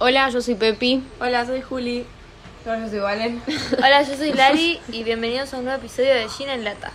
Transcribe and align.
Hola, 0.00 0.28
yo 0.30 0.40
soy 0.40 0.54
Pepi. 0.54 1.02
Hola, 1.20 1.44
soy 1.46 1.60
Juli. 1.62 2.06
Hola, 2.66 2.78
yo 2.80 2.88
soy 2.88 2.98
Valen. 3.00 3.42
Hola, 3.78 4.02
yo 4.02 4.16
soy 4.16 4.32
Lali 4.32 4.80
y 4.88 5.04
bienvenidos 5.04 5.52
a 5.54 5.58
un 5.58 5.64
nuevo 5.64 5.78
episodio 5.78 6.14
de 6.14 6.28
Gina 6.28 6.54
en 6.54 6.64
Lata. 6.64 6.90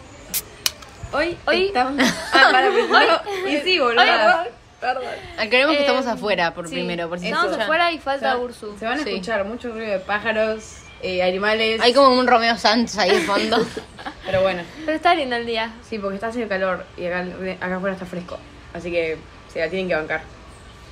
Hoy, 1.14 1.38
Hoy- 1.46 1.68
estamos... 1.68 2.04
Ah, 2.34 2.50
para 2.52 2.70
primero. 2.72 3.22
Y 3.48 3.58
sí, 3.64 3.80
boludo. 3.80 4.02
Hoy- 4.02 4.50
Perdón. 4.82 5.04
Aclaremos 5.38 5.74
que 5.76 5.82
Eh, 5.82 5.86
estamos 5.86 6.06
afuera 6.06 6.54
por 6.54 6.68
sí, 6.68 6.76
primero, 6.76 7.08
por 7.10 7.20
si 7.20 7.28
Estamos 7.28 7.58
afuera 7.58 7.92
y 7.92 8.00
falta 8.00 8.34
Se 8.34 8.38
Ursu. 8.38 8.78
Se 8.78 8.86
van 8.86 9.00
a 9.00 9.04
Sí. 9.04 9.10
escuchar 9.10 9.46
mucho 9.46 9.70
ruido 9.72 9.92
de 9.92 10.00
pájaros, 10.00 10.78
eh, 11.02 11.24
animales. 11.24 11.80
Hay 11.82 11.94
como 11.94 12.10
un 12.20 12.28
Romeo 12.28 12.58
Santos 12.58 12.98
ahí 12.98 13.10
de 13.12 13.22
fondo. 13.22 13.66
Pero 14.26 14.42
bueno, 14.42 14.64
Pero 14.86 14.98
está 14.98 15.16
lindo 15.16 15.36
el 15.38 15.46
día. 15.46 15.72
sí, 15.88 15.98
porque 15.98 16.16
está 16.16 16.28
haciendo 16.28 16.50
calor 16.50 16.86
y 16.98 17.06
acá, 17.06 17.26
acá 17.62 17.78
afuera 17.78 17.94
está 17.94 18.06
fresco. 18.06 18.38
Así 18.74 18.92
que 18.92 19.18
se 19.52 19.60
la 19.60 19.70
tienen 19.70 19.88
que 19.88 19.96
bancar. 19.96 20.22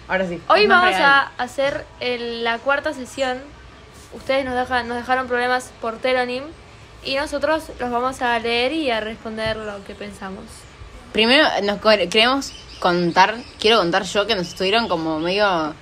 Ahora 0.07 0.27
sí. 0.27 0.41
Hoy 0.49 0.67
vamos 0.67 0.89
real. 0.89 1.03
a 1.03 1.31
hacer 1.37 1.85
el- 1.99 2.43
la 2.43 2.57
cuarta 2.59 2.93
sesión. 2.93 3.39
Ustedes 4.13 4.45
nos, 4.45 4.55
dejan, 4.55 4.87
nos 4.87 4.97
dejaron 4.97 5.27
problemas 5.27 5.71
por 5.81 5.97
Telonym 5.97 6.43
y 7.03 7.15
nosotros 7.15 7.63
los 7.79 7.89
vamos 7.91 8.21
a 8.21 8.37
leer 8.39 8.71
y 8.73 8.91
a 8.91 8.99
responder 8.99 9.57
lo 9.57 9.83
que 9.85 9.95
pensamos. 9.95 10.43
Primero 11.11 11.47
nos 11.63 11.79
queremos 12.09 12.51
contar, 12.79 13.35
quiero 13.59 13.77
contar 13.77 14.03
yo 14.03 14.27
que 14.27 14.35
nos 14.35 14.47
estuvieron 14.47 14.87
como 14.87 15.19
medio, 15.19 15.73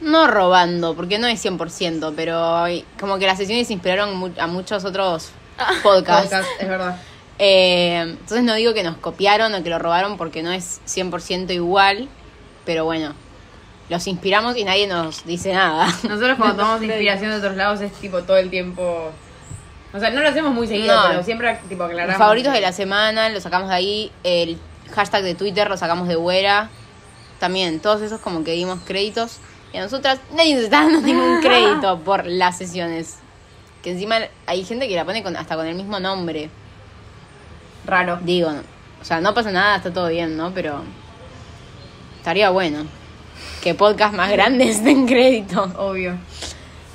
no 0.00 0.26
robando, 0.26 0.94
porque 0.94 1.18
no 1.18 1.26
es 1.28 1.40
100%, 1.44 2.12
pero 2.16 2.64
como 2.98 3.18
que 3.18 3.26
las 3.26 3.38
sesiones 3.38 3.70
inspiraron 3.70 4.16
mu- 4.16 4.32
a 4.38 4.46
muchos 4.46 4.84
otros 4.84 5.30
podcasts. 5.82 6.30
Podcast, 6.30 6.48
es 6.60 6.68
verdad. 6.68 6.96
Eh, 7.44 7.96
entonces 8.02 8.44
no 8.44 8.54
digo 8.54 8.72
que 8.72 8.84
nos 8.84 8.98
copiaron 8.98 9.52
o 9.54 9.64
que 9.64 9.70
lo 9.70 9.78
robaron 9.80 10.16
porque 10.16 10.42
no 10.44 10.52
es 10.52 10.80
100% 10.86 11.50
igual, 11.52 12.08
pero 12.64 12.84
bueno, 12.84 13.14
los 13.92 14.06
inspiramos 14.06 14.56
y 14.56 14.64
nadie 14.64 14.86
nos 14.88 15.24
dice 15.24 15.52
nada. 15.52 15.86
Nosotros 16.08 16.36
cuando 16.38 16.56
tomamos 16.56 16.82
inspiración 16.82 17.30
de 17.30 17.36
otros 17.36 17.56
lados 17.56 17.80
es 17.80 17.92
tipo 17.92 18.22
todo 18.22 18.38
el 18.38 18.50
tiempo. 18.50 19.12
O 19.94 20.00
sea, 20.00 20.10
no 20.10 20.22
lo 20.22 20.28
hacemos 20.28 20.52
muy 20.54 20.66
seguido, 20.66 20.96
No. 20.96 21.08
pero 21.08 21.22
siempre 21.22 21.60
tipo 21.68 21.84
aclaramos. 21.84 22.14
Los 22.14 22.18
favoritos 22.18 22.52
de 22.52 22.60
la 22.62 22.72
semana 22.72 23.28
los 23.28 23.42
sacamos 23.42 23.68
de 23.68 23.74
ahí, 23.74 24.12
el 24.24 24.58
hashtag 24.94 25.22
de 25.22 25.34
Twitter 25.34 25.68
lo 25.68 25.76
sacamos 25.76 26.08
de 26.08 26.14
Güera, 26.16 26.70
también, 27.38 27.78
todos 27.80 28.00
esos 28.02 28.20
como 28.20 28.42
que 28.42 28.52
dimos 28.52 28.80
créditos. 28.86 29.38
Y 29.72 29.76
a 29.76 29.82
nosotras 29.82 30.18
nadie 30.34 30.54
nos 30.54 30.64
está 30.64 30.82
dando 30.82 31.00
ningún 31.02 31.40
crédito 31.42 31.98
por 32.00 32.26
las 32.26 32.56
sesiones. 32.58 33.18
Que 33.82 33.90
encima 33.92 34.16
hay 34.46 34.64
gente 34.64 34.88
que 34.88 34.96
la 34.96 35.04
pone 35.04 35.22
con, 35.22 35.36
hasta 35.36 35.56
con 35.56 35.66
el 35.66 35.74
mismo 35.74 36.00
nombre. 36.00 36.48
Raro. 37.84 38.18
Digo, 38.22 38.50
o 39.00 39.04
sea, 39.04 39.20
no 39.20 39.34
pasa 39.34 39.50
nada, 39.50 39.76
está 39.76 39.92
todo 39.92 40.08
bien, 40.08 40.36
¿no? 40.36 40.52
Pero 40.54 40.82
estaría 42.18 42.48
bueno 42.50 42.86
que 43.62 43.74
podcast 43.74 44.14
más 44.14 44.30
grandes 44.30 44.84
den 44.84 45.06
crédito. 45.06 45.70
Obvio. 45.78 46.16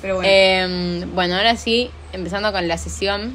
Pero 0.00 0.16
bueno. 0.16 0.28
Eh, 0.30 1.04
bueno, 1.14 1.36
ahora 1.36 1.56
sí, 1.56 1.90
empezando 2.12 2.52
con 2.52 2.68
la 2.68 2.78
sesión. 2.78 3.34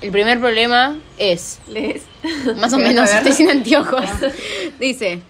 El 0.00 0.10
primer 0.10 0.40
problema 0.40 0.98
es, 1.16 1.60
Les. 1.68 2.02
más 2.56 2.72
o 2.72 2.76
¿Querés 2.76 2.88
menos, 2.94 3.10
estoy 3.10 3.32
sin 3.32 3.50
anteojos. 3.50 4.04
Dice, 4.80 5.20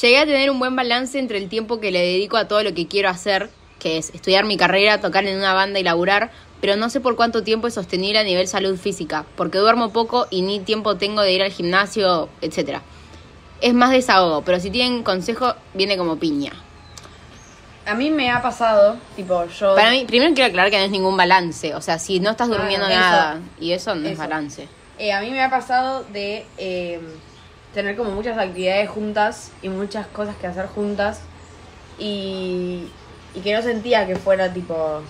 llegué 0.00 0.18
a 0.18 0.24
tener 0.24 0.50
un 0.50 0.58
buen 0.58 0.74
balance 0.74 1.18
entre 1.18 1.38
el 1.38 1.48
tiempo 1.48 1.78
que 1.78 1.90
le 1.90 2.00
dedico 2.00 2.36
a 2.36 2.48
todo 2.48 2.62
lo 2.62 2.74
que 2.74 2.86
quiero 2.86 3.08
hacer, 3.08 3.50
que 3.78 3.98
es 3.98 4.10
estudiar 4.14 4.44
mi 4.44 4.56
carrera, 4.56 5.00
tocar 5.00 5.26
en 5.26 5.36
una 5.36 5.52
banda 5.52 5.78
y 5.78 5.82
laburar, 5.82 6.30
pero 6.60 6.76
no 6.76 6.88
sé 6.88 7.00
por 7.00 7.16
cuánto 7.16 7.42
tiempo 7.42 7.66
es 7.66 7.74
sostenible 7.74 8.18
a 8.18 8.24
nivel 8.24 8.48
salud 8.48 8.78
física, 8.78 9.26
porque 9.36 9.58
duermo 9.58 9.92
poco 9.92 10.26
y 10.30 10.42
ni 10.42 10.60
tiempo 10.60 10.96
tengo 10.96 11.20
de 11.20 11.32
ir 11.32 11.42
al 11.42 11.50
gimnasio, 11.50 12.28
etcétera. 12.40 12.82
Es 13.62 13.72
más 13.74 13.90
desahogo, 13.92 14.42
pero 14.42 14.60
si 14.60 14.70
tienen 14.70 15.02
consejo, 15.02 15.54
viene 15.72 15.96
como 15.96 16.16
piña. 16.16 16.52
a 17.86 17.94
mí 17.94 18.10
me 18.10 18.30
ha 18.30 18.42
pasado, 18.42 18.96
tipo, 19.16 19.46
yo. 19.46 19.74
Para 19.74 19.90
mí, 19.92 20.04
primero 20.04 20.34
quiero 20.34 20.48
aclarar 20.50 20.70
que 20.70 20.78
no 20.78 20.84
es 20.84 20.90
ningún 20.90 21.16
balance. 21.16 21.74
O 21.74 21.80
sea, 21.80 21.98
si 21.98 22.20
no 22.20 22.30
estás 22.32 22.48
durmiendo 22.48 22.86
eso. 22.86 22.94
nada 22.98 23.40
y 23.60 23.72
eso 23.72 23.94
no 23.94 24.06
es 24.06 24.12
Eso. 24.14 24.20
balance. 24.20 24.68
Eh, 24.98 25.12
a 25.12 25.20
mí 25.20 25.30
me 25.30 25.42
ha 25.42 25.48
pasado 25.50 26.04
de 26.12 26.44
eh, 26.58 27.00
tener 27.72 27.96
como 27.96 28.10
muchas 28.10 28.36
actividades 28.36 28.90
juntas 28.90 29.50
y 29.62 29.68
muchas 29.68 30.06
cosas 30.08 30.36
que 30.36 30.46
hacer 30.48 30.66
juntas 30.66 31.20
y, 31.98 32.88
y 33.34 33.40
que 33.42 33.54
no 33.54 33.62
sentía 33.62 34.06
que 34.06 34.16
fuera 34.16 34.52
tipo 34.52 35.02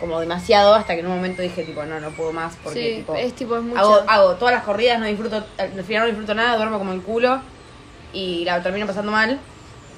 como 0.00 0.18
demasiado 0.18 0.74
hasta 0.74 0.94
que 0.94 1.00
en 1.00 1.06
un 1.06 1.16
momento 1.16 1.42
dije 1.42 1.62
tipo 1.62 1.84
no, 1.84 2.00
no 2.00 2.10
puedo 2.10 2.32
más 2.32 2.56
porque 2.62 2.80
sí, 2.80 2.96
tipo, 2.96 3.14
es 3.14 3.32
tipo, 3.34 3.56
es 3.56 3.62
mucho. 3.62 3.78
hago, 3.78 4.00
hago 4.08 4.34
todas 4.34 4.52
las 4.54 4.64
corridas, 4.64 4.98
no 4.98 5.06
disfruto, 5.06 5.44
al 5.58 5.84
final 5.84 6.02
no 6.02 6.06
disfruto 6.08 6.34
nada, 6.34 6.56
duermo 6.56 6.78
como 6.78 6.92
el 6.92 7.00
culo 7.02 7.40
y 8.12 8.44
la 8.44 8.62
termino 8.62 8.86
pasando 8.86 9.12
mal 9.12 9.38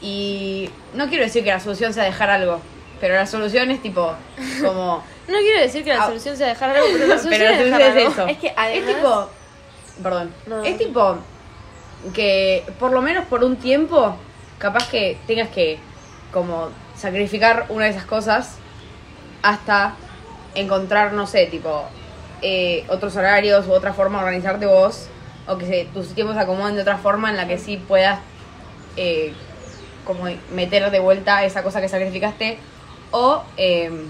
y 0.00 0.70
no 0.94 1.08
quiero 1.08 1.24
decir 1.24 1.42
que 1.44 1.50
la 1.50 1.60
solución 1.60 1.92
sea 1.94 2.04
dejar 2.04 2.30
algo, 2.30 2.60
pero 3.00 3.14
la 3.14 3.26
solución 3.26 3.70
es 3.70 3.80
tipo 3.82 4.14
como... 4.62 5.02
No 5.26 5.38
quiero 5.38 5.60
decir 5.62 5.82
que 5.84 5.94
la 5.94 6.02
Ah. 6.02 6.06
solución 6.06 6.36
sea 6.36 6.48
dejar 6.48 6.70
algo, 6.76 6.86
pero 6.92 7.06
la 7.06 7.18
solución 7.18 7.30
Pero 7.38 7.44
la 7.44 7.56
es 7.56 7.64
dejar 7.64 7.80
es 7.80 7.88
algo. 7.96 8.10
eso. 8.10 8.26
Es 8.28 8.36
que 8.38 8.52
además- 8.54 8.88
Es 8.90 8.94
tipo. 8.96 9.30
Perdón. 10.02 10.34
No. 10.46 10.62
Es 10.64 10.76
tipo. 10.76 11.16
Que 12.12 12.62
por 12.78 12.92
lo 12.92 13.00
menos 13.00 13.24
por 13.24 13.42
un 13.42 13.56
tiempo. 13.56 14.16
Capaz 14.58 14.90
que 14.90 15.16
tengas 15.26 15.48
que. 15.48 15.78
Como. 16.30 16.68
Sacrificar 16.94 17.64
una 17.70 17.86
de 17.86 17.92
esas 17.92 18.04
cosas. 18.04 18.56
Hasta 19.42 19.94
encontrar, 20.54 21.14
no 21.14 21.26
sé, 21.26 21.46
tipo. 21.46 21.84
eh, 22.42 22.84
otros 22.88 23.16
horarios 23.16 23.66
u 23.66 23.72
otra 23.72 23.94
forma 23.94 24.18
de 24.18 24.24
organizarte 24.26 24.66
vos. 24.66 25.06
O 25.46 25.58
que 25.58 25.66
se, 25.66 25.84
tus 25.92 26.14
tiempos 26.14 26.36
se 26.36 26.42
acomoden 26.42 26.74
de 26.76 26.82
otra 26.82 26.96
forma 26.98 27.30
en 27.30 27.36
la 27.36 27.46
que 27.46 27.58
sí 27.58 27.76
puedas. 27.76 28.18
eh, 28.96 29.32
como 30.04 30.24
meter 30.52 30.90
de 30.90 30.98
vuelta 31.00 31.44
esa 31.44 31.62
cosa 31.62 31.80
que 31.80 31.88
sacrificaste. 31.88 32.58
O. 33.10 33.42
em, 33.56 34.06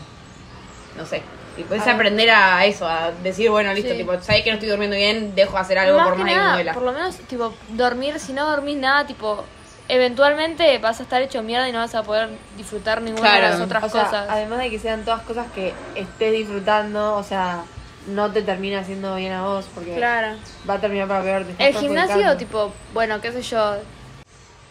no 0.98 1.06
sé. 1.06 1.22
Y 1.56 1.62
puedes 1.62 1.86
aprender 1.86 2.28
a 2.30 2.64
eso, 2.66 2.84
a 2.86 3.12
decir, 3.22 3.48
bueno, 3.48 3.72
listo, 3.72 3.92
Sí. 3.92 3.98
tipo, 3.98 4.12
sabes 4.20 4.42
que 4.42 4.50
no 4.50 4.54
estoy 4.54 4.68
durmiendo 4.68 4.96
bien, 4.96 5.34
dejo 5.36 5.52
de 5.52 5.58
hacer 5.60 5.78
algo 5.78 5.96
más 5.98 6.08
por 6.08 6.16
que 6.16 6.24
más 6.24 6.32
nada, 6.34 6.72
por 6.74 6.82
lo 6.82 6.92
menos, 6.92 7.16
tipo, 7.28 7.54
dormir, 7.68 8.18
si 8.18 8.32
no 8.32 8.44
dormís 8.50 8.76
nada, 8.76 9.06
tipo, 9.06 9.44
eventualmente 9.88 10.78
vas 10.78 10.98
a 10.98 11.04
estar 11.04 11.22
hecho 11.22 11.42
mierda 11.42 11.68
y 11.68 11.72
no 11.72 11.78
vas 11.78 11.94
a 11.94 12.02
poder 12.02 12.28
disfrutar 12.56 13.00
ninguna 13.02 13.34
de 13.36 13.40
las 13.42 13.60
otras 13.60 13.84
O 13.84 13.88
sea, 13.88 14.02
cosas. 14.04 14.26
además 14.28 14.58
de 14.58 14.70
que 14.70 14.78
sean 14.80 15.04
todas 15.04 15.22
cosas 15.22 15.46
que 15.54 15.72
estés 15.94 16.32
disfrutando, 16.32 17.14
o 17.16 17.22
sea, 17.22 17.62
no 18.06 18.30
te 18.32 18.42
termina 18.42 18.80
haciendo 18.80 19.14
bien 19.16 19.32
a 19.32 19.42
vos 19.46 19.66
porque 19.74 19.94
Claro. 19.94 20.36
va 20.68 20.74
a 20.74 20.80
terminar 20.80 21.08
para 21.08 21.22
peor. 21.22 21.44
te 21.44 21.66
El 21.68 21.74
gimnasio, 21.74 22.36
tipo, 22.36 22.72
bueno, 22.92 23.20
qué 23.20 23.32
sé 23.32 23.42
yo, 23.42 23.76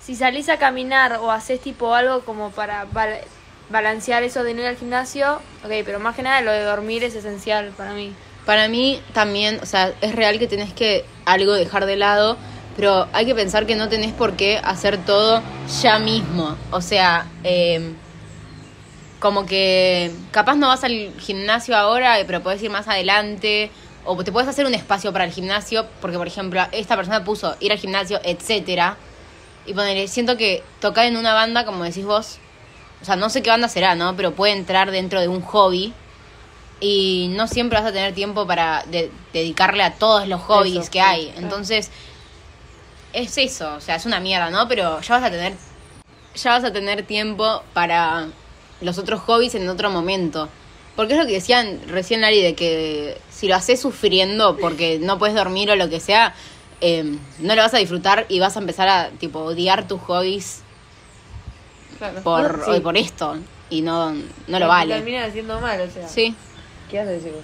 si 0.02 0.16
salís 0.16 0.50
a 0.50 0.58
caminar 0.58 1.14
o 1.22 1.32
haces 1.32 1.60
tipo 1.62 1.94
algo 1.96 2.22
como 2.22 2.52
para 2.52 2.86
bal- 2.92 3.22
balancear 3.70 4.24
eso 4.24 4.44
de 4.44 4.54
no 4.54 4.62
ir 4.62 4.68
al 4.68 4.78
gimnasio, 4.78 5.36
ok, 5.64 5.72
pero 5.86 6.00
más 6.00 6.16
que 6.16 6.22
nada 6.24 6.42
lo 6.42 6.52
de 6.52 6.64
dormir 6.64 7.04
es 7.04 7.16
esencial 7.16 7.72
para 7.78 7.94
mí. 7.94 8.14
Para 8.46 8.68
mí 8.68 9.02
también, 9.14 9.60
o 9.62 9.66
sea, 9.66 9.94
es 10.02 10.14
real 10.16 10.38
que 10.38 10.48
tenés 10.48 10.74
que 10.74 11.06
algo 11.26 11.54
dejar 11.54 11.86
de 11.86 11.96
lado, 11.96 12.38
pero 12.76 13.08
hay 13.14 13.26
que 13.26 13.34
pensar 13.36 13.66
que 13.66 13.76
no 13.76 13.88
tenés 13.88 14.12
por 14.12 14.34
qué 14.34 14.60
hacer 14.62 14.98
todo 14.98 15.42
ya 15.82 15.98
mismo. 16.00 16.58
O 16.72 16.82
sea, 16.82 17.28
eh, 17.46 17.94
como 19.24 19.46
que 19.46 20.12
capaz 20.32 20.56
no 20.58 20.68
vas 20.68 20.84
al 20.84 21.14
gimnasio 21.18 21.78
ahora, 21.78 22.20
eh, 22.20 22.26
pero 22.26 22.44
podés 22.44 22.62
ir 22.62 22.70
más 22.70 22.90
adelante. 22.90 23.72
O 24.04 24.22
te 24.22 24.34
puedes 24.34 24.50
hacer 24.50 24.66
un 24.66 24.74
espacio 24.74 25.14
para 25.14 25.24
el 25.24 25.32
gimnasio, 25.32 25.86
porque 26.02 26.18
por 26.18 26.28
ejemplo, 26.28 26.62
esta 26.74 26.98
persona 26.98 27.24
puso 27.24 27.56
ir 27.62 27.72
al 27.72 27.78
gimnasio, 27.78 28.20
etcétera. 28.22 28.98
Y 29.66 29.74
ponerle, 29.74 30.10
siento 30.10 30.36
que 30.36 30.62
tocar 30.82 31.06
en 31.06 31.16
una 31.16 31.34
banda, 31.34 31.64
como 31.64 31.86
decís 31.86 32.04
vos, 32.04 32.38
o 33.02 33.06
sea, 33.06 33.16
no 33.16 33.30
sé 33.30 33.42
qué 33.42 33.50
banda 33.50 33.70
será, 33.70 33.96
¿no? 33.96 34.14
Pero 34.18 34.34
puede 34.34 34.52
entrar 34.52 34.92
dentro 34.92 35.22
de 35.22 35.30
un 35.30 35.42
hobby. 35.42 35.94
Y 36.82 37.32
no 37.32 37.48
siempre 37.48 37.80
vas 37.80 37.88
a 37.88 37.94
tener 37.94 38.14
tiempo 38.14 38.46
para 38.46 38.84
de- 38.88 39.10
dedicarle 39.32 39.84
a 39.84 39.94
todos 39.94 40.28
los 40.28 40.42
hobbies 40.42 40.82
Eso, 40.82 40.92
que 40.92 41.00
sí, 41.00 41.06
hay. 41.06 41.34
Entonces, 41.38 41.92
es 43.14 43.38
eso, 43.38 43.76
o 43.76 43.80
sea, 43.80 43.96
es 43.96 44.06
una 44.06 44.20
mierda, 44.20 44.50
¿no? 44.50 44.68
Pero 44.68 45.00
ya 45.00 45.16
vas 45.16 45.24
a 45.24 45.32
tener 45.32 45.54
ya 46.36 46.52
vas 46.52 46.64
a 46.66 46.74
tener 46.74 47.04
tiempo 47.04 47.64
para 47.74 48.28
los 48.82 48.98
otros 48.98 49.20
hobbies 49.22 49.56
en 49.56 49.68
otro 49.70 49.90
momento. 49.90 50.50
Porque 50.96 51.14
es 51.14 51.20
lo 51.20 51.26
que 51.26 51.34
decían 51.34 51.80
recién 51.88 52.22
Lari 52.22 52.42
de 52.42 52.54
que 52.54 53.18
si 53.32 53.48
lo 53.48 53.56
haces 53.56 53.82
sufriendo 53.82 54.58
porque 54.58 55.00
no 55.00 55.18
puedes 55.18 55.36
dormir 55.36 55.72
o 55.72 55.76
lo 55.76 55.90
que 55.90 56.00
sea, 56.00 56.36
eh, 56.82 57.18
no 57.40 57.56
lo 57.56 57.62
vas 57.62 57.74
a 57.74 57.78
disfrutar 57.78 58.26
y 58.30 58.40
vas 58.40 58.56
a 58.58 58.60
empezar 58.60 58.88
a 58.88 59.10
tipo 59.10 59.40
odiar 59.40 59.88
tus 59.88 60.02
hobbies 60.02 60.62
por, 62.24 62.64
Sí. 62.66 62.80
por 62.82 62.98
esto 62.98 63.38
y 63.70 63.82
no, 63.82 64.12
no 64.48 64.60
lo 64.60 64.68
vale. 64.68 64.96
Termina 64.96 65.26
haciendo 65.26 65.60
mal, 65.60 65.82
o 65.82 65.90
sea. 65.92 66.08
Sí. 66.08 66.36
¿Qué 66.92 67.00
haces, 67.00 67.24
chicos? 67.24 67.42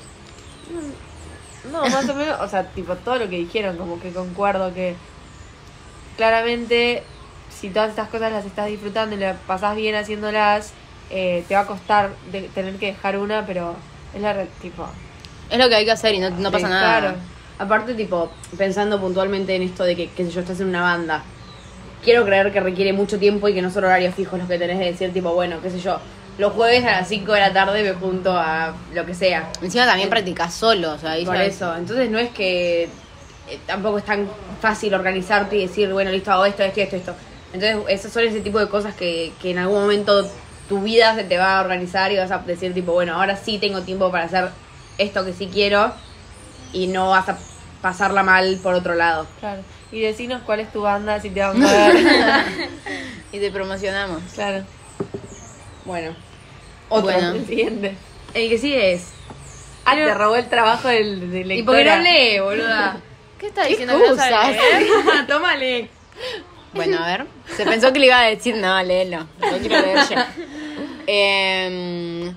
No, 1.72 1.82
más 1.90 2.08
o 2.08 2.14
menos, 2.14 2.40
o 2.40 2.48
sea, 2.48 2.64
tipo 2.72 2.96
todo 2.98 3.16
lo 3.16 3.30
que 3.30 3.38
dijeron, 3.38 3.78
como 3.78 4.00
que 4.00 4.12
concuerdo 4.12 4.74
que 4.74 4.96
claramente 6.18 7.04
si 7.50 7.70
todas 7.70 7.90
estas 7.90 8.10
cosas 8.10 8.32
las 8.32 8.46
estás 8.46 8.68
disfrutando 8.68 9.16
y 9.16 9.20
las 9.20 9.38
pasás 9.48 9.76
bien 9.76 9.96
haciéndolas, 9.96 10.74
eh, 11.10 11.44
te 11.48 11.56
va 11.56 11.62
a 11.62 11.66
costar 11.68 12.12
de 12.32 12.44
tener 12.44 12.76
que 12.76 12.88
dejar 12.88 13.18
una, 13.18 13.46
pero 13.46 13.76
es 14.16 14.22
la 14.22 14.34
re- 14.34 14.48
tipo. 14.62 14.88
Es 15.50 15.58
lo 15.58 15.68
que 15.70 15.76
hay 15.76 15.86
que 15.86 15.92
hacer 15.92 16.14
y 16.14 16.20
no, 16.20 16.30
no 16.30 16.52
pasa 16.52 16.70
nada. 16.70 17.00
Claro. 17.00 17.16
Aparte, 17.58 17.94
tipo, 17.94 18.32
pensando 18.58 19.00
puntualmente 19.00 19.56
en 19.56 19.64
esto 19.64 19.84
de 19.84 19.96
que, 19.96 20.10
qué 20.12 20.24
sé 20.26 20.32
yo, 20.32 20.42
estás 20.42 20.60
en 20.62 20.68
una 20.70 20.82
banda. 20.82 21.24
quiero 22.04 22.24
creer 22.26 22.52
que 22.54 22.60
requiere 22.62 22.94
mucho 22.94 23.20
tiempo 23.20 23.48
y 23.50 23.54
que 23.54 23.62
no 23.62 23.70
son 23.70 23.84
horarios 23.84 24.16
fijos 24.16 24.40
los 24.40 24.48
que 24.48 24.58
tenés 24.58 24.80
de 24.80 24.86
decir, 24.86 25.12
tipo, 25.12 25.34
bueno, 25.34 25.60
qué 25.62 25.70
sé 25.70 25.80
yo, 25.80 26.00
los 26.38 26.54
jueves 26.54 26.86
a 26.86 26.92
las 26.92 27.08
5 27.10 27.34
de 27.34 27.40
la 27.42 27.52
tarde 27.52 27.84
me 27.84 27.92
junto 27.94 28.32
a 28.32 28.74
lo 28.94 29.06
que 29.06 29.14
sea. 29.14 29.50
Encima 29.62 29.86
también 29.86 30.10
practicas 30.10 30.54
solo, 30.54 30.94
o 30.94 30.98
sea, 30.98 31.12
ahí 31.12 31.26
Por 31.26 31.36
eso, 31.36 31.76
entonces 31.76 32.10
no 32.10 32.18
es 32.18 32.30
que 32.30 32.84
eh, 32.84 33.60
tampoco 33.66 33.98
es 33.98 34.06
tan 34.06 34.30
fácil 34.62 34.94
organizarte 34.94 35.58
y 35.58 35.68
decir, 35.68 35.92
bueno, 35.92 36.12
listo, 36.12 36.32
hago 36.32 36.46
esto, 36.46 36.64
esto, 36.64 36.80
esto, 36.80 36.96
esto. 36.96 37.16
Entonces, 37.52 37.78
esos 37.90 38.14
son 38.14 38.24
ese 38.24 38.40
tipo 38.40 38.60
de 38.60 38.70
cosas 38.70 38.94
que, 38.96 39.34
que 39.42 39.52
en 39.52 39.58
algún 39.58 39.82
momento 39.82 40.26
tu 40.70 40.82
vida 40.82 41.16
se 41.16 41.24
te 41.24 41.38
va 41.38 41.58
a 41.58 41.62
organizar 41.62 42.12
y 42.12 42.18
vas 42.18 42.32
a 42.32 42.38
decir, 42.40 42.74
tipo, 42.74 42.94
bueno, 42.94 43.16
ahora 43.16 43.36
sí 43.36 43.58
tengo 43.58 43.82
tiempo 43.82 44.12
para 44.12 44.26
hacer 44.26 44.50
esto 44.98 45.26
que 45.26 45.34
sí 45.34 45.50
quiero 45.52 45.92
y 46.72 46.88
no 46.88 47.10
vas 47.10 47.28
a 47.30 47.38
pasarla 47.82 48.24
mal 48.24 48.60
por 48.62 48.76
otro 48.76 48.94
lado. 48.96 49.26
Claro. 49.40 49.62
Y 49.92 50.00
decinos 50.02 50.42
cuál 50.46 50.60
es 50.60 50.72
tu 50.72 50.82
banda, 50.84 51.20
si 51.20 51.32
te 51.32 51.42
van 51.42 51.62
a 51.64 51.72
ver. 51.72 51.98
Y 53.32 53.40
te 53.40 53.52
promocionamos. 53.52 54.24
claro. 54.34 54.64
Bueno, 55.86 56.16
otro. 56.90 57.12
Bueno. 57.12 57.32
El 57.34 57.46
siguiente. 57.46 57.96
El 58.34 58.50
que 58.50 58.58
sigue 58.58 58.94
es. 58.94 59.10
Ah, 59.86 59.96
te 59.96 60.14
robó 60.14 60.36
el 60.36 60.50
trabajo 60.50 60.88
del, 60.88 61.32
del 61.32 61.52
¿Y 61.52 61.64
por 61.64 61.76
qué 61.76 61.84
lectora. 61.84 61.98
no 61.98 62.04
lee, 62.04 62.40
boluda? 62.40 62.98
¿Qué 63.40 63.48
estás 63.48 63.66
¿Qué 63.68 63.78
diciendo? 63.78 64.00
que 64.00 64.88
no? 65.16 65.28
Tómale. 65.28 65.90
Bueno, 66.74 66.98
a 67.00 67.06
ver. 67.08 67.26
Se 67.56 67.66
pensó 67.66 67.94
que 67.94 68.00
le 68.00 68.08
iba 68.08 68.20
a 68.20 68.24
decir, 68.24 68.56
no, 68.56 68.82
léelo. 68.84 69.26
Lo 69.40 69.58
quiero 69.60 69.80
leer 69.82 70.00
yo. 70.10 70.16
Em, 71.12 72.36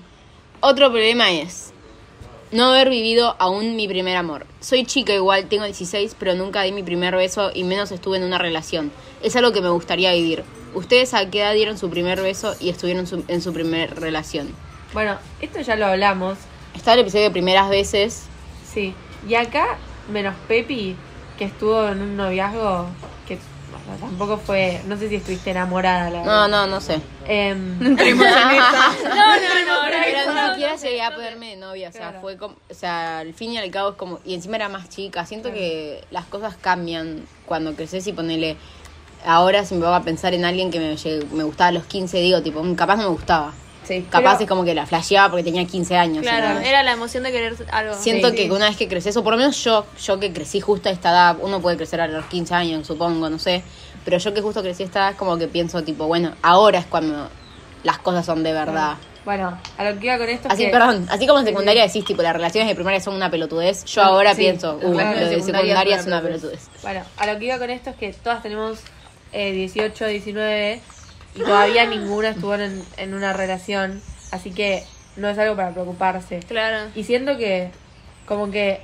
otro 0.59 0.89
problema 0.91 1.31
es 1.31 1.71
no 2.51 2.65
haber 2.69 2.89
vivido 2.89 3.35
aún 3.37 3.75
mi 3.75 3.87
primer 3.87 4.15
amor. 4.17 4.47
Soy 4.61 4.83
chica 4.85 5.13
igual, 5.13 5.45
tengo 5.45 5.65
16, 5.65 6.15
pero 6.17 6.33
nunca 6.33 6.63
di 6.63 6.71
mi 6.71 6.81
primer 6.81 7.15
beso 7.15 7.51
y 7.53 7.63
menos 7.65 7.91
estuve 7.91 8.17
en 8.17 8.23
una 8.23 8.39
relación. 8.39 8.91
Es 9.21 9.35
algo 9.35 9.51
que 9.51 9.61
me 9.61 9.69
gustaría 9.69 10.11
vivir. 10.13 10.43
¿Ustedes 10.73 11.13
a 11.13 11.29
qué 11.29 11.41
edad 11.41 11.53
dieron 11.53 11.77
su 11.77 11.91
primer 11.91 12.19
beso 12.21 12.55
y 12.59 12.69
estuvieron 12.69 13.05
su- 13.05 13.23
en 13.27 13.41
su 13.43 13.53
primer 13.53 13.99
relación? 13.99 14.49
Bueno, 14.91 15.17
esto 15.39 15.61
ya 15.61 15.75
lo 15.75 15.85
hablamos. 15.85 16.39
Está 16.75 16.93
el 16.93 17.01
episodio 17.01 17.25
de 17.25 17.31
primeras 17.31 17.69
veces. 17.69 18.23
Sí. 18.73 18.95
Y 19.29 19.35
acá, 19.35 19.77
menos 20.11 20.33
Pepi, 20.47 20.95
que 21.37 21.45
estuvo 21.45 21.87
en 21.89 22.01
un 22.01 22.17
noviazgo 22.17 22.87
que 23.27 23.37
tampoco 23.99 24.37
fue. 24.37 24.81
No 24.87 24.97
sé 24.97 25.09
si 25.09 25.15
estuviste 25.15 25.51
enamorada, 25.51 26.09
la 26.09 26.19
No, 26.19 26.25
verdad. 26.25 26.47
no, 26.47 26.67
no 26.67 26.81
sé. 26.81 26.99
Em, 27.27 27.79
No, 27.79 27.95
no, 27.95 27.95
no, 27.95 27.95
no. 27.95 29.81
Pero 29.89 30.33
ni 30.33 30.49
siquiera 30.51 30.75
llegué 30.75 31.01
a 31.01 31.13
ponerme 31.15 31.49
de 31.51 31.55
novia, 31.57 31.89
o 31.89 31.91
sea, 31.91 32.01
Claro. 32.01 32.21
fue 32.21 32.37
como, 32.37 32.55
o 32.69 32.73
sea, 32.73 33.19
al 33.19 33.33
fin 33.33 33.51
y 33.51 33.57
al 33.57 33.69
cabo 33.71 33.89
es 33.91 33.95
como, 33.95 34.19
y 34.25 34.33
encima 34.33 34.55
era 34.57 34.69
más 34.69 34.89
chica, 34.89 35.25
siento 35.25 35.51
que 35.51 36.03
las 36.11 36.25
cosas 36.25 36.55
cambian 36.57 37.25
cuando 37.45 37.75
creces 37.75 38.05
y 38.07 38.13
ponele, 38.13 38.57
ahora 39.25 39.65
si 39.65 39.75
me 39.75 39.85
voy 39.85 39.95
a 39.95 40.01
pensar 40.01 40.33
en 40.33 40.45
alguien 40.45 40.71
que 40.71 40.79
me, 40.79 40.95
me 41.31 41.43
gustaba 41.43 41.67
a 41.69 41.71
los 41.71 41.85
15, 41.85 42.17
digo, 42.19 42.41
tipo, 42.41 42.63
mm, 42.63 42.75
capaz 42.75 42.95
no 42.97 43.03
me 43.03 43.09
gustaba, 43.09 43.53
Sí. 43.83 44.05
capaz 44.09 44.31
Pero- 44.33 44.43
es 44.43 44.49
como 44.49 44.63
que 44.65 44.73
la 44.73 44.85
flasheaba 44.85 45.29
porque 45.29 45.43
tenía 45.43 45.65
15 45.65 45.95
años. 45.97 46.21
Claro, 46.23 46.59
era 46.59 46.83
la 46.83 46.91
emoción 46.93 47.23
de 47.23 47.31
querer 47.31 47.55
algo. 47.71 47.93
Siento 47.95 48.29
Sí, 48.29 48.35
que 48.35 48.43
sí. 48.43 48.49
una 48.49 48.67
vez 48.67 48.77
que 48.77 48.87
creces, 48.87 49.15
o 49.17 49.23
por 49.23 49.33
lo 49.33 49.37
menos 49.37 49.61
yo, 49.63 49.85
yo 50.01 50.19
que 50.19 50.31
crecí 50.33 50.59
justo 50.61 50.89
a 50.89 50.91
esta 50.91 51.09
edad, 51.11 51.37
uno 51.41 51.61
puede 51.61 51.77
crecer 51.77 52.01
a 52.01 52.07
los 52.07 52.25
15 52.25 52.53
años, 52.55 52.87
supongo, 52.87 53.29
no 53.29 53.39
sé, 53.39 53.63
pero 54.05 54.17
yo 54.17 54.33
que 54.33 54.41
justo 54.41 54.61
crecí 54.61 54.83
a 54.83 54.85
esta 54.85 54.99
edad 54.99 55.09
es 55.11 55.15
como 55.17 55.37
que 55.37 55.47
pienso, 55.47 55.83
tipo, 55.83 56.07
bueno, 56.07 56.33
ahora 56.41 56.79
es 56.79 56.85
cuando 56.85 57.29
las 57.83 57.97
cosas 57.99 58.25
son 58.25 58.43
de 58.43 58.53
verdad. 58.53 58.95
bueno, 59.25 59.57
a 59.77 59.83
lo 59.89 59.97
que 59.99 60.07
iba 60.07 60.17
con 60.17 60.27
esto 60.27 60.47
es 60.49 60.53
Así, 60.53 60.65
que- 60.65 60.69
perdón, 60.69 61.07
así 61.09 61.25
como 61.27 61.39
en 61.39 61.45
secundaria 61.45 61.83
decís, 61.87 62.03
tipo, 62.03 62.21
las 62.21 62.33
relaciones 62.33 62.67
de 62.67 62.75
primaria 62.75 62.99
son 62.99 63.13
una 63.15 63.29
pelotudez, 63.31 63.85
yo 63.85 64.01
ahora 64.03 64.35
pienso, 64.35 64.77
uh, 64.81 64.91
lo 64.93 64.97
de 64.97 65.41
secundaria 65.41 65.95
es 65.97 66.05
una 66.05 66.21
pelotudez. 66.21 66.67
Bueno, 66.81 67.01
a 67.17 67.25
lo 67.27 67.39
que 67.39 67.45
iba 67.45 67.57
con 67.57 67.69
esto 67.69 67.89
es 67.91 67.95
que 67.95 68.11
todas 68.13 68.41
tenemos 68.43 68.79
eh, 69.31 69.51
18, 69.53 70.05
19 70.07 70.81
y 71.35 71.39
todavía 71.39 71.85
ninguna 71.85 72.29
estuvo 72.29 72.55
en, 72.55 72.83
en 72.97 73.13
una 73.13 73.33
relación, 73.33 74.01
así 74.31 74.51
que 74.51 74.83
no 75.15 75.29
es 75.29 75.37
algo 75.37 75.55
para 75.55 75.71
preocuparse. 75.71 76.39
Claro. 76.47 76.89
Y 76.95 77.03
siento 77.03 77.37
que, 77.37 77.69
como 78.25 78.51
que, 78.51 78.81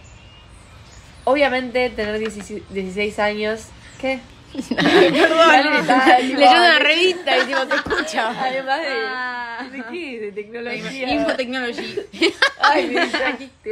obviamente 1.25 1.89
tener 1.89 2.17
16, 2.19 2.63
16 2.69 3.19
años, 3.19 3.65
¿qué? 3.99 4.19
Perdón, 4.75 5.87
Leyendo 6.21 6.41
una 6.47 6.79
revista 6.79 7.37
y 7.37 7.45
tipo, 7.45 7.67
te 7.67 7.75
escucha. 7.93 8.29
Además 8.29 8.79
de, 8.81 8.87
Ah. 8.89 9.67
¿de 9.71 9.83
qué? 9.91 10.19
De 10.19 10.31
tecnología. 10.31 11.13
Infotechnology. 11.13 11.99
Ay, 12.61 12.87
me 12.87 13.05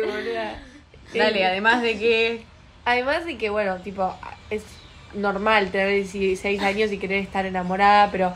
boluda. 0.06 0.56
Dale, 1.14 1.40
Eh, 1.42 1.46
además 1.46 1.82
de 1.82 1.98
que. 1.98 2.42
Además 2.86 3.26
de 3.26 3.38
que, 3.38 3.50
bueno, 3.50 3.78
tipo, 3.78 4.14
es 4.50 4.64
normal 5.14 5.72
tener 5.72 5.90
16 5.90 6.62
años 6.62 6.92
y 6.92 6.98
querer 7.00 7.20
estar 7.24 7.46
enamorada, 7.46 8.12
pero 8.12 8.34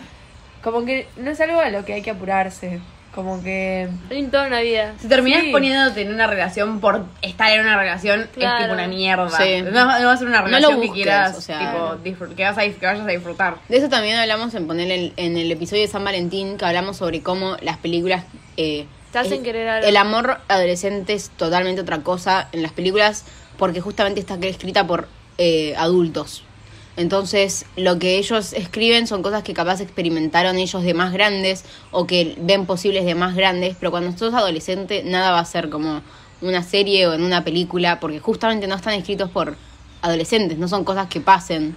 como 0.64 0.86
que 0.86 1.08
no 1.18 1.32
es 1.32 1.40
algo 1.42 1.60
a 1.60 1.70
lo 1.70 1.84
que 1.86 1.94
hay 1.94 2.02
que 2.02 2.12
apurarse. 2.12 2.80
Como 3.14 3.44
que... 3.44 3.90
En 4.10 4.32
toda 4.32 4.48
una 4.48 4.62
vida. 4.62 4.94
Si 5.02 5.10
terminás 5.10 5.42
Sí. 5.42 5.52
poniéndote 5.52 6.02
en 6.02 6.14
una 6.14 6.28
relación 6.28 6.80
por 6.80 7.04
estar 7.22 7.52
en 7.52 7.60
una 7.60 7.78
relación, 7.78 8.22
es 8.22 8.32
tipo 8.32 8.48
una 8.72 8.88
mierda. 8.88 9.30
Sí. 9.32 9.62
No, 9.64 9.70
no 9.72 10.06
va 10.08 10.14
a 10.14 10.18
ser 10.18 10.28
una 10.28 10.38
No 10.40 10.48
lo 10.48 10.48
relación 10.48 10.72
que 10.72 10.88
busques, 10.88 10.94
quieras, 11.04 11.38
o 11.38 11.42
sea. 11.42 11.98
tipo, 12.02 12.26
que, 12.36 12.44
vas 12.46 12.58
a, 12.58 12.62
que 12.62 12.86
vayas 12.86 13.06
a 13.06 13.08
disfrutar. 13.10 13.58
De 13.68 13.76
eso 13.78 13.90
también 13.90 14.16
hablamos 14.18 14.54
en 14.54 14.66
poner 14.66 14.90
en, 14.92 15.12
en 15.18 15.36
el 15.36 15.52
episodio 15.52 15.82
de 15.82 15.90
San 15.90 16.06
Valentín, 16.06 16.58
que 16.58 16.64
hablamos 16.64 16.96
sobre 16.96 17.22
cómo 17.22 17.58
las 17.62 17.76
películas... 17.78 18.24
eh, 18.56 18.86
Te 19.12 19.20
hacen 19.20 19.34
el, 19.40 19.44
querer 19.44 19.68
algo. 19.68 19.88
El 19.90 19.98
amor 19.98 20.40
adolescente 20.48 21.12
es 21.14 21.32
totalmente 21.32 21.82
otra 21.82 22.04
cosa 22.04 22.48
en 22.54 22.62
las 22.64 22.72
películas 22.72 23.26
porque 23.58 23.82
justamente 23.82 24.22
está 24.22 24.36
escrita 24.36 24.88
por 24.88 25.10
eh, 25.38 25.76
adultos. 25.76 26.46
Entonces, 27.02 27.66
lo 27.76 28.00
que 28.00 28.18
ellos 28.18 28.54
escriben 28.54 29.08
son 29.08 29.22
cosas 29.24 29.44
que 29.44 29.54
capaz 29.54 29.82
experimentaron 29.82 30.58
ellos 30.58 30.84
de 30.84 30.94
más 30.94 31.12
grandes 31.12 31.66
o 31.92 32.08
que 32.08 32.36
ven 32.40 32.66
posibles 32.66 33.06
de 33.06 33.16
más 33.16 33.36
grandes, 33.36 33.76
pero 33.80 33.92
cuando 33.92 34.18
sos 34.18 34.34
adolescente 34.34 35.04
nada 35.04 35.32
va 35.32 35.40
a 35.40 35.46
ser 35.46 35.70
como 35.70 36.02
una 36.42 36.64
serie 36.64 37.08
o 37.08 37.14
en 37.14 37.24
una 37.24 37.44
película 37.44 38.00
porque 38.00 38.20
justamente 38.20 38.68
no 38.68 38.76
están 38.76 38.94
escritos 38.94 39.30
por 39.30 39.58
adolescentes, 40.02 40.58
no 40.58 40.68
son 40.68 40.84
cosas 40.84 41.08
que 41.08 41.20
pasen. 41.22 41.76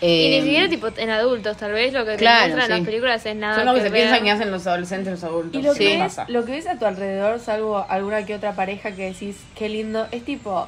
Y 0.00 0.04
Eh, 0.04 0.40
ni 0.40 0.46
siquiera 0.46 0.68
tipo 0.68 0.88
en 0.96 1.10
adultos, 1.10 1.56
tal 1.56 1.70
vez 1.72 1.92
lo 1.92 2.04
que 2.04 2.12
te 2.12 2.16
claro, 2.16 2.40
muestran 2.54 2.62
en 2.62 2.66
sí. 2.66 2.80
las 2.80 2.86
películas 2.88 3.26
es 3.26 3.36
nada 3.36 3.54
Son 3.54 3.66
lo 3.66 3.74
que, 3.74 3.78
que 3.82 3.86
se 3.86 3.92
piensan 3.92 4.24
que 4.24 4.30
hacen 4.32 4.50
los 4.50 4.66
adolescentes 4.66 5.12
los 5.12 5.22
adultos. 5.24 5.60
Y 5.60 5.62
lo, 5.64 5.74
Sí. 5.74 5.86
que 5.86 5.98
pasa. 5.98 6.24
lo 6.28 6.44
que 6.44 6.52
ves 6.52 6.66
a 6.66 6.76
tu 6.76 6.86
alrededor, 6.86 7.38
salvo 7.38 7.86
alguna 7.88 8.26
que 8.26 8.34
otra 8.34 8.56
pareja 8.56 8.90
que 8.96 9.12
decís, 9.12 9.36
qué 9.54 9.68
lindo, 9.68 10.08
es 10.10 10.24
tipo 10.24 10.66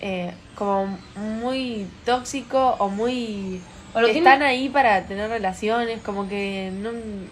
eh, 0.00 0.32
como 0.54 0.98
muy 1.16 1.86
tóxico 2.04 2.76
o 2.78 2.88
muy... 2.88 3.60
O 3.92 4.00
lo 4.00 4.06
están 4.06 4.42
ahí 4.42 4.68
para 4.68 5.04
tener 5.06 5.28
relaciones, 5.28 6.00
como 6.02 6.28
que 6.28 6.70
no... 6.72 6.90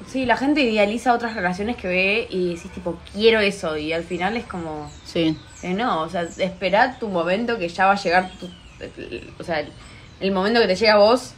Sí, 0.09 0.27
la 0.27 0.37
gente 0.37 0.61
idealiza 0.63 1.15
otras 1.15 1.35
relaciones 1.37 1.77
que 1.77 1.87
ve 1.87 2.27
y 2.31 2.55
decís, 2.57 2.73
tipo, 2.73 2.99
quiero 3.13 3.39
eso. 3.39 3.77
Y 3.77 3.93
al 3.93 4.03
final 4.03 4.37
es 4.37 4.45
como, 4.45 4.91
Sí. 5.05 5.39
eh, 5.63 5.75
no, 5.75 6.03
o 6.03 6.09
sea, 6.09 6.23
espera 6.23 6.99
tu 6.99 7.09
momento 7.09 7.59
que 7.59 7.69
ya 7.69 7.87
va 7.87 7.93
a 7.93 8.03
llegar, 8.03 8.31
tu- 8.41 8.51
el- 8.81 9.33
o 9.39 9.45
sea, 9.45 9.61
el, 9.61 9.73
el 10.21 10.33
momento 10.33 10.61
que 10.61 10.67
te 10.67 10.75
llega 10.75 10.95
a 10.95 10.99
vos 10.99 11.33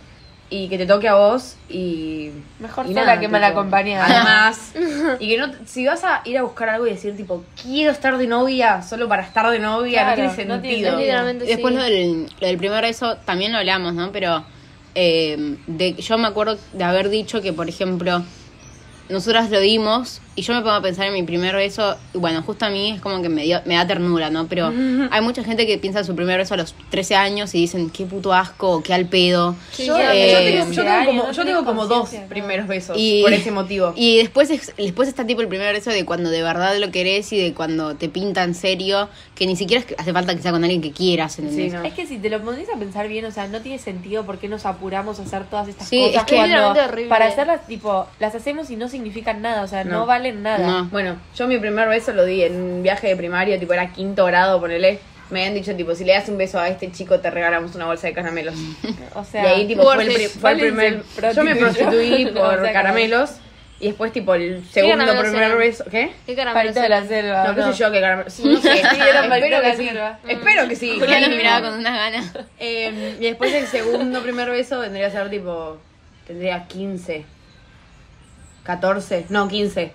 y 0.50 0.68
que 0.68 0.76
te 0.76 0.84
toque 0.84 1.08
a 1.08 1.14
vos 1.14 1.56
y... 1.68 2.30
Mejor 2.58 2.86
y 2.90 2.94
sola 2.94 3.20
que 3.20 3.28
mal 3.28 3.44
acompañada. 3.44 4.04
Además, 4.04 4.72
y 5.20 5.28
que 5.28 5.38
no, 5.38 5.46
si 5.64 5.86
vas 5.86 6.02
a 6.04 6.22
ir 6.24 6.36
a 6.36 6.42
buscar 6.42 6.68
algo 6.68 6.88
y 6.88 6.90
decir, 6.90 7.16
tipo, 7.16 7.44
quiero 7.62 7.92
estar 7.92 8.18
de 8.18 8.26
novia 8.26 8.82
solo 8.82 9.08
para 9.08 9.22
estar 9.22 9.48
de 9.48 9.60
novia, 9.60 10.02
Claro, 10.14 10.24
no 10.24 10.34
tiene 10.34 10.48
no 10.48 10.60
tiene 10.60 10.76
sentido. 10.76 10.98
Literalmente 10.98 11.44
Y 11.44 11.48
después 11.48 11.72
sí. 11.72 11.78
lo, 11.78 11.84
del, 11.84 12.26
lo 12.40 12.46
del 12.48 12.58
primer 12.58 12.82
beso 12.82 13.16
también 13.18 13.52
lo 13.52 13.58
hablamos, 13.58 13.94
¿no? 13.94 14.10
Pero 14.10 14.44
eh, 14.96 15.56
de, 15.68 15.94
yo 15.94 16.18
me 16.18 16.26
acuerdo 16.26 16.58
de 16.72 16.84
haber 16.84 17.10
dicho 17.10 17.40
que, 17.40 17.52
por 17.52 17.68
ejemplo, 17.68 18.22
nosotras 19.08 19.50
lo 19.50 19.60
dimos 19.60 20.20
y 20.40 20.42
yo 20.42 20.54
me 20.54 20.60
pongo 20.60 20.72
a 20.76 20.80
pensar 20.80 21.06
en 21.06 21.12
mi 21.12 21.22
primer 21.22 21.54
beso 21.54 21.96
y 22.14 22.18
bueno, 22.18 22.42
justo 22.42 22.64
a 22.64 22.70
mí 22.70 22.92
es 22.92 23.00
como 23.02 23.20
que 23.20 23.28
me, 23.28 23.42
dio, 23.42 23.60
me 23.66 23.74
da 23.74 23.86
ternura, 23.86 24.30
¿no? 24.30 24.46
Pero 24.46 24.68
hay 25.10 25.20
mucha 25.20 25.44
gente 25.44 25.66
que 25.66 25.76
piensa 25.76 25.98
en 25.98 26.04
su 26.06 26.16
primer 26.16 26.38
beso 26.38 26.54
a 26.54 26.56
los 26.56 26.74
13 26.90 27.14
años 27.16 27.54
y 27.54 27.58
dicen, 27.58 27.90
qué 27.90 28.06
puto 28.06 28.32
asco, 28.32 28.82
qué 28.82 28.94
al 28.94 29.06
pedo. 29.06 29.54
Sí, 29.72 29.84
Yo- 29.86 29.96
sí, 29.96 30.02
Yo 30.02 30.10
Eh, 30.12 30.64
tengo, 30.64 30.72
yo 30.72 30.82
tengo 30.84 31.04
como, 31.06 31.22
no 31.24 31.32
yo 31.32 31.42
tenés 31.42 31.46
tengo 31.54 31.64
como 31.66 31.86
dos 31.86 32.10
primeros 32.30 32.66
besos 32.66 32.96
Y- 32.98 33.22
por 33.22 33.32
ese 33.34 33.50
motivo. 33.50 33.92
Y 33.96 34.16
después, 34.18 34.48
es- 34.50 34.72
después 34.76 35.08
está 35.08 35.26
tipo 35.26 35.42
el 35.42 35.48
primer 35.48 35.74
beso 35.74 35.90
de 35.90 36.04
cuando 36.06 36.30
de 36.30 36.42
verdad 36.42 36.74
lo 36.78 36.90
querés 36.90 37.30
y 37.34 37.38
de 37.38 37.52
cuando 37.52 37.96
te 37.96 38.08
pinta 38.08 38.42
en 38.44 38.54
serio, 38.54 39.08
que 39.34 39.46
ni 39.46 39.56
siquiera 39.56 39.84
hace 39.98 40.12
falta 40.12 40.34
que 40.34 40.40
sea 40.42 40.52
con 40.52 40.62
alguien 40.64 40.80
que 40.80 40.92
quieras, 40.92 41.38
¿entendés? 41.38 41.72
Sí, 41.72 41.76
no. 41.76 41.84
Es 41.84 41.92
que 41.94 42.06
si 42.06 42.16
te 42.18 42.30
lo 42.30 42.40
pones 42.40 42.68
a 42.74 42.78
pensar 42.78 43.08
bien, 43.08 43.24
o 43.26 43.30
sea, 43.30 43.46
no 43.48 43.60
tiene 43.60 43.78
sentido 43.78 44.24
por 44.24 44.38
qué 44.38 44.48
nos 44.48 44.64
apuramos 44.64 45.18
a 45.18 45.22
hacer 45.22 45.44
todas 45.44 45.68
estas 45.68 45.88
Sí, 45.88 45.98
cosas 46.00 46.14
es 46.16 46.24
que 46.24 46.36
cuando 46.36 46.74
para 47.08 47.26
hacerlas, 47.26 47.66
tipo, 47.66 48.06
las 48.18 48.34
hacemos 48.34 48.70
y 48.70 48.76
no 48.76 48.88
significan 48.88 49.42
nada, 49.42 49.62
o 49.62 49.68
sea, 49.68 49.84
no, 49.84 49.90
No. 50.00 50.06
Valen 50.30 50.42
nada. 50.42 50.66
No. 50.66 50.84
Bueno, 50.86 51.16
yo 51.36 51.46
mi 51.46 51.58
primer 51.58 51.88
beso 51.88 52.12
lo 52.12 52.24
di 52.24 52.42
en 52.44 52.60
un 52.60 52.82
viaje 52.82 53.08
de 53.08 53.16
primario, 53.16 53.58
tipo 53.58 53.72
era 53.72 53.92
quinto 53.92 54.24
grado, 54.26 54.60
ponele. 54.60 54.98
Me 55.30 55.40
habían 55.40 55.54
dicho, 55.54 55.76
tipo, 55.76 55.94
si 55.94 56.04
le 56.04 56.12
das 56.12 56.28
un 56.28 56.38
beso 56.38 56.58
a 56.58 56.68
este 56.68 56.90
chico, 56.90 57.20
te 57.20 57.30
regalamos 57.30 57.76
una 57.76 57.86
bolsa 57.86 58.08
de 58.08 58.14
caramelos. 58.14 58.54
O 59.14 59.24
sea, 59.24 59.44
y 59.44 59.46
ahí, 59.46 59.66
tipo, 59.66 59.82
fue 59.82 60.04
el, 60.04 60.28
fue 60.28 60.52
el 60.52 60.58
primer. 60.60 61.02
Yo 61.34 61.44
me 61.44 61.56
prostituí 61.56 62.26
por 62.34 62.58
o 62.58 62.62
sea, 62.62 62.72
caramelos. 62.72 63.30
Y 63.78 63.86
después, 63.86 64.12
tipo, 64.12 64.34
el 64.34 64.64
segundo 64.68 64.98
caramelos 64.98 65.22
primer 65.24 65.44
eran? 65.44 65.58
beso. 65.58 65.84
¿Qué? 65.90 66.12
¿Qué 66.26 66.34
caramelo 66.34 66.54
Palito 66.60 66.80
de 66.80 66.88
la 66.88 67.06
selva. 67.06 67.44
No, 67.44 67.54
qué 67.54 67.60
no. 67.60 67.72
sé 67.72 67.78
yo, 67.78 67.90
qué 67.92 68.00
caramelos. 68.00 68.32
Sí, 68.32 68.42
no 68.44 68.60
sé. 68.60 68.76
Sí, 68.76 68.80
Espero 68.80 69.62
que 69.62 69.76
sí. 69.76 69.86
selva. 69.86 70.18
Espero 70.28 70.68
que 70.68 70.76
sí. 70.76 70.96
Julián 71.00 71.22
nos 71.22 71.30
miraba 71.30 71.70
con 71.70 71.78
unas 71.78 71.94
ganas. 71.96 72.32
Eh, 72.58 73.16
y 73.20 73.24
después 73.24 73.54
el 73.54 73.66
segundo 73.66 74.22
primer 74.22 74.50
beso 74.50 74.80
vendría 74.80 75.06
a 75.06 75.10
ser 75.10 75.30
tipo. 75.30 75.78
tendría 76.26 76.66
15, 76.66 77.24
14, 78.64 79.26
no, 79.30 79.48
15. 79.48 79.92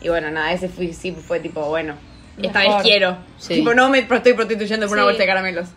Y 0.00 0.08
bueno, 0.08 0.30
nada, 0.30 0.52
ese 0.52 0.68
fue, 0.68 0.92
sí 0.92 1.12
fue 1.12 1.40
tipo, 1.40 1.62
bueno, 1.68 1.94
esta 2.42 2.58
Mejor. 2.60 2.74
vez 2.76 2.82
quiero. 2.82 3.16
Sí. 3.38 3.54
Tipo, 3.54 3.74
no 3.74 3.88
me 3.88 4.00
estoy 4.00 4.34
prostituyendo 4.34 4.86
por 4.86 4.94
una 4.96 5.02
Sí. 5.02 5.06
bolsa 5.06 5.22
de 5.22 5.26
caramelos. 5.26 5.68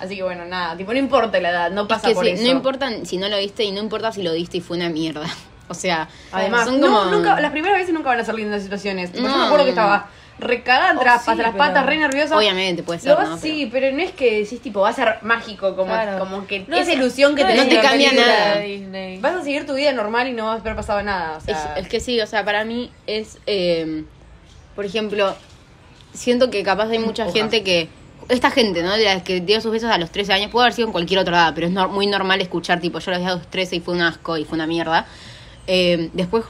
Así 0.00 0.16
que 0.16 0.22
bueno, 0.22 0.44
nada, 0.46 0.76
tipo, 0.76 0.92
no 0.92 0.98
importa 0.98 1.40
la 1.40 1.50
edad, 1.50 1.70
no 1.70 1.82
Es 1.82 1.88
pasa 1.88 2.08
que 2.08 2.14
por 2.14 2.24
sí, 2.24 2.30
eso. 2.32 2.42
no 2.42 2.48
importa 2.50 2.90
si 3.04 3.16
no 3.18 3.28
lo 3.28 3.36
viste 3.38 3.64
y 3.64 3.72
no 3.72 3.80
importa 3.80 4.12
si 4.12 4.22
lo 4.22 4.32
diste 4.32 4.58
y 4.58 4.60
fue 4.60 4.76
una 4.76 4.88
mierda. 4.88 5.26
O 5.70 5.74
sea, 5.74 6.08
Además, 6.32 6.64
son 6.64 6.80
no, 6.80 6.88
como... 6.88 7.04
nunca, 7.12 7.40
las 7.40 7.52
primeras 7.52 7.78
veces 7.78 7.94
nunca 7.94 8.08
van 8.08 8.18
a 8.18 8.24
ser 8.24 8.34
lindas 8.34 8.60
situaciones. 8.60 9.12
Tipo, 9.12 9.22
Yo 9.28 9.30
No, 9.30 9.38
me 9.38 9.44
acuerdo 9.44 9.64
que 9.66 9.70
estaba 9.70 10.08
recagada 10.40 10.98
Oh, 11.00 11.04
las, 11.04 11.24
sí, 11.24 11.30
las 11.34 11.36
pero- 11.38 11.56
patas, 11.56 11.86
re 11.86 11.98
nerviosa. 11.98 12.36
Obviamente 12.36 12.82
puede 12.82 12.98
ser, 13.00 13.18
¿no? 13.18 13.36
Sí, 13.38 13.68
pero 13.70 13.94
no 13.94 14.02
es 14.02 14.12
que 14.12 14.40
decís, 14.40 14.60
tipo, 14.60 14.80
va 14.80 14.88
a 14.88 14.92
ser 14.92 15.18
mágico, 15.22 15.76
como, 15.76 15.92
Claro. 15.92 16.18
como 16.18 16.46
que 16.46 16.64
No 16.66 16.76
esa 16.76 16.90
es- 16.92 16.96
ilusión 16.98 17.34
que 17.36 17.42
no 17.42 17.48
tenés 17.48 17.64
de 17.66 17.70
te 17.70 17.76
la 17.76 17.82
cambia 17.82 18.12
nada. 18.12 18.58
Disney. 18.60 19.18
Vas 19.20 19.34
a 19.36 19.42
seguir 19.42 19.66
tu 19.66 19.74
vida 19.74 19.92
normal 19.92 20.28
y 20.28 20.32
no 20.32 20.46
vas 20.46 20.58
a 20.58 20.60
haber 20.60 20.76
pasado 20.76 21.02
nada. 21.02 21.36
O 21.36 21.40
sea, 21.40 21.74
Es, 21.76 21.82
es 21.84 21.88
que 21.88 22.00
sí, 22.00 22.20
o 22.20 22.26
sea, 22.26 22.44
para 22.44 22.64
mí 22.64 22.90
es, 23.06 23.38
eh, 23.46 24.04
por 24.74 24.84
ejemplo, 24.84 25.34
siento 26.12 26.50
que 26.50 26.62
capaz 26.62 26.88
hay 26.90 26.98
mucha 26.98 27.30
gente 27.30 27.62
que, 27.62 27.88
esta 28.28 28.50
gente, 28.50 28.82
¿no? 28.82 28.96
De 28.96 29.04
las 29.04 29.22
que 29.22 29.40
dio 29.40 29.60
sus 29.60 29.72
besos 29.72 29.90
a 29.90 29.98
los 29.98 30.10
13 30.10 30.32
años, 30.32 30.50
puede 30.50 30.64
haber 30.66 30.74
sido 30.74 30.86
en 30.88 30.92
cualquier 30.92 31.18
otra 31.20 31.36
edad, 31.36 31.52
pero 31.54 31.66
es 31.66 31.72
nor- 31.72 31.88
muy 31.90 32.06
normal 32.06 32.40
escuchar, 32.40 32.80
tipo, 32.80 32.98
yo 33.00 33.10
los 33.10 33.20
di 33.20 33.26
a 33.26 33.30
los 33.34 33.46
13 33.48 33.76
y 33.76 33.80
fue 33.80 33.94
un 33.94 34.02
asco 34.02 34.36
y 34.36 34.44
fue 34.44 34.56
una 34.56 34.66
mierda. 34.66 35.06
Eh, 35.66 36.10
después, 36.12 36.44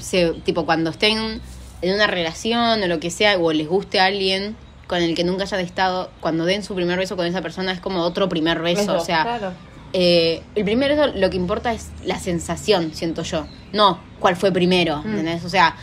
se, 0.00 0.32
tipo, 0.44 0.64
cuando 0.66 0.90
estén 0.90 1.40
en 1.82 1.94
una 1.94 2.06
relación 2.06 2.82
o 2.82 2.86
lo 2.86 3.00
que 3.00 3.10
sea, 3.10 3.36
o 3.38 3.52
les 3.52 3.68
guste 3.68 4.00
a 4.00 4.06
alguien 4.06 4.56
con 4.86 5.02
el 5.02 5.14
que 5.14 5.24
nunca 5.24 5.44
hayan 5.44 5.60
estado, 5.60 6.10
cuando 6.20 6.44
den 6.44 6.62
su 6.62 6.74
primer 6.74 6.98
beso 6.98 7.16
con 7.16 7.26
esa 7.26 7.42
persona 7.42 7.72
es 7.72 7.80
como 7.80 8.02
otro 8.02 8.28
primer 8.28 8.60
beso, 8.62 8.80
Beso, 8.92 8.96
o 8.96 9.00
sea, 9.04 9.22
Claro. 9.24 9.52
eh, 9.92 10.42
el 10.54 10.64
primero 10.64 10.94
eso 10.94 11.06
lo 11.08 11.28
que 11.28 11.36
importa 11.36 11.72
es 11.72 11.90
la 12.04 12.18
sensación, 12.20 12.92
siento 12.94 13.22
yo. 13.22 13.46
No 13.72 13.98
cuál 14.20 14.36
fue 14.36 14.52
primero, 14.52 15.02
¿entendés? 15.04 15.44
O 15.44 15.48
sea, 15.48 15.74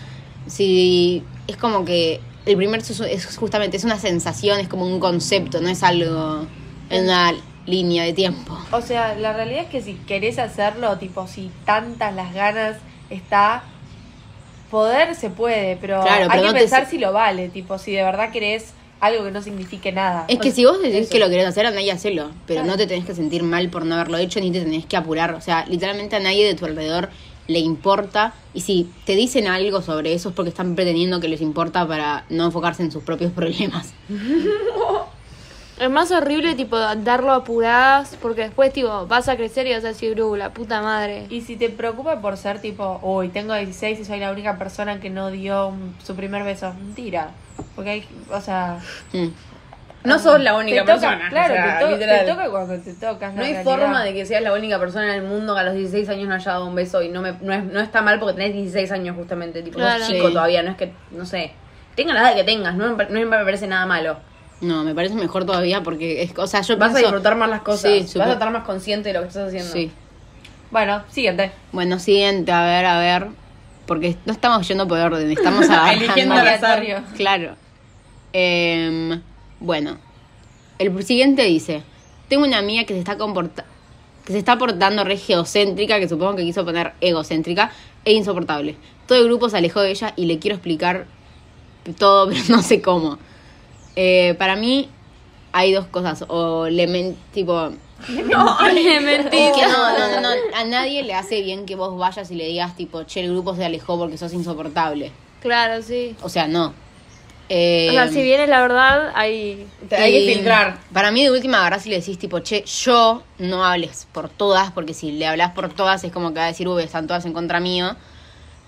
si 0.47 1.23
es 1.47 1.57
como 1.57 1.85
que 1.85 2.19
el 2.45 2.57
primer 2.57 2.79
beso 2.81 3.03
es, 3.05 3.25
es 3.27 3.37
justamente, 3.37 3.77
es 3.77 3.83
una 3.83 3.99
sensación, 3.99 4.59
es 4.59 4.67
como 4.67 4.85
un 4.85 4.99
concepto, 4.99 5.61
no 5.61 5.69
es 5.69 5.83
algo 5.83 6.45
en 6.89 7.03
una 7.05 7.33
línea 7.65 8.03
de 8.03 8.13
tiempo. 8.13 8.57
O 8.71 8.81
sea, 8.81 9.15
la 9.15 9.33
realidad 9.33 9.63
es 9.63 9.69
que 9.69 9.81
si 9.81 9.93
querés 9.93 10.39
hacerlo, 10.39 10.97
tipo, 10.97 11.27
si 11.27 11.49
tantas 11.65 12.13
las 12.13 12.33
ganas 12.33 12.77
está, 13.09 13.63
poder 14.73 15.13
se 15.13 15.29
puede, 15.29 15.77
pero 15.79 16.01
Claro, 16.01 16.23
hay 16.23 16.29
pero 16.31 16.41
que 16.41 16.47
no 16.47 16.53
pensar 16.55 16.89
si 16.89 16.97
lo 16.97 17.13
vale, 17.13 17.47
tipo, 17.49 17.77
si 17.77 17.91
de 17.91 18.01
verdad 18.03 18.31
querés 18.31 18.73
algo 18.99 19.23
que 19.23 19.29
no 19.31 19.39
signifique 19.43 19.91
nada. 19.91 20.25
Es 20.27 20.39
que 20.39 20.49
si 20.51 20.65
vos 20.65 20.81
decís 20.81 21.01
eso. 21.01 21.11
que 21.11 21.19
lo 21.19 21.29
querés 21.29 21.45
hacer, 21.45 21.67
andá 21.67 21.79
y 21.81 21.91
hacelo. 21.91 22.31
Pero 22.47 22.61
Claro. 22.61 22.71
no 22.71 22.77
te 22.77 22.87
tenés 22.87 23.05
que 23.05 23.13
sentir 23.13 23.43
mal 23.43 23.69
por 23.69 23.85
no 23.85 23.93
haberlo 23.93 24.17
hecho, 24.17 24.39
ni 24.39 24.49
te 24.51 24.61
tenés 24.61 24.87
que 24.87 24.97
apurar. 24.97 25.35
O 25.35 25.41
sea, 25.41 25.63
literalmente 25.67 26.15
a 26.15 26.19
nadie 26.19 26.47
de 26.47 26.55
tu 26.55 26.65
alrededor 26.65 27.09
le 27.47 27.59
importa. 27.59 28.33
Y 28.55 28.61
si 28.61 28.89
te 29.05 29.15
dicen 29.15 29.45
algo 29.47 29.81
sobre 29.83 30.13
eso 30.13 30.29
es 30.29 30.35
porque 30.35 30.49
están 30.49 30.73
pretendiendo 30.75 31.19
que 31.19 31.27
les 31.27 31.41
importa 31.41 31.87
para 31.87 32.25
no 32.29 32.45
enfocarse 32.45 32.81
en 32.81 32.91
sus 32.91 33.03
propios 33.03 33.31
problemas. 33.35 33.93
Es 35.83 35.89
más 35.89 36.11
horrible, 36.11 36.55
tipo, 36.55 36.77
darlo 36.77 37.31
a 37.33 37.35
apuradas, 37.37 38.17
porque 38.21 38.41
después, 38.43 38.71
tipo, 38.71 39.05
vas 39.07 39.27
a 39.27 39.35
crecer 39.35 39.67
y 39.67 39.73
vas 39.73 39.83
a 39.83 39.89
decir, 39.89 40.21
uh, 40.21 40.35
la 40.35 40.51
puta 40.51 40.81
madre. 40.81 41.25
Y 41.29 41.41
si 41.41 41.57
te 41.57 41.67
preocupa 41.69 42.21
por 42.21 42.37
ser 42.37 42.59
tipo, 42.61 42.99
uy, 43.01 43.27
tengo 43.29 43.53
16 43.53 43.99
y 43.99 44.05
soy 44.05 44.19
la 44.19 44.31
única 44.31 44.57
persona 44.57 44.99
que 45.01 45.09
no 45.09 45.29
dio 45.29 45.67
un- 45.67 45.93
su 46.01 46.15
primer 46.15 46.43
beso, 46.43 46.73
mentira. 46.73 47.31
Porque 47.75 47.89
hay, 47.89 48.05
o 48.31 48.39
sea, 48.39 48.77
Mm. 49.11 49.27
no 50.05 50.19
sos 50.19 50.39
la 50.39 50.51
te 50.51 50.57
única 50.57 50.81
toca, 50.85 50.93
persona. 50.93 51.29
claro, 51.29 51.53
o 51.53 51.57
sea, 51.57 51.79
te, 51.79 51.85
to- 51.85 51.91
literal. 51.91 52.25
te 52.25 52.31
toca 52.31 52.49
cuando 52.49 52.79
te 52.79 52.93
tocas. 52.93 53.33
No 53.33 53.43
hay 53.43 53.63
forma 53.63 54.03
de 54.05 54.13
que 54.13 54.25
seas 54.25 54.41
la 54.41 54.53
única 54.53 54.79
persona 54.79 55.13
en 55.15 55.23
el 55.23 55.27
mundo 55.29 55.53
que 55.53 55.59
a 55.59 55.63
los 55.63 55.73
16 55.73 56.07
años 56.07 56.29
no 56.29 56.35
haya 56.35 56.51
dado 56.51 56.65
un 56.65 56.75
beso 56.75 57.01
y 57.01 57.09
no, 57.09 57.21
me, 57.21 57.33
no, 57.41 57.53
es, 57.53 57.63
no 57.65 57.81
está 57.81 58.01
mal 58.01 58.19
porque 58.19 58.35
tenés 58.35 58.53
16 58.53 58.89
años 58.93 59.17
justamente, 59.17 59.61
tipo, 59.61 59.79
Claro. 59.79 59.99
sos 59.99 60.07
chico 60.13 60.27
Sí. 60.27 60.33
todavía, 60.33 60.63
no 60.63 60.71
es 60.71 60.77
que, 60.77 60.93
no 61.11 61.25
sé, 61.25 61.51
tenga 61.95 62.13
la 62.13 62.21
edad 62.21 62.35
que 62.35 62.43
tengas, 62.45 62.73
no, 62.75 62.95
me- 62.95 63.05
no 63.05 63.19
me 63.19 63.43
parece 63.43 63.67
nada 63.67 63.85
malo. 63.85 64.17
No, 64.63 64.83
me 64.83 64.95
parece 64.95 65.15
mejor 65.15 65.45
todavía 65.45 65.83
porque, 65.83 66.23
es, 66.23 66.31
o 66.37 66.47
sea, 66.47 66.61
yo 66.61 66.77
Vas 66.77 66.95
a 66.95 66.99
disfrutar 66.99 67.35
más 67.35 67.49
las 67.49 67.61
cosas, 67.61 67.91
Sí, 68.09 68.17
vas 68.17 68.29
a 68.29 68.33
estar 68.33 68.51
más 68.51 68.63
consciente 68.63 69.09
de 69.09 69.13
lo 69.13 69.21
que 69.21 69.27
estás 69.27 69.47
haciendo. 69.47 69.71
Sí. 69.71 69.91
Bueno, 70.71 71.03
siguiente. 71.09 71.51
Bueno, 71.71 71.99
siguiente, 71.99 72.51
a 72.51 72.65
ver, 72.65 72.85
a 72.85 72.99
ver. 72.99 73.27
Porque 73.85 74.15
no 74.25 74.33
estamos 74.33 74.67
yendo 74.67 74.87
por 74.87 74.97
orden, 74.97 75.29
estamos. 75.29 75.67
Eligiendo 75.91 76.35
al 76.35 76.47
azar. 76.47 76.83
Claro. 77.15 77.55
Em, 78.31 79.21
bueno, 79.59 79.97
el 80.79 81.03
siguiente 81.03 81.43
dice: 81.43 81.83
Tengo 82.29 82.45
una 82.45 82.57
amiga 82.57 82.85
que 82.85 82.93
se 82.93 82.99
está 82.99 83.17
comporta 83.17 83.65
que 84.25 84.33
se 84.33 84.39
está 84.39 84.57
portando 84.57 85.03
re 85.03 85.17
geocéntrica, 85.17 85.99
que 85.99 86.07
supongo 86.07 86.35
que 86.35 86.43
quiso 86.43 86.63
poner 86.63 86.93
egocéntrica, 87.01 87.71
e 88.05 88.13
insoportable. 88.13 88.75
Todo 89.07 89.17
el 89.17 89.25
grupo 89.25 89.49
se 89.49 89.57
alejó 89.57 89.81
de 89.81 89.91
ella 89.91 90.13
y 90.15 90.25
le 90.25 90.39
quiero 90.39 90.55
explicar 90.55 91.05
todo, 91.97 92.29
pero 92.29 92.41
no 92.49 92.61
sé 92.61 92.81
cómo. 92.81 93.17
Eh, 93.95 94.35
para 94.37 94.55
mí 94.55 94.89
hay 95.51 95.71
dos 95.71 95.87
cosas. 95.87 96.25
O 96.27 96.67
le 96.67 96.87
men 96.87 97.15
tipo. 97.33 97.71
Mentira. 98.07 99.27
Es 99.31 99.55
que 99.55 99.61
no, 99.67 99.97
no, 99.97 100.07
no, 100.15 100.21
no, 100.21 100.29
a 100.55 100.63
nadie 100.65 101.03
le 101.03 101.13
hace 101.13 101.41
bien 101.41 101.65
que 101.65 101.75
vos 101.75 101.97
vayas 101.97 102.29
y 102.31 102.35
le 102.35 102.47
digas 102.47 102.75
tipo, 102.75 103.03
che, 103.03 103.21
el 103.21 103.31
grupo 103.31 103.55
se 103.55 103.65
alejó 103.65 103.97
porque 103.97 104.17
sos 104.17 104.33
insoportable. 104.33 105.11
Claro, 105.41 105.81
sí. 105.81 106.15
O 106.21 106.29
sea, 106.29 106.47
no. 106.47 106.73
Eh, 107.49 107.87
O 107.89 107.93
sea, 107.93 108.07
si 108.07 108.21
bien 108.23 108.39
es 108.41 108.49
la 108.49 108.61
verdad, 108.61 109.11
hay... 109.15 109.67
Te- 109.89 109.97
hay 109.97 110.11
que 110.25 110.33
filtrar. 110.33 110.77
Para 110.93 111.11
mí, 111.11 111.23
de 111.23 111.29
última, 111.31 111.59
agarrás 111.59 111.85
y 111.85 111.89
le 111.89 111.99
decís, 111.99 112.17
tipo, 112.17 112.39
che, 112.39 112.63
yo 112.65 113.21
no 113.37 113.65
hables 113.65 114.07
por 114.11 114.29
todas, 114.29 114.71
porque 114.71 114.93
si 114.93 115.11
le 115.11 115.27
hablas 115.27 115.51
por 115.51 115.71
todas 115.73 116.03
es 116.03 116.11
como 116.11 116.29
que 116.33 116.39
va 116.39 116.45
a 116.45 116.47
decir, 116.47 116.67
uy, 116.67 116.81
están 116.83 117.05
todas 117.05 117.25
en 117.25 117.33
contra 117.33 117.59
mío. 117.59 117.95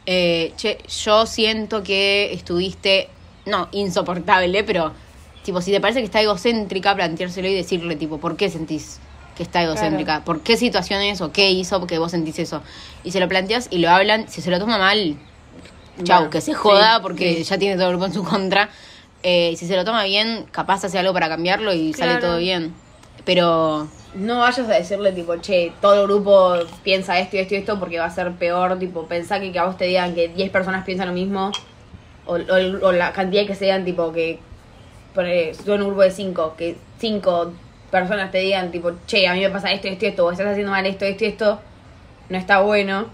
Eh, 0.06 0.54
che, 0.58 0.78
yo 1.04 1.26
siento 1.26 1.82
que 1.84 2.32
estuviste, 2.34 3.10
no, 3.46 3.70
insoportable, 3.72 4.64
pero, 4.66 4.92
tipo, 5.46 5.62
si 5.62 5.72
te 5.72 5.80
parece 5.80 6.00
que 6.00 6.06
está 6.06 6.20
egocéntrica, 6.22 6.94
planteárselo 6.96 7.48
y 7.48 7.54
decirle, 7.56 7.96
tipo, 7.96 8.18
¿por 8.18 8.36
qué 8.36 8.50
sentís 8.50 9.00
que 9.38 9.44
está 9.44 9.64
egocéntrica? 9.64 10.22
¿Por 10.26 10.42
qué 10.42 10.58
situaciones 10.58 11.22
o 11.22 11.32
qué 11.32 11.52
hizo 11.52 11.86
que 11.88 11.98
vos 12.00 12.12
sentís 12.12 12.40
eso? 12.40 12.62
Y 13.06 13.12
se 13.12 13.20
lo 13.22 13.30
planteas 13.30 13.68
y 13.72 13.78
lo 13.78 13.90
hablan, 13.90 14.28
si 14.28 14.42
se 14.42 14.52
lo 14.52 14.60
toma 14.60 14.78
mal, 14.78 15.16
chau, 16.04 16.18
Bueno, 16.18 16.30
que 16.32 16.42
se 16.42 16.54
joda 16.54 16.98
sí, 16.98 17.02
porque 17.04 17.36
sí. 17.38 17.44
ya 17.44 17.58
tiene 17.58 17.76
todo 17.76 17.86
el 17.86 17.92
grupo 17.92 18.06
en 18.08 18.14
su 18.14 18.24
contra. 18.24 18.70
Eh, 19.24 19.56
si 19.58 19.66
se 19.68 19.76
lo 19.76 19.86
toma 19.86 20.04
bien, 20.04 20.46
capaz 20.52 20.84
hace 20.84 21.00
algo 21.00 21.14
para 21.14 21.30
cambiarlo 21.30 21.74
y 21.74 21.94
sale 21.94 22.18
todo 22.18 22.38
bien. 22.38 22.74
Pero 23.24 23.88
No 24.16 24.40
vayas 24.40 24.60
a 24.70 24.74
decirle, 24.74 25.12
tipo, 25.12 25.36
che, 25.38 25.74
todo 25.82 26.02
el 26.02 26.08
grupo 26.08 26.56
piensa 26.84 27.18
esto 27.20 27.36
y 27.36 27.40
esto 27.40 27.56
y 27.56 27.58
esto 27.58 27.80
porque 27.80 27.98
va 28.00 28.06
a 28.06 28.10
ser 28.12 28.32
peor. 28.34 28.78
Tipo, 28.80 29.06
pensá 29.08 29.40
que, 29.40 29.52
que 29.52 29.60
a 29.60 29.66
vos 29.66 29.78
te 29.78 29.86
digan 29.86 30.14
que 30.16 30.28
10 30.30 30.50
personas 30.52 30.86
piensan 30.86 31.08
lo 31.08 31.14
mismo. 31.14 31.52
O, 32.26 32.36
o- 32.36 32.88
o 32.88 32.92
la 32.92 33.12
cantidad 33.14 33.46
que 33.46 33.56
sean, 33.56 33.84
tipo, 33.84 34.12
que. 34.14 34.40
Si 35.16 35.64
tú 35.64 35.74
en 35.74 35.82
un 35.82 35.88
grupo 35.88 36.02
de 36.02 36.12
5, 36.12 36.56
que 36.58 36.76
5 37.00 37.54
personas 37.92 38.32
te 38.32 38.40
digan, 38.40 38.72
tipo, 38.72 38.92
che, 39.08 39.28
a 39.28 39.34
mí 39.34 39.40
me 39.42 39.50
pasa 39.50 39.72
esto 39.72 39.88
esto 39.88 40.06
esto, 40.06 40.26
o 40.26 40.32
estás 40.32 40.48
haciendo 40.48 40.72
mal 40.72 40.86
esto, 40.86 41.06
esto 41.06 41.26
esto. 41.26 41.60
No 42.30 42.38
está 42.38 42.60
bueno. 42.62 43.08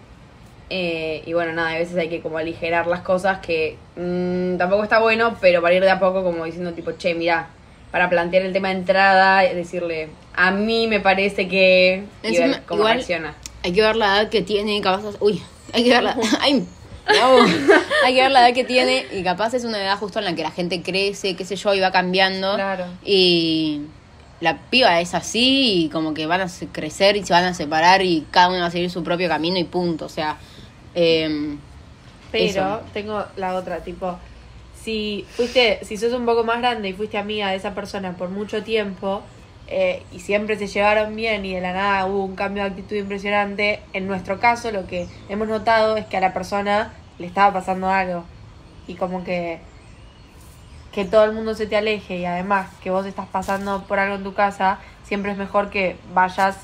Eh, 0.69 1.21
y 1.25 1.33
bueno, 1.33 1.51
nada, 1.51 1.71
a 1.71 1.77
veces 1.79 1.97
hay 1.97 2.07
que 2.07 2.21
como 2.21 2.37
aligerar 2.37 2.87
las 2.87 3.01
cosas 3.01 3.39
que 3.39 3.77
mm, 3.97 4.57
tampoco 4.57 4.83
está 4.83 4.99
bueno, 4.99 5.35
pero 5.41 5.61
para 5.61 5.75
ir 5.75 5.81
de 5.83 5.89
a 5.89 5.99
poco 5.99 6.23
como 6.23 6.45
diciendo 6.45 6.71
tipo, 6.71 6.93
che, 6.93 7.13
mira, 7.13 7.49
para 7.91 8.09
plantear 8.09 8.43
el 8.43 8.53
tema 8.53 8.69
de 8.69 8.75
entrada, 8.75 9.41
decirle, 9.41 10.07
a 10.33 10.51
mí 10.51 10.87
me 10.87 11.01
parece 11.01 11.49
que... 11.49 12.05
Y 12.23 12.37
ver 12.37 12.61
cómo 12.65 12.81
igual- 12.83 12.93
reacciona. 12.95 13.35
hay 13.63 13.73
que 13.73 13.81
ver 13.81 13.97
la 13.97 14.05
edad 14.21 14.29
que 14.29 14.41
tiene 14.43 14.79
capaz... 14.79 15.03
Uy, 15.19 15.41
hay 15.73 15.83
que 15.83 15.89
ver 15.89 16.03
la... 16.03 16.15
Ay, 16.39 16.65
hay 18.05 18.13
que 18.13 18.21
ver 18.21 18.31
la 18.31 18.47
edad 18.47 18.55
que 18.55 18.63
tiene 18.63 19.05
y 19.11 19.23
capaz 19.23 19.53
es 19.53 19.63
una 19.63 19.81
edad 19.81 19.97
justo 19.97 20.19
en 20.19 20.25
la 20.25 20.35
que 20.35 20.43
la 20.43 20.51
gente 20.51 20.81
crece, 20.81 21.35
qué 21.35 21.45
sé 21.45 21.55
yo, 21.55 21.73
y 21.73 21.79
va 21.79 21.91
cambiando. 21.91 22.55
Claro. 22.55 22.85
Y 23.03 23.81
la 24.39 24.57
piba 24.69 24.99
es 25.01 25.13
así 25.13 25.85
y 25.85 25.89
como 25.89 26.13
que 26.13 26.25
van 26.25 26.41
a 26.41 26.47
crecer 26.71 27.15
y 27.15 27.23
se 27.23 27.33
van 27.33 27.43
a 27.43 27.53
separar 27.53 28.01
y 28.01 28.25
cada 28.31 28.49
uno 28.49 28.59
va 28.59 28.65
a 28.67 28.71
seguir 28.71 28.89
su 28.89 29.03
propio 29.03 29.27
camino 29.29 29.57
y 29.57 29.63
punto. 29.65 30.05
O 30.05 30.09
sea... 30.09 30.37
em, 30.95 31.57
Pero 32.31 32.45
Eso. 32.45 32.81
tengo 32.93 33.23
la 33.35 33.55
otra, 33.55 33.83
tipo, 33.83 34.17
si 34.81 35.25
fuiste, 35.35 35.79
si 35.83 35.97
sos 35.97 36.13
un 36.13 36.25
poco 36.25 36.43
más 36.43 36.59
grande 36.59 36.89
y 36.89 36.93
fuiste 36.93 37.17
amiga 37.17 37.49
de 37.51 37.57
esa 37.57 37.73
persona 37.75 38.13
por 38.17 38.29
mucho 38.29 38.63
tiempo 38.63 39.21
eh, 39.73 40.03
y 40.11 40.19
siempre 40.19 40.57
se 40.57 40.67
llevaron 40.67 41.15
bien 41.15 41.45
y 41.45 41.53
de 41.55 41.61
la 41.61 41.71
nada 41.71 42.05
hubo 42.05 42.25
un 42.25 42.35
cambio 42.35 42.63
de 42.63 42.69
actitud 42.71 42.97
impresionante, 42.97 43.79
en 43.93 44.05
nuestro 44.05 44.37
caso 44.37 44.69
lo 44.71 44.85
que 44.85 45.07
hemos 45.29 45.47
notado 45.47 45.95
es 45.95 46.05
que 46.05 46.17
a 46.17 46.19
la 46.19 46.33
persona 46.33 46.91
le 47.19 47.25
estaba 47.27 47.53
pasando 47.53 47.89
algo 47.89 48.25
y 48.85 48.95
como 48.95 49.23
que 49.23 49.61
que 50.91 51.05
todo 51.05 51.23
el 51.23 51.31
mundo 51.31 51.55
se 51.55 51.67
te 51.67 51.77
aleje 51.77 52.17
y 52.17 52.25
además 52.25 52.67
que 52.83 52.89
vos 52.89 53.05
estás 53.05 53.27
pasando 53.27 53.83
por 53.83 53.97
algo 53.97 54.15
en 54.15 54.23
tu 54.23 54.33
casa, 54.33 54.79
siempre 55.03 55.31
es 55.31 55.37
mejor 55.37 55.69
que 55.69 55.95
vayas, 56.13 56.57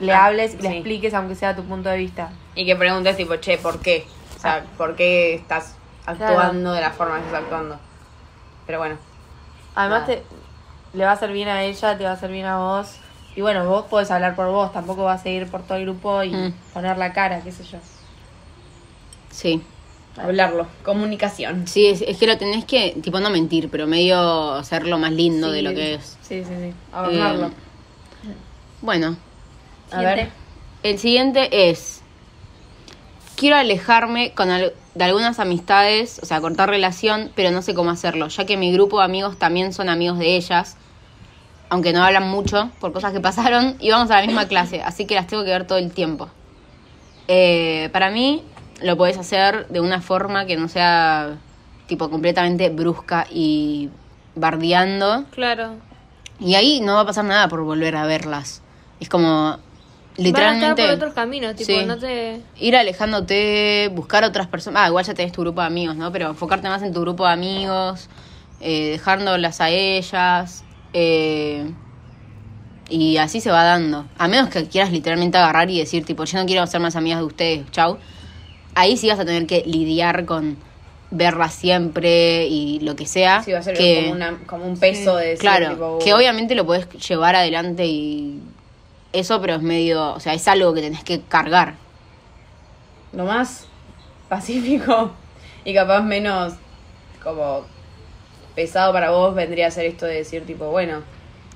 le 0.00 0.12
Ah, 0.12 0.26
hables 0.26 0.54
y 0.54 0.62
le 0.62 0.70
expliques 0.70 1.14
aunque 1.14 1.36
sea 1.36 1.54
tu 1.54 1.62
punto 1.62 1.88
de 1.88 1.98
vista. 1.98 2.30
Y 2.56 2.66
que 2.66 2.74
preguntes 2.74 3.16
tipo, 3.16 3.36
che, 3.36 3.56
¿por 3.56 3.78
qué? 3.78 4.04
O 4.36 4.40
sea, 4.40 4.64
¿por 4.76 4.96
qué 4.96 5.34
estás 5.34 5.76
actuando 6.06 6.72
de 6.72 6.80
la 6.80 6.90
forma 6.90 7.20
que 7.20 7.26
estás 7.26 7.42
actuando? 7.42 7.78
Pero 8.66 8.78
bueno. 8.78 8.96
Además 9.76 10.08
Nada. 10.08 10.14
te, 10.16 10.24
le 10.92 11.04
va 11.04 11.10
a 11.10 11.14
hacer 11.14 11.32
bien 11.32 11.48
a 11.48 11.62
ella, 11.64 11.96
te 11.98 12.04
va 12.04 12.10
a 12.10 12.14
hacer 12.14 12.30
bien 12.30 12.46
a 12.46 12.58
vos 12.58 12.96
Y 13.36 13.40
bueno, 13.40 13.64
vos 13.68 13.84
podés 13.84 14.10
hablar 14.10 14.34
por 14.34 14.46
vos, 14.48 14.72
tampoco 14.72 15.04
vas 15.04 15.24
a 15.24 15.28
ir 15.28 15.46
por 15.48 15.62
todo 15.62 15.78
el 15.78 15.84
grupo 15.84 16.22
y 16.24 16.30
Mm. 16.30 16.52
poner 16.74 16.98
la 16.98 17.12
cara, 17.12 17.40
qué 17.40 17.52
sé 17.52 17.62
yo. 17.64 17.78
Sí. 19.30 19.62
Hablarlo. 20.16 20.66
Comunicación. 20.84 21.68
Sí, 21.68 21.86
es, 21.86 22.02
es 22.02 22.16
que 22.16 22.26
lo 22.26 22.36
tenés 22.38 22.64
que, 22.64 22.96
tipo, 23.02 23.20
no 23.20 23.30
mentir, 23.30 23.70
pero 23.70 23.86
medio 23.86 24.54
hacerlo 24.54 24.98
más 24.98 25.12
lindo 25.12 25.52
de 25.52 25.62
lo 25.62 25.70
que 25.70 25.94
es. 25.94 26.16
Sí, 26.22 26.42
sí, 26.42 26.50
sí. 26.60 26.74
Hablarlo. 26.92 27.46
Eh, 27.46 27.50
Bueno, 28.80 29.16
a 29.92 30.00
ver. 30.02 30.30
El 30.82 30.98
siguiente 30.98 31.70
es, 31.70 32.02
quiero 33.38 33.56
alejarme 33.56 34.32
con 34.32 34.50
al- 34.50 34.72
de 34.94 35.04
algunas 35.04 35.38
amistades, 35.38 36.18
o 36.22 36.26
sea, 36.26 36.40
cortar 36.40 36.68
relación, 36.68 37.30
pero 37.36 37.52
no 37.52 37.62
sé 37.62 37.72
cómo 37.72 37.90
hacerlo, 37.90 38.26
ya 38.28 38.44
que 38.44 38.56
mi 38.56 38.72
grupo 38.72 38.98
de 38.98 39.04
amigos 39.04 39.38
también 39.38 39.72
son 39.72 39.88
amigos 39.88 40.18
de 40.18 40.34
ellas, 40.36 40.76
aunque 41.68 41.92
no 41.92 42.02
hablan 42.02 42.28
mucho 42.28 42.70
por 42.80 42.92
cosas 42.92 43.12
que 43.12 43.20
pasaron, 43.30 43.76
y 43.78 43.90
vamos 43.90 44.10
a 44.10 44.16
la 44.20 44.26
misma 44.26 44.48
clase, 44.48 44.82
así 44.82 45.06
que 45.06 45.14
las 45.14 45.28
tengo 45.28 45.44
que 45.44 45.50
ver 45.50 45.66
todo 45.68 45.78
el 45.78 45.92
tiempo. 45.92 46.28
Eh, 47.28 47.90
para 47.92 48.10
mí, 48.10 48.42
lo 48.82 48.96
podés 48.96 49.16
hacer 49.18 49.68
de 49.68 49.80
una 49.80 50.00
forma 50.00 50.44
que 50.46 50.56
no 50.56 50.66
sea, 50.68 51.36
tipo, 51.86 52.10
completamente 52.10 52.70
brusca 52.70 53.26
y 53.30 53.88
bardeando. 54.34 55.26
Claro. 55.30 55.74
Y 56.40 56.54
ahí 56.56 56.80
no 56.80 56.94
va 56.94 57.00
a 57.02 57.06
pasar 57.06 57.24
nada 57.24 57.48
por 57.48 57.62
volver 57.62 57.94
a 57.96 58.04
verlas. 58.06 58.62
Es 58.98 59.08
como, 59.08 59.58
Van 60.18 60.26
a 60.26 60.28
estar 60.28 60.52
literalmente, 60.52 60.82
por 60.82 60.90
otros 60.94 61.14
caminos, 61.14 61.54
tipo, 61.54 61.72
Sí. 61.72 61.86
no 61.86 61.96
te... 61.96 62.40
ir 62.58 62.76
alejándote, 62.76 63.88
buscar 63.94 64.24
otras 64.24 64.48
personas. 64.48 64.82
Ah, 64.84 64.88
igual 64.88 65.04
ya 65.04 65.14
tenés 65.14 65.32
tu 65.32 65.42
grupo 65.42 65.60
de 65.60 65.68
amigos, 65.68 65.94
¿no? 65.96 66.10
Pero 66.10 66.28
enfocarte 66.28 66.68
más 66.68 66.82
en 66.82 66.92
tu 66.92 67.00
grupo 67.00 67.24
de 67.26 67.32
amigos, 67.32 68.08
eh, 68.60 68.90
dejándolas 68.90 69.60
a 69.60 69.70
ellas. 69.70 70.64
eh, 70.92 71.70
y 72.90 73.18
así 73.18 73.40
se 73.42 73.50
va 73.50 73.62
dando. 73.64 74.06
A 74.16 74.28
menos 74.28 74.48
que 74.48 74.64
quieras 74.66 74.90
literalmente 74.90 75.36
agarrar 75.36 75.70
y 75.70 75.78
decir, 75.78 76.04
tipo, 76.06 76.24
yo 76.24 76.38
no 76.38 76.46
quiero 76.46 76.66
ser 76.66 76.80
más 76.80 76.96
amigas 76.96 77.18
de 77.20 77.24
ustedes, 77.26 77.70
chau. 77.70 77.98
Ahí 78.74 78.96
sí 78.96 79.08
vas 79.08 79.18
a 79.20 79.24
tener 79.26 79.46
que 79.46 79.62
lidiar 79.66 80.24
con 80.24 80.56
verlas 81.10 81.54
siempre 81.54 82.46
y 82.46 82.80
lo 82.80 82.96
que 82.96 83.06
sea. 83.06 83.42
Sí, 83.42 83.52
va 83.52 83.58
a 83.58 83.62
ser 83.62 83.76
que, 83.76 84.00
como, 84.02 84.12
una, 84.12 84.38
como 84.46 84.64
un 84.66 84.78
peso 84.78 85.16
de 85.16 85.26
decir, 85.26 85.40
Claro, 85.40 85.70
tipo, 85.70 85.98
que 86.02 86.14
obviamente 86.14 86.54
lo 86.54 86.64
podés 86.64 86.88
llevar 87.06 87.36
adelante 87.36 87.84
y 87.86 88.40
eso, 89.18 89.40
pero 89.40 89.54
es 89.56 89.62
medio, 89.62 90.14
o 90.14 90.20
sea, 90.20 90.34
es 90.34 90.46
algo 90.48 90.74
que 90.74 90.80
tenés 90.82 91.04
que 91.04 91.26
cargar. 91.26 91.76
lo 93.12 93.24
más 93.24 93.66
pacífico 94.28 95.12
y 95.64 95.74
capaz 95.74 96.02
menos 96.02 96.54
como 97.22 97.62
pesado 98.54 98.92
para 98.92 99.10
vos 99.10 99.34
vendría 99.34 99.68
a 99.68 99.70
ser 99.70 99.86
esto 99.86 100.06
de 100.06 100.16
decir 100.16 100.46
tipo, 100.46 100.70
bueno, 100.70 101.02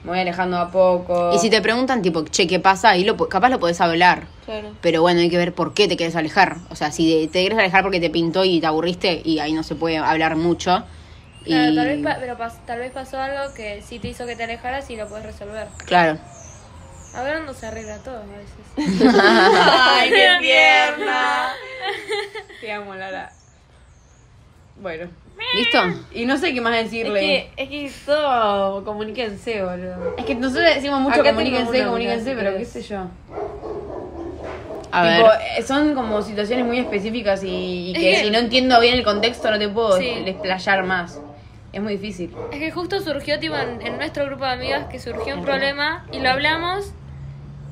me 0.05 0.11
voy 0.11 0.21
alejando 0.21 0.57
a 0.59 0.71
poco. 0.71 1.35
Y 1.35 1.39
si 1.39 1.51
te 1.51 1.61
preguntan, 1.63 2.03
tipo, 2.03 2.25
che, 2.25 2.47
¿qué 2.47 2.61
pasa? 2.61 2.91
Ahí 2.91 3.05
lo, 3.05 3.17
capaz 3.17 3.49
lo 3.51 3.61
podés 3.61 3.81
hablar. 3.81 4.27
Claro. 4.45 4.75
Pero 4.81 5.01
bueno, 5.03 5.21
hay 5.21 5.31
que 5.31 5.39
ver 5.39 5.55
por 5.55 5.75
qué 5.75 5.87
te 5.89 5.97
quieres 5.97 6.17
alejar. 6.17 6.57
O 6.71 6.75
sea, 6.75 6.91
si 6.91 7.29
te 7.29 7.41
quieres 7.41 7.59
alejar 7.59 7.83
porque 7.83 8.01
te 8.01 8.11
pintó 8.11 8.45
y 8.45 8.61
te 8.61 8.67
aburriste, 8.67 9.23
y 9.25 9.39
ahí 9.39 9.53
no 9.53 9.63
se 9.63 9.77
puede 9.77 9.99
hablar 9.99 10.37
mucho. 10.37 10.85
Claro, 11.45 11.73
y... 11.73 11.75
tal 11.75 11.87
vez, 11.89 12.01
pa- 12.01 12.17
pero 12.21 12.37
tal 12.65 12.79
vez 12.79 12.93
pasó 12.93 13.21
algo 13.21 13.55
que 13.55 13.83
sí 13.83 13.99
te 14.01 14.09
hizo 14.09 14.27
que 14.27 14.37
te 14.37 14.45
alejaras 14.45 14.91
y 14.91 14.97
lo 14.97 15.09
puedes 15.09 15.27
resolver. 15.27 15.69
Claro. 15.87 16.19
Hablando 17.15 17.53
se 17.53 17.67
arregla 17.67 17.99
todo 17.99 18.17
a 18.19 18.25
veces. 18.27 19.15
¡Ay, 19.21 20.11
qué 20.11 20.29
tierna! 20.41 21.53
Te 22.61 22.73
amo, 22.73 22.95
Lara. 22.95 23.31
Bueno, 24.81 25.09
¿Listo? 25.55 25.79
y 26.13 26.25
no 26.25 26.37
sé 26.39 26.55
qué 26.55 26.61
más 26.61 26.75
Es 26.77 26.85
decirle. 26.85 27.21
que, 27.21 27.51
es 27.63 27.69
que 27.69 27.93
todo 28.07 28.83
comuníquense, 28.85 29.63
boludo. 29.63 30.15
Es 30.17 30.25
que 30.25 30.35
nosotros 30.35 30.75
decimos 30.75 31.01
mucho 31.01 31.21
Acá 31.21 31.31
comuníquense, 31.31 31.81
uno, 31.81 31.85
comuníquense, 31.91 32.35
pero 32.35 32.57
qué 32.57 32.65
sé 32.65 32.83
yo. 32.83 33.07
A 34.91 35.03
Tipo, 35.17 35.29
ver. 35.29 35.39
eh, 35.59 35.63
son 35.63 35.95
como 35.95 36.21
situaciones 36.23 36.65
muy 36.67 36.79
específicas 36.79 37.45
y, 37.45 37.91
y 37.91 37.93
que 37.93 38.17
si 38.25 38.31
no 38.31 38.39
entiendo 38.39 38.81
bien 38.81 38.95
el 38.95 39.05
contexto 39.05 39.51
no 39.51 39.59
te 39.59 39.69
puedo 39.69 39.99
Sí. 39.99 40.23
desplayar 40.25 40.83
más. 40.85 41.21
Es 41.73 41.81
muy 41.81 41.93
difícil. 41.97 42.35
Es 42.51 42.59
que 42.59 42.71
justo 42.71 43.01
surgió, 43.01 43.39
tipo, 43.39 43.57
en, 43.57 43.81
en 43.87 43.99
nuestro 43.99 44.27
grupo 44.27 44.45
de 44.45 44.51
amigas 44.53 44.87
que 44.89 44.99
surgió 44.99 45.37
un 45.37 45.45
problema 45.45 46.05
y 46.13 46.19
lo 46.21 46.31
hablamos 46.31 46.93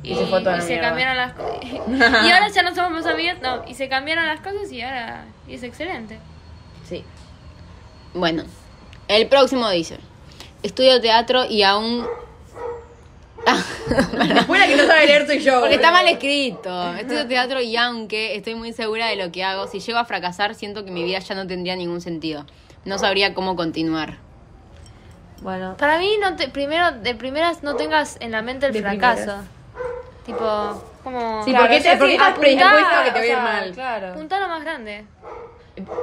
y, 0.03 0.13
Y 0.13 0.15
se 0.17 0.27
fue 0.27 0.41
toda 0.41 0.57
la 0.57 0.59
y 0.59 0.67
se 0.67 0.73
mierda. 0.73 0.89
cambiaron 0.89 1.17
las 1.17 1.33
cosas. 1.35 1.59
y 2.27 2.31
ahora 2.31 2.49
ya 2.49 2.63
no 2.63 2.75
somos 2.75 2.91
más 2.93 3.07
amigas, 3.07 3.39
no, 3.43 3.63
y 3.69 3.75
se 3.75 3.89
cambiaron 3.89 4.27
las 4.27 4.41
cosas 4.41 4.71
y 4.73 4.81
ahora 4.83 5.25
y 5.47 5.55
es 5.55 5.63
excelente. 5.63 6.19
Sí. 6.89 7.05
Bueno, 8.15 8.45
el 9.09 9.27
próximo 9.29 9.69
dice: 9.71 9.99
Estudio 10.63 11.01
teatro 11.01 11.45
y 11.45 11.63
aún. 11.63 12.07
La 14.13 14.67
que 14.67 14.77
no 14.77 14.87
sabe 14.87 15.07
leer 15.07 15.27
soy 15.27 15.39
yo. 15.41 15.61
Porque 15.61 15.77
está 15.77 15.91
mal 15.91 16.07
escrito. 16.07 16.95
Estudio 16.95 17.27
teatro 17.27 17.61
y 17.61 17.75
aunque 17.77 18.37
estoy 18.37 18.55
muy 18.55 18.73
segura 18.73 19.07
de 19.07 19.17
lo 19.17 19.33
que 19.33 19.43
hago, 19.45 19.67
si 19.67 19.81
llego 19.81 19.99
a 19.99 20.05
fracasar, 20.05 20.55
siento 20.55 20.85
que 20.85 20.91
mi 20.91 21.03
vida 21.05 21.19
ya 21.21 21.35
no 21.35 21.47
tendría 21.47 21.75
ningún 21.75 22.01
sentido. 22.01 22.45
No 22.85 22.99
sabría 22.99 23.33
cómo 23.35 23.57
continuar. 23.57 24.19
Bueno, 25.41 25.75
Para 25.79 25.99
mí, 25.99 26.17
no 26.21 26.37
te, 26.37 26.49
primero, 26.49 26.93
de 26.93 27.15
primeras 27.15 27.63
no 27.63 27.75
tengas 27.77 28.19
en 28.21 28.31
la 28.33 28.43
mente 28.43 28.67
el 28.67 28.73
De 28.75 28.83
fracaso. 28.83 29.23
primeras. 29.23 29.45
Tipo, 30.27 30.83
como... 31.03 31.45
Sí, 31.45 31.53
¿por 31.53 31.69
qué 31.69 31.79
te- 31.79 31.83
ya 31.85 31.99
por 31.99 32.07
qué 32.07 32.13
si 32.13 32.17
estás 32.17 32.29
apuntá, 32.29 32.41
predispuesto 32.41 32.95
a 32.97 33.05
que 33.05 33.11
te 33.13 33.21
o 33.21 33.23
sea, 33.25 33.41
mal? 33.43 33.73
Claro. 33.73 34.09
Apuntá 34.09 34.41
lo 34.41 34.49
más 34.49 34.63
grande. 34.63 35.05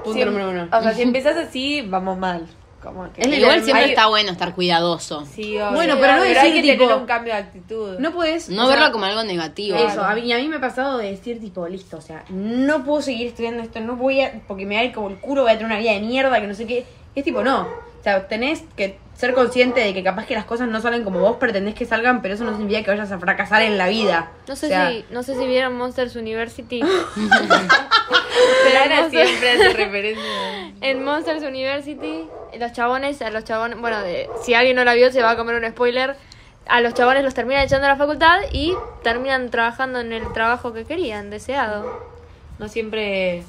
Punto 0.04 0.14
Si- 0.14 0.26
número 0.26 0.50
uno. 0.50 0.68
O 0.72 0.82
sea, 0.82 0.94
si 0.94 1.02
empezás 1.04 1.38
así, 1.38 1.82
vamos 1.82 2.18
mal. 2.18 2.48
Como 2.82 3.12
que 3.12 3.22
Es 3.22 3.28
Igual 3.40 3.64
siempre 3.64 3.86
hay- 3.86 3.90
está 3.92 4.08
bueno 4.08 4.32
estar 4.32 4.54
cuidadoso. 4.56 5.26
Sí, 5.26 5.58
obvio. 5.58 5.72
Bueno, 5.74 5.96
pero 6.00 6.16
no 6.18 6.22
hay 6.24 6.34
decir, 6.34 6.54
que 6.54 6.62
tipo- 6.62 6.84
tener 6.86 6.96
un 6.98 7.06
cambio 7.06 7.34
de 7.34 7.40
actitud. 7.40 8.00
No 8.00 8.12
puedes. 8.12 8.50
No 8.50 8.68
verlo 8.68 8.92
como 8.92 9.06
algo 9.06 9.24
negativo. 9.24 9.78
Eso, 9.78 10.04
a 10.04 10.14
mí, 10.16 10.32
a 10.32 10.38
mí 10.38 10.48
me 10.48 10.58
ha 10.58 10.62
pasado 10.62 10.98
de 10.98 11.12
decir, 11.12 11.40
tipo, 11.40 11.68
listo, 11.68 11.98
o 11.98 12.02
sea, 12.02 12.24
no 12.30 12.84
puedo 12.84 13.02
seguir 13.02 13.28
estudiando 13.28 13.64
esto, 13.64 13.80
no 13.82 13.96
voy 13.96 14.22
a, 14.22 14.42
porque 14.48 14.66
me 14.66 14.76
va 14.76 14.82
a 14.82 14.84
ir 14.86 14.94
como 14.94 15.10
el 15.10 15.20
culo, 15.20 15.42
voy 15.44 15.52
a 15.52 15.56
tener 15.56 15.66
una 15.68 15.80
vida 15.80 15.92
de 15.94 16.00
mierda, 16.02 16.40
que 16.40 16.48
no 16.48 16.54
sé 16.54 16.66
qué. 16.68 16.86
Es 17.16 17.24
tipo, 17.24 17.44
no. 17.44 17.68
O 18.08 18.10
sea, 18.10 18.26
tenés 18.30 18.64
que 18.78 18.98
ser 19.18 19.34
consciente 19.34 19.82
de 19.82 19.94
que 19.94 20.02
capaz 20.02 20.26
que 20.28 20.34
las 20.34 20.46
cosas 20.46 20.70
no 20.70 20.80
salen 20.80 21.04
como 21.04 21.20
vos 21.20 21.36
pretendés 21.36 21.76
que 21.76 21.86
salgan, 21.86 22.22
pero 22.22 22.36
eso 22.36 22.46
no 22.46 22.52
significa 22.56 22.84
que 22.84 22.92
vayas 22.92 23.12
a 23.12 23.20
fracasar 23.20 23.64
en 23.64 23.78
la 23.78 23.90
vida. 23.90 24.32
No 24.48 24.56
sé 24.56 24.68
O 24.68 24.70
sea, 24.70 24.90
si 24.90 25.04
no 25.12 25.24
sé 25.24 25.36
si 25.38 25.46
vieron 25.46 25.76
Monsters 25.78 26.16
University. 26.16 26.80
Clara 28.72 29.10
siempre 29.10 29.52
hace 29.52 29.70
referencia. 29.74 30.24
En 30.80 31.04
Monsters 31.04 31.44
University, 31.44 32.30
los 32.58 32.72
chabones, 32.72 33.22
a 33.22 33.30
los 33.30 33.44
chabones, 33.44 33.78
bueno, 33.80 34.00
de- 34.02 34.30
si 34.42 34.54
alguien 34.54 34.78
no 34.78 34.86
la 34.86 34.94
vio 34.94 35.12
se 35.12 35.22
va 35.22 35.32
a 35.32 35.36
comer 35.36 35.62
un 35.62 35.70
spoiler. 35.70 36.16
A 36.70 36.80
los 36.80 36.94
chabones 36.94 37.26
los 37.26 37.34
terminan 37.34 37.64
echando 37.66 37.88
a 37.88 37.90
la 37.90 37.96
facultad 37.98 38.40
y 38.54 38.74
terminan 39.04 39.50
trabajando 39.50 40.00
en 40.00 40.14
el 40.14 40.32
trabajo 40.32 40.72
que 40.72 40.86
querían, 40.86 41.30
deseado. 41.30 42.08
No 42.58 42.70
siempre 42.70 43.44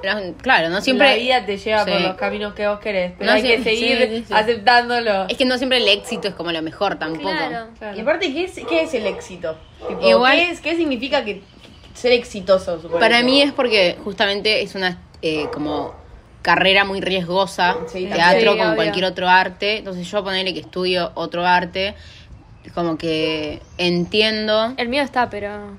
Pero, 0.00 0.34
claro, 0.40 0.68
no 0.68 0.80
siempre. 0.80 1.08
la 1.08 1.14
vida 1.16 1.46
te 1.46 1.56
lleva 1.58 1.84
por 1.84 2.00
los 2.00 2.14
caminos 2.16 2.54
que 2.54 2.66
vos 2.66 2.80
querés, 2.80 3.12
pero 3.18 3.30
No, 3.30 3.36
hay 3.36 3.42
sí, 3.42 3.48
que 3.48 3.62
seguir 3.62 3.98
sí, 3.98 4.16
sí, 4.18 4.24
sí. 4.28 4.34
aceptándolo. 4.34 5.26
Es 5.28 5.36
que 5.36 5.44
no 5.44 5.58
siempre 5.58 5.78
el 5.78 5.88
éxito 5.88 6.28
es 6.28 6.34
como 6.34 6.50
lo 6.52 6.62
mejor 6.62 6.98
tampoco. 6.98 7.28
Claro. 7.30 7.68
Claro. 7.78 7.96
Y 7.96 8.00
aparte, 8.00 8.32
¿qué 8.32 8.44
es, 8.44 8.60
qué 8.68 8.82
es 8.82 8.94
el 8.94 9.06
éxito? 9.06 9.56
Tipo, 9.88 10.00
Igual- 10.08 10.36
¿qué, 10.38 10.50
es, 10.50 10.60
¿Qué 10.60 10.76
significa 10.76 11.24
que 11.24 11.42
ser 11.94 12.12
exitoso? 12.12 12.78
Para 12.98 13.22
mí 13.22 13.42
es 13.42 13.52
porque 13.52 13.96
justamente 14.02 14.62
es 14.62 14.74
una 14.74 14.98
eh, 15.22 15.46
como 15.52 15.94
carrera 16.42 16.84
muy 16.84 17.00
riesgosa, 17.00 17.76
Sí, 17.86 18.06
teatro 18.06 18.52
como 18.52 18.64
obvio. 18.64 18.74
cualquier 18.76 19.04
otro 19.04 19.28
arte. 19.28 19.78
Entonces 19.78 20.10
yo 20.10 20.24
ponerle 20.24 20.52
que 20.54 20.60
estudio 20.60 21.12
otro 21.14 21.46
arte, 21.46 21.94
como 22.74 22.98
que 22.98 23.60
entiendo, 23.78 24.72
El 24.76 24.88
mío 24.88 25.02
está, 25.02 25.30
pero 25.30 25.76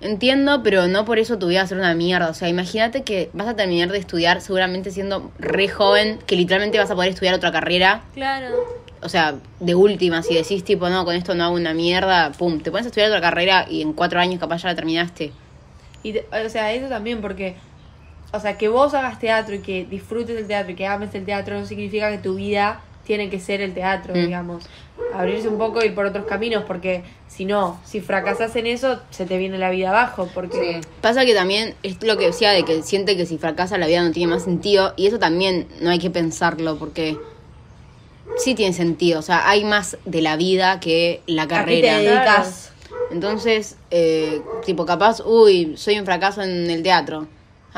entiendo, 0.00 0.62
pero 0.62 0.86
no 0.86 1.04
por 1.04 1.18
eso 1.18 1.38
tu 1.38 1.48
vida 1.48 1.60
va 1.60 1.64
a 1.64 1.68
ser 1.68 1.78
una 1.78 1.94
mierda. 1.94 2.28
O 2.28 2.34
sea, 2.34 2.48
imagínate 2.48 3.02
que 3.02 3.30
vas 3.32 3.48
a 3.48 3.56
terminar 3.56 3.90
de 3.90 3.98
estudiar 3.98 4.40
seguramente 4.40 4.90
siendo 4.90 5.30
re 5.38 5.68
joven, 5.68 6.18
que 6.26 6.36
literalmente 6.36 6.78
vas 6.78 6.90
a 6.90 6.94
poder 6.94 7.10
estudiar 7.10 7.34
otra 7.34 7.52
carrera. 7.52 8.02
claro. 8.14 8.78
O 9.00 9.08
sea, 9.08 9.36
de 9.60 9.76
última, 9.76 10.24
si 10.24 10.34
decís 10.34 10.64
tipo, 10.64 10.88
no, 10.88 11.04
con 11.04 11.14
esto 11.14 11.32
no 11.36 11.44
hago 11.44 11.54
una 11.54 11.72
mierda, 11.72 12.32
pum, 12.32 12.58
te 12.58 12.72
pones 12.72 12.86
a 12.86 12.88
estudiar 12.88 13.10
otra 13.10 13.20
carrera 13.20 13.64
y 13.70 13.80
en 13.80 13.92
cuatro 13.92 14.18
años 14.18 14.40
capaz 14.40 14.62
ya 14.62 14.70
la 14.70 14.74
terminaste. 14.74 15.30
Y 16.02 16.14
te- 16.14 16.26
o 16.44 16.48
sea, 16.48 16.72
eso 16.72 16.88
también 16.88 17.20
porque 17.20 17.54
o 18.32 18.40
sea, 18.40 18.58
que 18.58 18.68
vos 18.68 18.92
hagas 18.94 19.18
teatro 19.18 19.54
y 19.54 19.60
que 19.60 19.84
disfrutes 19.84 20.34
del 20.36 20.46
teatro 20.46 20.72
y 20.72 20.74
que 20.74 20.86
ames 20.86 21.14
el 21.14 21.24
teatro 21.24 21.58
no 21.58 21.64
significa 21.64 22.10
que 22.10 22.18
tu 22.18 22.34
vida 22.34 22.80
tiene 23.08 23.28
que 23.30 23.40
ser 23.40 23.60
el 23.62 23.74
teatro, 23.74 24.14
Mm. 24.14 24.18
digamos. 24.26 24.64
Abrirse 25.14 25.48
un 25.48 25.56
poco 25.58 25.82
y 25.82 25.86
ir 25.86 25.94
por 25.94 26.04
otros 26.06 26.26
caminos 26.26 26.64
porque 26.66 27.02
si 27.26 27.44
no, 27.46 27.80
si 27.84 28.00
fracasas 28.00 28.54
en 28.56 28.66
eso, 28.66 29.00
se 29.10 29.24
te 29.26 29.38
viene 29.38 29.56
la 29.58 29.70
vida 29.70 29.88
abajo 29.88 30.28
porque 30.34 30.82
Pasa 31.00 31.24
que 31.24 31.34
también 31.34 31.74
es 31.82 32.00
lo 32.04 32.18
que 32.18 32.26
decía 32.26 32.50
de 32.50 32.64
que 32.64 32.82
siente 32.82 33.16
que 33.16 33.24
si 33.24 33.38
fracasa 33.38 33.78
la 33.78 33.86
vida 33.86 34.02
no 34.02 34.12
tiene 34.12 34.32
más 34.34 34.44
sentido 34.44 34.92
y 34.96 35.06
eso 35.06 35.18
también 35.18 35.66
no 35.80 35.88
hay 35.90 35.98
que 35.98 36.10
pensarlo 36.10 36.78
porque 36.78 37.16
sí 38.36 38.54
tiene 38.54 38.74
sentido, 38.74 39.18
o 39.20 39.22
sea, 39.22 39.48
hay 39.48 39.64
más 39.64 39.96
de 40.04 40.20
la 40.22 40.36
vida 40.36 40.78
que 40.80 41.22
la 41.26 41.42
¿A 41.42 41.46
qué 41.46 41.54
te 41.54 41.60
carrera. 41.60 41.98
dedicas? 41.98 42.72
Entonces, 43.10 43.76
eh, 43.90 44.42
tipo 44.66 44.84
capaz, 44.84 45.20
uy, 45.24 45.74
soy 45.78 45.98
un 45.98 46.04
fracaso 46.04 46.42
en 46.42 46.70
el 46.70 46.82
teatro. 46.82 47.26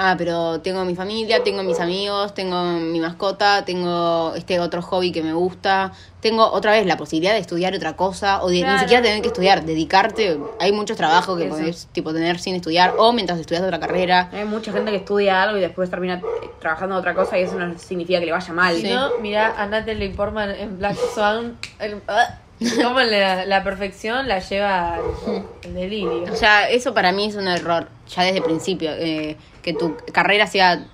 Ah, 0.03 0.15
pero 0.17 0.61
tengo 0.63 0.83
mi 0.87 0.95
familia, 0.95 1.45
tengo 1.45 1.63
mis 1.63 1.79
amigos, 1.79 2.33
tengo 2.33 2.63
mi 2.65 3.01
mascota, 3.01 3.67
tengo 3.67 4.33
este 4.35 4.59
otro 4.59 4.81
hobby 4.81 5.13
que 5.13 5.23
me 5.23 5.35
gusta, 5.35 5.93
tengo 6.21 6.51
otra 6.51 6.73
vez 6.73 6.87
la 6.87 6.97
posibilidad 6.97 7.35
de 7.35 7.41
estudiar 7.41 7.75
otra 7.75 7.97
cosa 7.97 8.43
o 8.43 8.49
de 8.49 8.65
ni 8.65 8.79
siquiera 8.79 9.03
tener 9.03 9.21
que 9.21 9.29
estudiar, 9.29 9.63
dedicarte. 9.65 10.41
Hay 10.59 10.73
muchos 10.73 10.97
trabajos 10.97 11.37
que 11.37 11.47
Eso. 11.47 11.57
podés 11.57 11.89
tipo 11.93 12.15
tener 12.15 12.39
sin 12.39 12.55
estudiar 12.55 12.95
o 12.97 13.13
mientras 13.13 13.39
estudias 13.39 13.63
otra 13.63 13.79
carrera. 13.79 14.31
Hay 14.33 14.47
mucha 14.47 14.73
gente 14.73 14.91
que 14.91 14.97
estudia 14.97 15.43
algo 15.43 15.59
y 15.59 15.61
después 15.61 15.91
termina 15.91 16.15
eh, 16.15 16.51
trabajando 16.61 16.95
en 16.95 17.01
otra 17.01 17.15
cosa 17.15 17.39
y 17.39 17.43
eso 17.43 17.59
no 17.59 17.79
significa 17.79 18.21
que 18.21 18.27
le 18.27 18.33
vaya 18.33 18.53
mal. 18.55 18.77
Si 18.77 18.89
no, 18.89 19.19
mira 19.21 19.55
a 19.61 19.67
Natalie 19.67 20.11
Portman 20.11 20.51
en 20.51 20.79
Black 20.79 20.97
Swan. 21.15 21.59
el- 21.79 22.01
ah, 22.09 22.39
Cómo 22.83 23.01
la, 23.01 23.47
la 23.47 23.65
perfección 23.65 24.29
la 24.29 24.39
lleva 24.41 24.97
al 24.97 25.75
delirio. 25.75 26.25
O 26.31 26.37
sea, 26.37 26.69
eso 26.69 26.93
para 26.93 27.11
mí 27.11 27.27
es 27.27 27.35
un 27.35 27.49
error, 27.49 27.89
ya 28.15 28.23
desde 28.23 28.39
el 28.39 28.45
principio, 28.45 28.91
eh, 28.93 29.37
que 29.63 29.73
tu 29.73 29.97
carrera 30.13 30.47
sea 30.47 30.87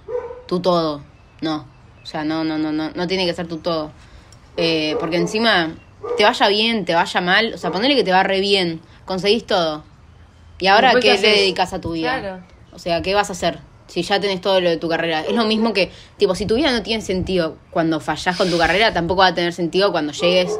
tu 0.47 0.61
todo. 0.61 1.03
No, 1.41 1.67
o 2.03 2.07
sea, 2.07 2.25
no, 2.25 2.45
no, 2.45 2.57
no, 2.57 2.71
no, 2.71 2.91
no 2.91 3.07
tiene 3.09 3.27
que 3.27 3.35
ser 3.35 3.49
tu 3.49 3.59
todo. 3.59 3.91
Eh, 4.57 4.97
porque 5.01 5.17
encima, 5.17 5.75
te 6.17 6.23
vaya 6.23 6.47
bien, 6.49 6.85
te 6.85 6.95
vaya 6.95 7.21
mal, 7.21 7.55
o 7.55 7.59
sea, 7.59 7.73
ponele 7.73 7.97
que 7.97 8.05
te 8.05 8.13
va 8.13 8.23
re 8.23 8.39
bien, 8.41 8.81
conseguís 9.05 9.45
todo. 9.45 9.83
¿Y 10.61 10.69
ahora 10.69 10.93
Después, 10.93 11.05
qué 11.05 11.21
¿qué 11.21 11.29
le 11.29 11.41
dedicas 11.41 11.73
a 11.73 11.81
tu 11.81 11.93
vida? 11.93 12.21
Claro. 12.21 12.45
O 12.73 12.79
sea, 12.79 13.03
¿qué 13.03 13.13
vas 13.15 13.29
a 13.29 13.33
hacer? 13.33 13.59
Si 13.89 14.03
ya 14.03 14.21
tenés 14.21 14.41
todo 14.41 14.61
lo 14.61 14.71
de 14.71 14.77
tu 14.77 14.89
carrera. 14.89 15.23
Es 15.23 15.35
lo 15.35 15.45
mismo 15.45 15.73
que, 15.73 15.91
tipo, 16.17 16.35
si 16.35 16.47
tu 16.47 16.55
vida 16.55 16.71
no 16.71 16.83
tiene 16.83 17.03
sentido 17.03 17.57
cuando 17.71 18.01
fallás 18.01 18.37
con 18.37 18.51
tu 18.51 18.59
carrera, 18.59 18.93
tampoco 18.93 19.21
va 19.21 19.29
a 19.29 19.35
tener 19.35 19.53
sentido 19.53 19.93
cuando 19.93 20.13
llegues 20.13 20.59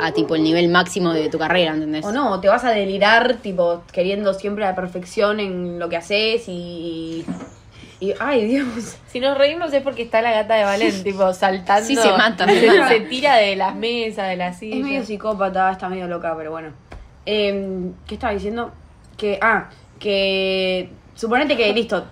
a, 0.00 0.12
tipo, 0.12 0.34
el 0.34 0.42
nivel 0.42 0.68
máximo 0.68 1.12
de 1.12 1.28
tu 1.28 1.38
carrera, 1.38 1.72
¿entendés? 1.74 2.04
O 2.04 2.12
no, 2.12 2.40
te 2.40 2.48
vas 2.48 2.64
a 2.64 2.70
delirar, 2.70 3.36
tipo, 3.36 3.82
queriendo 3.92 4.34
siempre 4.34 4.64
la 4.64 4.74
perfección 4.74 5.40
en 5.40 5.78
lo 5.78 5.88
que 5.88 5.96
haces 5.96 6.44
y. 6.48 7.24
y 8.00 8.14
ay, 8.20 8.46
Dios. 8.46 8.96
Si 9.08 9.20
nos 9.20 9.38
reímos 9.38 9.72
es 9.72 9.82
porque 9.82 10.02
está 10.02 10.20
la 10.22 10.30
gata 10.32 10.54
de 10.54 10.64
Valen, 10.64 11.02
tipo, 11.02 11.32
saltando. 11.32 11.86
Sí, 11.86 11.96
se 11.96 12.10
mata, 12.12 12.46
se 12.46 12.60
Se, 12.60 12.66
mata. 12.66 12.88
se 12.88 13.00
tira 13.00 13.36
de 13.36 13.56
las 13.56 13.74
mesas, 13.74 14.28
de 14.28 14.36
las 14.36 14.56
Es 14.56 14.68
medio 14.70 14.84
sillas. 14.86 15.06
psicópata, 15.06 15.70
está 15.72 15.88
medio 15.88 16.06
loca, 16.08 16.34
pero 16.36 16.50
bueno. 16.50 16.70
Eh, 17.24 17.90
¿Qué 18.06 18.14
estaba 18.14 18.32
diciendo? 18.32 18.72
Que, 19.16 19.38
ah, 19.40 19.70
que 19.98 20.90
suponete 21.14 21.56
que 21.56 21.72
listo, 21.72 22.04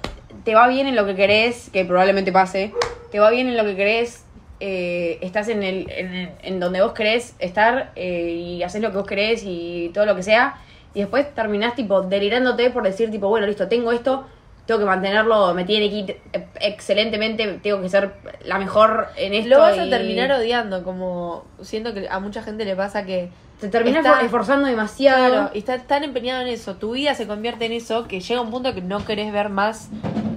te 0.44 0.54
va 0.54 0.66
bien 0.68 0.86
en 0.86 0.96
lo 0.96 1.04
que 1.06 1.14
querés, 1.14 1.68
que 1.70 1.84
probablemente 1.84 2.32
pase, 2.32 2.72
te 3.12 3.20
va 3.20 3.30
bien 3.30 3.48
en 3.48 3.56
lo 3.56 3.64
que 3.64 3.76
querés, 3.76 4.23
eh, 4.60 5.18
estás 5.20 5.48
en, 5.48 5.62
el, 5.62 5.90
en, 5.90 6.30
en 6.42 6.60
donde 6.60 6.80
vos 6.82 6.92
querés 6.92 7.34
estar 7.38 7.90
eh, 7.96 8.30
y 8.30 8.62
haces 8.62 8.80
lo 8.82 8.90
que 8.90 8.96
vos 8.98 9.06
querés 9.06 9.42
y 9.44 9.90
todo 9.94 10.06
lo 10.06 10.14
que 10.16 10.22
sea, 10.22 10.56
y 10.94 11.00
después 11.00 11.34
terminás 11.34 11.74
tipo 11.74 12.02
delirándote 12.02 12.70
por 12.70 12.82
decir 12.84 13.10
tipo, 13.10 13.28
bueno, 13.28 13.46
listo, 13.46 13.66
tengo 13.68 13.90
esto, 13.92 14.26
tengo 14.66 14.80
que 14.80 14.86
mantenerlo, 14.86 15.52
me 15.54 15.64
tiene 15.64 15.90
que 15.90 15.96
ir 15.96 16.20
excelentemente, 16.60 17.58
tengo 17.62 17.80
que 17.82 17.88
ser 17.88 18.12
la 18.44 18.58
mejor 18.58 19.08
en 19.16 19.34
esto. 19.34 19.50
Lo 19.50 19.58
vas 19.58 19.78
a 19.78 19.88
terminar 19.88 20.32
odiando, 20.32 20.82
como 20.84 21.44
siento 21.62 21.92
que 21.94 22.08
a 22.08 22.18
mucha 22.20 22.42
gente 22.42 22.64
le 22.64 22.74
pasa 22.76 23.04
que 23.04 23.28
Te 23.60 23.68
terminás 23.68 24.04
está- 24.06 24.20
esforzando 24.22 24.66
demasiado. 24.66 25.28
Claro, 25.28 25.50
y 25.54 25.58
estás 25.58 25.86
tan 25.86 26.04
empeñado 26.04 26.42
en 26.42 26.48
eso, 26.48 26.76
tu 26.76 26.92
vida 26.92 27.14
se 27.14 27.26
convierte 27.26 27.66
en 27.66 27.72
eso 27.72 28.06
que 28.08 28.20
llega 28.20 28.40
un 28.40 28.50
punto 28.50 28.74
que 28.74 28.80
no 28.80 29.04
querés 29.04 29.32
ver 29.32 29.48
más 29.50 29.88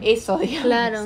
eso, 0.01 0.37
digamos. 0.39 0.63
Claro. 0.63 0.99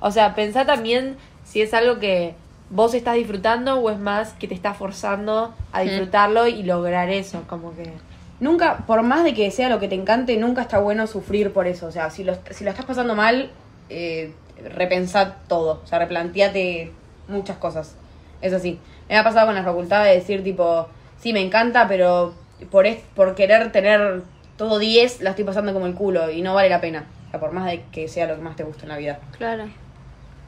O 0.00 0.10
sea, 0.10 0.34
pensá 0.34 0.66
también 0.66 1.16
si 1.44 1.62
es 1.62 1.72
algo 1.72 1.98
que 1.98 2.34
vos 2.70 2.94
estás 2.94 3.14
disfrutando 3.14 3.80
o 3.80 3.90
es 3.90 3.98
más 3.98 4.32
que 4.34 4.48
te 4.48 4.54
está 4.54 4.74
forzando 4.74 5.54
a 5.72 5.80
disfrutarlo 5.82 6.46
y 6.46 6.62
lograr 6.62 7.10
eso, 7.10 7.42
como 7.46 7.74
que... 7.74 7.92
Nunca, 8.38 8.84
por 8.86 9.02
más 9.02 9.24
de 9.24 9.32
que 9.32 9.50
sea 9.50 9.70
lo 9.70 9.80
que 9.80 9.88
te 9.88 9.94
encante, 9.94 10.36
nunca 10.36 10.62
está 10.62 10.78
bueno 10.78 11.06
sufrir 11.06 11.52
por 11.52 11.66
eso. 11.66 11.86
O 11.86 11.92
sea, 11.92 12.10
si 12.10 12.22
lo, 12.22 12.36
si 12.50 12.64
lo 12.64 12.70
estás 12.70 12.84
pasando 12.84 13.14
mal, 13.14 13.50
eh, 13.88 14.34
repensá 14.62 15.36
todo. 15.48 15.80
O 15.82 15.86
sea, 15.86 15.98
replanteate 16.00 16.92
muchas 17.28 17.56
cosas. 17.56 17.96
Es 18.42 18.52
así. 18.52 18.78
Me 19.08 19.16
ha 19.16 19.24
pasado 19.24 19.46
con 19.46 19.54
la 19.54 19.64
facultad 19.64 20.04
de 20.04 20.10
decir, 20.10 20.44
tipo, 20.44 20.86
sí, 21.18 21.32
me 21.32 21.40
encanta, 21.40 21.88
pero 21.88 22.34
por, 22.70 22.86
es, 22.86 22.98
por 23.14 23.34
querer 23.34 23.72
tener 23.72 24.22
todo 24.58 24.78
10, 24.78 25.22
la 25.22 25.30
estoy 25.30 25.44
pasando 25.44 25.72
como 25.72 25.86
el 25.86 25.94
culo 25.94 26.30
y 26.30 26.42
no 26.42 26.54
vale 26.54 26.68
la 26.68 26.82
pena. 26.82 27.06
O 27.28 27.30
sea, 27.30 27.40
por 27.40 27.52
más 27.52 27.64
de 27.66 27.84
que 27.90 28.06
sea 28.08 28.26
lo 28.26 28.36
que 28.36 28.42
más 28.42 28.56
te 28.56 28.64
gusta 28.64 28.82
en 28.82 28.88
la 28.90 28.98
vida. 28.98 29.18
Claro. 29.38 29.64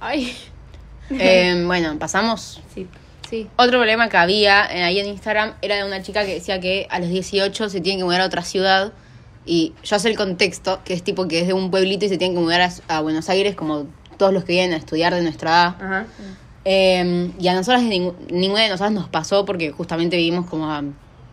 Ay. 0.01 0.37
Eh, 1.11 1.63
bueno, 1.67 1.99
pasamos. 1.99 2.61
Sí. 2.75 2.87
Sí. 3.31 3.47
Otro 3.57 3.79
problema 3.79 4.09
que 4.09 4.17
había 4.17 4.65
eh, 4.67 4.83
ahí 4.83 4.99
en 5.01 5.07
Instagram 5.07 5.55
era 5.61 5.77
de 5.77 5.85
una 5.85 6.03
chica 6.03 6.25
que 6.25 6.35
decía 6.35 6.61
que 6.61 6.87
a 6.91 6.99
los 6.99 7.09
18 7.11 7.69
se 7.69 7.81
tiene 7.81 7.99
que 7.99 8.05
mudar 8.05 8.21
a 8.23 8.27
otra 8.27 8.43
ciudad. 8.43 8.93
Y 9.45 9.73
yo 9.83 9.99
sé 9.99 10.09
el 10.11 10.17
contexto, 10.17 10.81
que 10.85 10.93
es 10.95 11.03
tipo 11.03 11.27
que 11.29 11.41
es 11.41 11.47
de 11.47 11.53
un 11.55 11.71
pueblito 11.71 12.05
y 12.05 12.09
se 12.09 12.19
tiene 12.19 12.35
que 12.35 12.41
mudar 12.41 12.61
a, 12.61 12.71
a 12.97 13.01
Buenos 13.01 13.29
Aires, 13.29 13.55
como 13.55 13.87
todos 14.19 14.33
los 14.33 14.45
que 14.45 14.53
vienen 14.53 14.75
a 14.75 14.77
estudiar 14.77 15.15
de 15.15 15.23
nuestra 15.23 15.51
edad. 15.51 15.67
Ajá. 15.81 16.07
Eh, 16.65 17.31
y 17.39 17.49
a 17.49 17.55
nosotras, 17.55 17.83
ninguna 17.83 18.63
de 18.63 18.69
nosotras 18.69 18.93
nos 18.93 19.09
pasó 19.09 19.45
porque 19.47 19.71
justamente 19.73 20.17
vivimos 20.17 20.47
como 20.47 20.71
a- 20.71 20.83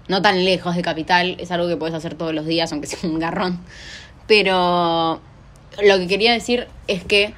no 0.07 0.21
tan 0.21 0.45
lejos 0.45 0.75
de 0.75 0.81
capital. 0.81 1.35
Es 1.39 1.51
algo 1.51 1.67
que 1.67 1.75
puedes 1.77 1.95
hacer 1.95 2.15
todos 2.15 2.33
los 2.33 2.45
días, 2.45 2.71
aunque 2.71 2.87
sea 2.87 3.09
un 3.09 3.19
garrón. 3.19 3.59
Pero 4.27 5.19
lo 5.83 5.97
que 5.97 6.07
quería 6.07 6.31
decir 6.33 6.67
es 6.87 7.03
que 7.03 7.33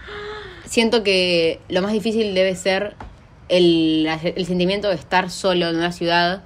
siento 0.67 1.03
que 1.03 1.59
lo 1.69 1.81
más 1.81 1.91
difícil 1.93 2.33
debe 2.35 2.55
ser 2.55 2.95
el, 3.49 4.07
el 4.23 4.45
sentimiento 4.45 4.89
de 4.89 4.95
estar 4.95 5.29
solo 5.29 5.69
en 5.69 5.77
una 5.77 5.91
ciudad. 5.91 6.43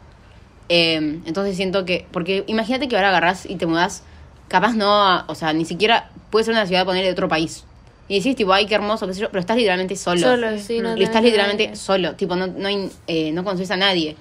Eh, 0.70 1.20
entonces 1.26 1.56
siento 1.56 1.86
que, 1.86 2.06
porque 2.12 2.44
imagínate 2.48 2.88
que 2.88 2.96
ahora 2.96 3.10
agarrás 3.10 3.46
y 3.46 3.56
te 3.56 3.66
mudás, 3.66 4.04
capaz 4.48 4.74
no, 4.74 5.26
o 5.28 5.36
sea, 5.36 5.54
ni 5.54 5.66
siquiera 5.66 6.12
puede 6.30 6.46
ser 6.46 6.54
una 6.54 6.66
ciudad 6.66 6.86
poner 6.86 7.04
de 7.04 7.12
otro 7.12 7.28
país. 7.28 7.66
Y 8.08 8.18
decís, 8.18 8.36
tipo, 8.36 8.52
ay, 8.52 8.66
qué 8.66 8.76
hermoso, 8.76 9.08
qué 9.08 9.14
sé 9.14 9.22
yo, 9.22 9.30
pero 9.30 9.40
estás 9.40 9.56
literalmente 9.56 9.96
solo. 9.96 10.22
Solo, 10.22 10.58
sí, 10.60 10.80
no 10.80 10.98
Y 10.98 11.04
estás 11.04 11.16
nadie. 11.22 11.28
literalmente 11.32 11.76
solo, 11.76 12.16
tipo, 12.16 12.36
no, 12.36 12.48
no, 12.48 12.68
hay, 12.68 12.90
eh, 13.08 13.32
no 13.32 13.44
conoces 13.44 13.72
a 13.72 13.78
nadie. 13.78 14.18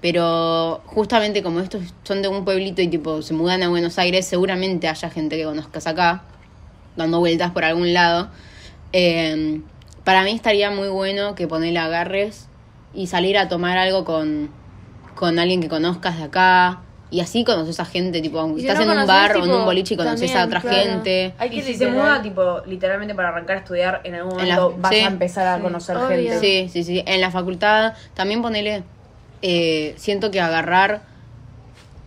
Pero 0.00 0.82
justamente 0.86 1.42
como 1.42 1.60
estos 1.60 1.82
son 2.02 2.20
de 2.20 2.28
un 2.28 2.44
pueblito 2.44 2.82
y 2.82 2.88
tipo 2.88 3.22
se 3.22 3.32
mudan 3.32 3.62
a 3.62 3.68
Buenos 3.68 3.98
Aires, 3.98 4.26
seguramente 4.26 4.88
haya 4.88 5.08
gente 5.10 5.36
que 5.36 5.44
conozcas 5.44 5.86
acá, 5.86 6.24
dando 6.96 7.20
vueltas 7.20 7.52
por 7.52 7.64
algún 7.64 7.92
lado. 7.94 8.28
Eh, 8.96 9.60
para 10.04 10.22
mí 10.22 10.30
estaría 10.30 10.70
muy 10.70 10.88
bueno 10.88 11.34
que 11.34 11.48
ponerle 11.48 11.80
agarres 11.80 12.46
y 12.94 13.08
salir 13.08 13.36
a 13.36 13.48
tomar 13.48 13.76
algo 13.76 14.04
con, 14.04 14.50
con 15.16 15.38
alguien 15.40 15.60
que 15.60 15.68
conozcas 15.68 16.16
de 16.18 16.22
acá. 16.24 16.80
Y 17.10 17.20
así 17.20 17.44
conoces 17.44 17.78
a 17.80 17.84
gente, 17.84 18.20
tipo, 18.22 18.38
aunque 18.40 18.60
si 18.62 18.66
estás 18.68 18.84
no 18.86 18.92
en 18.92 18.98
un 19.00 19.06
bar 19.06 19.36
o 19.36 19.44
en 19.44 19.50
un 19.50 19.64
boliche 19.64 19.94
y 19.94 19.96
conoces 19.96 20.34
a 20.34 20.44
otra 20.46 20.60
claro. 20.60 20.76
gente. 20.76 21.32
Hay 21.38 21.50
que 21.50 21.56
Y 21.56 21.62
si 21.62 21.74
se 21.74 21.86
muda, 21.86 22.20
tipo, 22.22 22.60
literalmente 22.66 23.14
para 23.14 23.28
arrancar 23.28 23.56
a 23.56 23.60
estudiar, 23.60 24.00
en 24.04 24.14
algún 24.16 24.40
En 24.40 24.48
la- 24.48 24.56
momento 24.56 24.80
vas 24.80 24.92
sí. 24.94 25.00
a 25.00 25.06
empezar 25.06 25.46
a 25.46 25.56
Sí, 25.56 25.62
conocer 25.62 25.96
obvio. 25.96 26.08
gente. 26.08 26.40
Sí, 26.40 26.68
sí, 26.72 26.82
sí. 26.84 27.02
En 27.06 27.20
la 27.20 27.30
facultad 27.30 27.94
también 28.14 28.42
ponele. 28.42 28.82
eh, 29.42 29.94
siento 29.98 30.30
que 30.30 30.40
agarrar. 30.40 31.02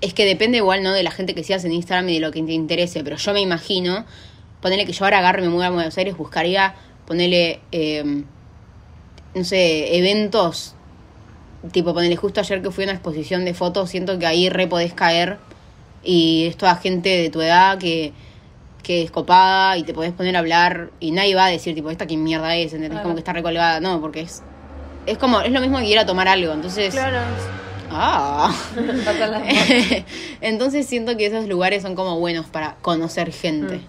Es 0.01 0.13
que 0.13 0.25
depende 0.25 0.57
igual, 0.57 0.83
¿no? 0.83 0.91
De 0.91 1.03
la 1.03 1.11
gente 1.11 1.35
que 1.35 1.43
sigas 1.43 1.63
en 1.65 1.71
Instagram 1.71 2.09
y 2.09 2.15
de 2.15 2.19
lo 2.19 2.31
que 2.31 2.41
te 2.43 2.51
interese. 2.51 3.03
Pero 3.03 3.15
yo 3.17 3.33
me 3.33 3.41
imagino. 3.41 4.05
Ponele 4.61 4.85
que 4.85 4.91
yo 4.93 5.05
ahora 5.05 5.19
agarre 5.19 5.41
y 5.41 5.45
me 5.45 5.49
mude 5.49 5.65
a 5.65 5.69
Buenos 5.69 5.97
Aires, 5.97 6.17
buscaría. 6.17 6.75
Ponele. 7.05 7.61
eh, 7.71 8.23
no 9.35 9.43
sé, 9.43 9.97
eventos. 9.97 10.73
Tipo, 11.71 11.93
ponele 11.93 12.15
justo 12.15 12.39
ayer 12.39 12.61
que 12.61 12.71
fui 12.71 12.83
a 12.83 12.87
una 12.87 12.93
exposición 12.93 13.45
de 13.45 13.53
fotos. 13.53 13.89
Siento 13.89 14.17
que 14.17 14.25
ahí 14.25 14.49
re 14.49 14.67
podés 14.67 14.93
caer. 14.93 15.37
Y 16.03 16.45
es 16.47 16.57
toda 16.57 16.75
gente 16.75 17.09
de 17.09 17.29
tu 17.29 17.41
edad 17.41 17.77
que 17.77 18.13
que 18.87 19.03
es 19.03 19.11
copada 19.11 19.77
y 19.77 19.83
te 19.83 19.93
podés 19.93 20.13
poner 20.13 20.37
a 20.37 20.39
hablar 20.39 20.91
y 21.01 21.11
nadie 21.11 21.35
va 21.35 21.47
a 21.47 21.49
decir 21.49 21.75
tipo 21.75 21.89
esta 21.89 22.05
quién 22.05 22.23
mierda 22.23 22.55
es, 22.55 22.67
¿entendés? 22.67 22.91
Claro. 22.91 23.03
Como 23.03 23.15
que 23.15 23.19
está 23.19 23.33
recolgada, 23.33 23.81
no, 23.81 23.99
porque 23.99 24.21
es 24.21 24.41
es 25.05 25.17
como 25.17 25.41
es 25.41 25.51
lo 25.51 25.59
mismo 25.59 25.77
que 25.79 25.89
ir 25.89 25.99
a 25.99 26.05
tomar 26.05 26.29
algo, 26.29 26.53
entonces 26.53 26.93
Claro. 26.93 27.17
ah. 27.91 28.55
Entonces 30.41 30.85
siento 30.87 31.17
que 31.17 31.25
esos 31.25 31.49
lugares 31.49 31.81
son 31.83 31.95
como 31.95 32.17
buenos 32.17 32.45
para 32.45 32.75
conocer 32.81 33.33
gente. 33.33 33.81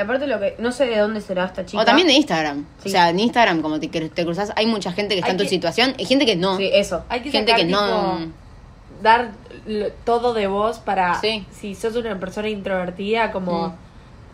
Y 0.00 0.02
aparte 0.02 0.26
lo 0.26 0.40
que, 0.40 0.54
no 0.58 0.72
sé 0.72 0.86
de 0.86 0.96
dónde 0.98 1.20
será 1.20 1.44
esta 1.44 1.66
chica. 1.66 1.82
O 1.82 1.84
también 1.84 2.06
de 2.08 2.14
Instagram. 2.14 2.64
Sí. 2.82 2.88
O 2.88 2.90
sea, 2.90 3.10
en 3.10 3.20
Instagram 3.20 3.60
como 3.60 3.78
te, 3.78 3.88
te 3.88 4.24
cruzas, 4.24 4.50
hay 4.56 4.64
mucha 4.64 4.92
gente 4.92 5.14
que 5.14 5.18
está 5.20 5.26
Hay 5.28 5.32
en 5.32 5.36
tu 5.38 5.44
que- 5.44 5.50
situación 5.50 5.94
y 5.98 6.06
gente 6.06 6.24
que 6.24 6.36
no. 6.36 6.56
Sí, 6.56 6.70
eso. 6.72 7.04
Hay 7.10 7.20
que 7.20 7.30
gente 7.30 7.52
sacar, 7.52 7.66
que 7.66 7.70
no 7.70 8.18
dar 9.02 9.32
todo 10.04 10.32
de 10.34 10.46
vos 10.46 10.78
para 10.78 11.20
Sí. 11.20 11.44
si 11.50 11.74
sos 11.74 11.96
una 11.96 12.18
persona 12.18 12.48
introvertida 12.48 13.30
como 13.30 13.68
Mm. 13.68 13.72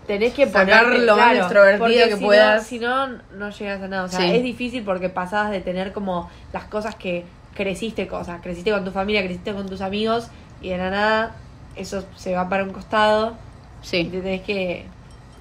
tenés 0.07 0.35
que 0.35 0.47
Sacar 0.49 0.85
ponerte- 0.85 1.05
lo 1.05 1.17
más 1.17 1.31
claro, 1.33 1.39
extrovertida 1.41 2.09
que 2.09 2.17
si 2.17 2.25
puedas. 2.25 2.63
no, 2.63 2.69
si 2.69 2.79
no 2.79 3.07
no 3.37 3.51
llegas 3.51 3.83
a 3.83 3.89
nada 3.89 4.05
o 4.05 4.09
sea 4.09 4.21
Sí. 4.21 4.31
es 4.37 4.43
difícil 4.45 4.85
porque 4.85 5.09
pasás 5.09 5.51
de 5.51 5.61
tener 5.61 5.93
como 5.93 6.31
las 6.53 6.65
cosas 6.65 6.95
que 6.95 7.25
creciste 7.55 8.07
cosas 8.07 8.41
creciste 8.41 8.71
con 8.71 8.85
tu 8.85 8.91
familia 8.93 9.23
creciste 9.23 9.53
con 9.53 9.69
tus 9.69 9.81
amigos 9.81 10.29
y 10.63 10.69
de 10.71 10.79
la 10.79 10.91
nada 10.91 11.37
eso 11.75 12.05
se 12.17 12.35
va 12.35 12.49
para 12.49 12.63
un 12.65 12.71
costado 12.71 13.35
y 13.83 13.87
Sí. 13.87 14.05
te 14.05 14.21
tenés 14.21 14.43
que 14.43 14.87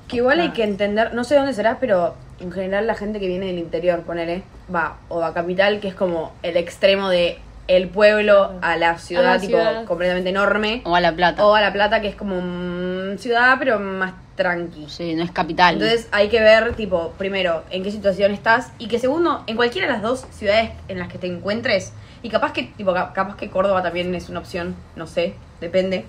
Que 0.08 0.18
igual 0.18 0.40
hay 0.40 0.50
Ah. 0.50 0.54
que 0.54 0.64
entender, 0.64 1.14
no 1.14 1.24
sé 1.24 1.36
dónde 1.36 1.54
será, 1.54 1.78
pero 1.80 2.16
en 2.40 2.52
general 2.52 2.86
la 2.88 2.96
gente 2.96 3.20
que 3.20 3.28
viene 3.28 3.48
del 3.48 3.58
interior, 3.60 4.02
ponele, 4.02 4.44
va, 4.74 4.98
o 5.10 5.24
a 5.24 5.34
capital, 5.34 5.80
que 5.80 5.88
es 5.88 5.96
como 5.96 6.32
el 6.44 6.58
extremo 6.58 7.10
de 7.10 7.40
el 7.68 7.90
pueblo 7.90 8.52
a 8.62 8.78
la 8.78 9.00
ciudad, 9.00 9.26
A 9.26 9.34
la 9.36 9.40
tipo, 9.40 9.58
ciudad. 9.58 9.86
completamente 9.86 10.30
enorme. 10.30 10.84
O 10.86 10.96
a 10.96 11.02
La 11.02 11.14
Plata. 11.14 11.44
O 11.44 11.56
a 11.56 11.62
La 11.62 11.74
Plata, 11.74 12.00
que 12.00 12.08
es 12.10 12.16
como 12.16 12.40
mm, 12.40 13.18
ciudad, 13.18 13.56
pero 13.58 13.80
más 13.80 14.14
tranqui. 14.36 14.86
Sí, 14.88 15.16
no 15.16 15.24
es 15.24 15.32
capital. 15.32 15.74
Entonces 15.76 16.08
hay 16.12 16.28
que 16.28 16.42
ver, 16.42 16.76
tipo, 16.76 17.14
primero, 17.18 17.64
en 17.72 17.82
qué 17.82 17.90
situación 17.90 18.32
estás 18.34 18.72
y 18.78 18.88
que 18.88 19.00
segundo, 19.00 19.44
en 19.48 19.56
cualquiera 19.56 19.88
de 19.88 19.94
las 19.94 20.04
dos 20.04 20.28
ciudades 20.32 20.70
en 20.90 21.00
las 21.00 21.08
que 21.08 21.18
te 21.18 21.26
encuentres, 21.26 21.92
y 22.22 22.30
capaz 22.30 22.54
que, 22.54 22.64
tipo, 22.64 22.94
ca- 22.94 23.14
capaz 23.14 23.36
que 23.36 23.50
Córdoba 23.50 23.82
también 23.82 24.14
es 24.14 24.30
una 24.30 24.40
opción, 24.42 24.76
no 24.96 25.08
sé, 25.08 25.34
depende. 25.60 26.06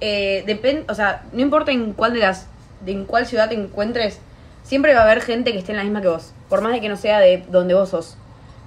Eh, 0.00 0.44
depende, 0.46 0.84
o 0.88 0.94
sea, 0.94 1.22
no 1.32 1.40
importa 1.40 1.72
en 1.72 1.94
cuál 1.94 2.12
de 2.12 2.20
las, 2.20 2.48
de 2.84 2.92
en 2.92 3.04
cuál 3.04 3.26
ciudad 3.26 3.48
te 3.48 3.54
encuentres, 3.54 4.18
siempre 4.62 4.94
va 4.94 5.00
a 5.00 5.04
haber 5.04 5.20
gente 5.20 5.52
que 5.52 5.58
esté 5.58 5.72
en 5.72 5.78
la 5.78 5.84
misma 5.84 6.00
que 6.02 6.08
vos, 6.08 6.32
por 6.48 6.60
más 6.60 6.72
de 6.72 6.80
que 6.80 6.88
no 6.88 6.96
sea 6.96 7.20
de 7.20 7.44
donde 7.48 7.74
vos 7.74 7.88
sos. 7.90 8.16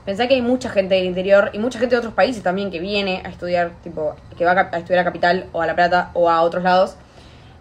Pensá 0.06 0.28
que 0.28 0.36
hay 0.36 0.41
mucha 0.41 0.69
gente 0.69 0.95
del 0.95 1.06
interior 1.06 1.49
y 1.54 1.58
mucha 1.60 1.80
gente 1.80 1.95
de 1.95 1.99
otros 1.99 2.13
países 2.13 2.43
también 2.43 2.69
que 2.69 2.80
viene 2.80 3.21
a 3.25 3.30
estudiar, 3.30 3.71
tipo, 3.84 4.15
que 4.38 4.45
va 4.45 4.51
a, 4.71 4.78
estudiar 4.78 4.99
a 4.99 5.04
Capital 5.04 5.45
o 5.51 5.62
a 5.62 5.65
La 5.67 5.75
Plata 5.75 6.12
o 6.13 6.30
a 6.30 6.41
otros 6.41 6.63
lados 6.63 6.95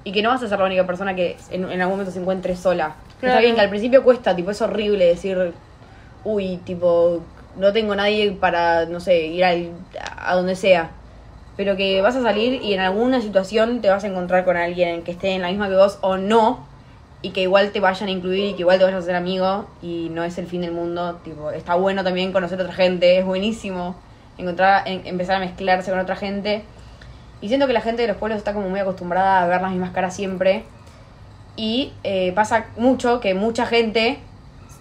y 0.05 0.13
que 0.13 0.23
no 0.23 0.29
vas 0.29 0.43
a 0.43 0.49
ser 0.49 0.59
la 0.59 0.67
única 0.67 0.87
persona 0.87 1.15
que 1.15 1.37
en, 1.51 1.65
en 1.71 1.81
algún 1.81 1.95
momento 1.95 2.13
se 2.13 2.21
encuentre 2.21 2.55
sola. 2.55 2.97
Claro. 3.19 3.35
Está 3.37 3.41
bien 3.41 3.55
que 3.55 3.63
al 3.63 3.71
principio 3.71 4.03
cuesta, 4.05 4.37
tipo, 4.37 4.51
es 4.51 4.61
horrible 4.61 5.07
decir, 5.07 5.55
uy, 6.25 6.59
tipo, 6.59 7.23
no 7.57 7.73
tengo 7.73 7.95
nadie 7.95 8.33
para, 8.33 8.85
no 8.85 9.01
sé, 9.01 9.27
ir 9.27 9.45
al- 9.45 9.71
a 10.19 10.35
donde 10.35 10.55
sea. 10.57 10.91
Pero 11.57 11.77
que 11.77 12.01
vas 12.03 12.17
a 12.17 12.23
salir 12.23 12.61
y 12.63 12.75
en 12.75 12.81
alguna 12.81 13.21
situación 13.21 13.81
te 13.81 13.89
vas 13.89 14.05
a 14.05 14.09
encontrar 14.09 14.45
con 14.45 14.57
alguien 14.57 15.03
que 15.03 15.13
esté 15.13 15.35
en 15.35 15.43
la 15.43 15.49
misma 15.49 15.69
que 15.69 15.77
vos 15.77 15.99
o 16.03 16.17
no, 16.17 16.67
y 17.25 17.31
que 17.31 17.41
igual 17.41 17.71
te 17.71 17.81
vayan 17.81 18.09
a 18.09 18.13
incluir 18.13 18.51
y 18.51 18.53
que 18.53 18.61
igual 18.61 18.77
te 18.77 18.85
vayas 18.85 19.03
a 19.03 19.07
ser 19.07 19.15
amigo 19.15 19.65
y 19.81 20.11
no 20.11 20.25
es 20.25 20.37
el 20.37 20.47
fin 20.47 20.61
del 20.61 20.73
mundo. 20.73 21.21
Tipo, 21.25 21.53
está 21.53 21.75
bueno 21.75 22.05
también 22.05 22.33
conocer 22.33 22.61
a 22.61 22.65
otra 22.65 22.75
gente, 22.75 23.19
es 23.19 23.25
buenísimo 23.25 23.95
encontrar, 24.37 24.87
en- 24.87 25.07
empezar 25.07 25.37
a 25.37 25.39
mezclarse 25.39 25.91
con 25.91 26.01
otra 26.01 26.17
gente. 26.17 26.65
Y 27.41 27.49
siento 27.49 27.67
que 27.67 27.73
la 27.73 27.81
gente 27.81 28.03
de 28.03 28.09
los 28.09 28.19
pueblos 28.19 28.37
está 28.37 28.53
como 28.53 28.69
muy 28.69 28.79
acostumbrada 28.79 29.43
a 29.43 29.47
ver 29.47 29.63
las 29.63 29.71
mismas 29.71 29.93
caras 29.93 30.15
siempre. 30.15 30.65
Y 31.57 31.93
eh, 32.05 32.33
pasa 32.35 32.67
mucho 32.77 33.21
que 33.21 33.33
mucha 33.33 33.65
gente 33.65 34.19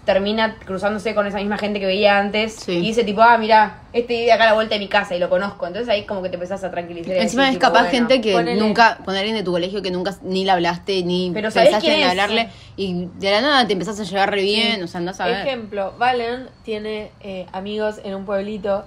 termina 0.06 0.58
cruzándose 0.66 1.16
con 1.16 1.26
esa 1.28 1.38
misma 1.38 1.58
gente 1.58 1.80
que 1.80 1.86
veía 1.86 2.18
antes 2.18 2.56
Sí. 2.56 2.74
y 2.74 2.82
dice 2.82 3.06
tipo, 3.06 3.22
ah, 3.22 3.38
mira, 3.38 3.84
este 3.94 4.14
vive 4.20 4.34
acá 4.34 4.44
a 4.44 4.48
la 4.48 4.54
vuelta 4.54 4.76
de 4.76 4.80
mi 4.80 4.90
casa 4.90 5.16
y 5.16 5.20
lo 5.20 5.30
conozco. 5.30 5.66
Entonces 5.66 5.88
ahí 5.88 6.04
como 6.06 6.22
que 6.22 6.28
te 6.30 6.36
empezás 6.36 6.62
a 6.66 6.72
tranquilizar. 6.72 7.16
Encima 7.16 7.44
decir, 7.44 7.54
es 7.58 7.60
tipo, 7.60 7.72
capaz 7.74 7.84
bueno, 7.90 7.92
gente 8.10 8.20
que 8.22 8.36
ponele- 8.36 8.60
nunca, 8.60 8.98
poner 9.06 9.20
alguien 9.20 9.38
de 9.38 9.44
tu 9.44 9.52
colegio 9.52 9.82
que 9.82 9.92
nunca 9.92 10.14
ni 10.22 10.44
le 10.44 10.52
hablaste, 10.52 11.04
ni 11.04 11.32
Pero 11.34 11.52
¿sabés 11.52 11.70
pensaste 11.70 11.88
quién 11.88 12.00
en 12.00 12.04
es? 12.06 12.10
hablarle, 12.12 12.50
y 12.76 13.08
de 13.16 13.32
la 13.32 13.40
nada 13.42 13.66
te 13.66 13.74
empezás 13.74 13.98
a 14.00 14.04
llevar 14.04 14.30
re 14.30 14.42
bien, 14.42 14.84
o 14.84 14.88
sea, 14.88 14.98
andás 15.00 15.22
a 15.22 15.26
ver. 15.28 15.48
Ejemplo, 15.48 15.94
Valen 15.98 16.48
tiene 16.66 17.12
eh, 17.22 17.46
amigos 17.54 18.02
en 18.04 18.16
un 18.16 18.26
pueblito. 18.26 18.84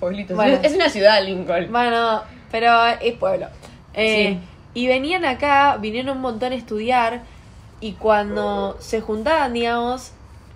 pueblitos. 0.00 0.36
Bueno. 0.36 0.58
Es 0.62 0.74
una 0.74 0.88
ciudad, 0.88 1.22
Lincoln. 1.24 1.70
Bueno, 1.70 2.22
pero 2.50 2.84
es 3.00 3.14
pueblo. 3.14 3.46
Eh, 3.94 4.38
Sí. 4.40 4.48
Y 4.76 4.88
venían 4.88 5.24
acá, 5.24 5.76
vinieron 5.80 6.16
un 6.16 6.22
montón 6.22 6.50
a 6.52 6.56
estudiar. 6.56 7.20
Y 7.80 7.92
cuando 7.92 8.76
se 8.80 9.00
juntaban, 9.00 9.52
digamos, 9.52 10.12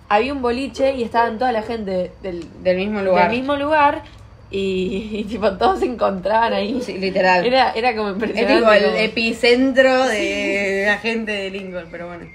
había 0.07 0.33
un 0.33 0.41
boliche 0.41 0.95
y 0.95 1.03
estaban 1.03 1.37
toda 1.37 1.51
la 1.51 1.61
gente 1.61 2.11
del, 2.21 2.45
Del 2.63 2.77
mismo 2.77 3.01
lugar. 3.01 3.29
del 3.29 3.39
mismo 3.39 3.55
lugar. 3.55 4.03
Y, 4.51 5.09
y, 5.11 5.23
tipo 5.25 5.51
todos 5.57 5.79
se 5.79 5.85
encontraban 5.85 6.53
ahí. 6.53 6.81
Sí, 6.81 6.97
literal. 6.97 7.45
Era, 7.45 7.71
era 7.73 7.95
como 7.95 8.09
es 8.09 8.15
impresionante. 8.15 8.59
tipo 8.59 8.71
el 8.71 8.95
epicentro 8.95 10.07
de 10.07 10.85
la 10.87 10.97
gente 10.97 11.31
de 11.31 11.51
Lincoln, 11.51 11.87
pero 11.91 12.07
bueno. 12.07 12.25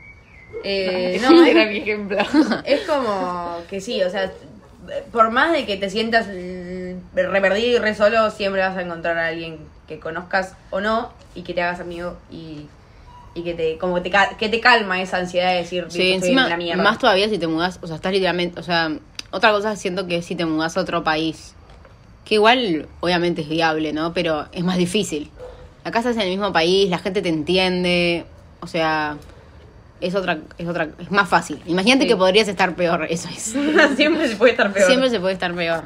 Eh, 0.62 1.18
no, 1.20 1.30
no, 1.32 1.44
era 1.44 1.64
es, 1.64 1.70
mi 1.70 1.78
ejemplo. 1.78 2.18
es 2.64 2.80
como 2.82 3.58
que 3.68 3.80
sí, 3.80 4.00
o 4.04 4.10
sea, 4.10 4.30
por 5.10 5.30
más 5.30 5.52
de 5.52 5.66
que 5.66 5.76
te 5.76 5.90
sientas 5.90 6.26
eh, 6.30 6.96
re 7.14 7.40
perdido 7.40 7.76
y 7.76 7.78
re 7.78 7.94
solo, 7.96 8.30
siempre 8.30 8.60
vas 8.60 8.76
a 8.76 8.82
encontrar 8.82 9.18
a 9.18 9.28
alguien 9.28 9.58
que 9.88 9.98
conozcas 9.98 10.54
o 10.70 10.80
no 10.80 11.10
y 11.34 11.42
que 11.42 11.52
te 11.52 11.62
hagas 11.62 11.80
amigo 11.80 12.16
y, 12.30 12.68
y 13.34 13.42
que 13.42 13.54
te 13.54 13.78
como 13.78 13.94
que 14.02 14.10
te, 14.10 14.12
que 14.38 14.48
te 14.48 14.60
calma 14.60 15.00
esa 15.02 15.16
ansiedad 15.18 15.50
de 15.50 15.56
decir, 15.58 15.86
Sí, 15.88 15.98
"Listo, 15.98 16.14
estoy 16.14 16.28
encima, 16.30 16.44
en 16.44 16.50
la 16.50 16.56
mierda. 16.56 16.82
más 16.82 16.98
todavía 16.98 17.28
si 17.28 17.38
te 17.38 17.46
mudas, 17.46 17.78
o 17.82 17.86
sea, 17.86 17.96
estás 17.96 18.12
literalmente, 18.12 18.60
o 18.60 18.62
sea, 18.62 18.92
otra 19.30 19.50
cosa 19.52 19.74
siento 19.76 20.06
que 20.06 20.22
si 20.22 20.36
te 20.36 20.44
mudas 20.44 20.76
a 20.76 20.80
otro 20.80 21.02
país, 21.02 21.54
que 22.24 22.36
igual 22.36 22.86
obviamente 23.00 23.42
es 23.42 23.48
viable, 23.48 23.92
¿no? 23.92 24.12
Pero 24.14 24.46
es 24.52 24.62
más 24.64 24.78
difícil. 24.78 25.30
Acá 25.84 25.98
estás 25.98 26.14
en 26.16 26.22
el 26.22 26.28
mismo 26.30 26.52
país, 26.52 26.88
la 26.88 26.98
gente 26.98 27.20
te 27.20 27.28
entiende, 27.28 28.24
o 28.60 28.66
sea, 28.66 29.16
es 30.00 30.14
otra, 30.14 30.38
es 30.56 30.66
otra, 30.68 30.88
es 30.98 31.10
más 31.10 31.28
fácil. 31.28 31.60
Imagínate 31.66 32.02
Sí. 32.04 32.08
que 32.08 32.16
podrías 32.16 32.48
estar 32.48 32.74
peor, 32.76 33.06
eso 33.10 33.28
es. 33.28 33.54
siempre 33.96 34.28
se 34.28 34.36
puede 34.36 34.52
estar 34.52 34.72
peor. 34.72 34.86
Siempre 34.86 35.10
se 35.10 35.20
puede 35.20 35.34
estar 35.34 35.52
peor. 35.54 35.84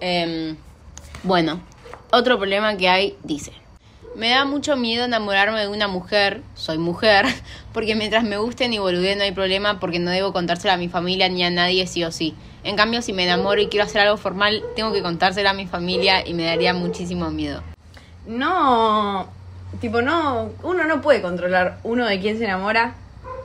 Em, 0.00 0.56
bueno, 1.24 1.60
otro 2.10 2.36
problema 2.38 2.76
que 2.76 2.88
hay, 2.88 3.16
dice. 3.24 3.52
Me 4.14 4.28
da 4.28 4.44
mucho 4.44 4.76
miedo 4.76 5.06
enamorarme 5.06 5.60
de 5.60 5.68
una 5.68 5.88
mujer, 5.88 6.42
soy 6.54 6.76
mujer, 6.76 7.24
porque 7.72 7.94
mientras 7.94 8.24
me 8.24 8.36
guste 8.36 8.68
ni 8.68 8.78
boludeen 8.78 9.18
no 9.18 9.24
hay 9.24 9.32
problema 9.32 9.80
porque 9.80 9.98
no 9.98 10.10
debo 10.10 10.32
contárselo 10.32 10.74
a 10.74 10.76
mi 10.76 10.88
familia 10.88 11.28
ni 11.30 11.42
a 11.44 11.50
nadie 11.50 11.86
sí 11.86 12.04
o 12.04 12.12
sí. 12.12 12.34
En 12.62 12.76
cambio, 12.76 13.00
si 13.00 13.12
me 13.12 13.24
enamoro 13.24 13.60
y 13.60 13.68
quiero 13.68 13.86
hacer 13.86 14.02
algo 14.02 14.16
formal, 14.18 14.62
tengo 14.76 14.92
que 14.92 15.02
contárselo 15.02 15.48
a 15.48 15.54
mi 15.54 15.66
familia 15.66 16.26
y 16.26 16.34
me 16.34 16.44
daría 16.44 16.74
muchísimo 16.74 17.30
miedo. 17.30 17.62
No, 18.26 19.26
tipo, 19.80 20.02
no, 20.02 20.50
uno 20.62 20.84
no 20.84 21.00
puede 21.00 21.22
controlar 21.22 21.78
uno 21.82 22.06
de 22.06 22.20
quién 22.20 22.38
se 22.38 22.44
enamora 22.44 22.94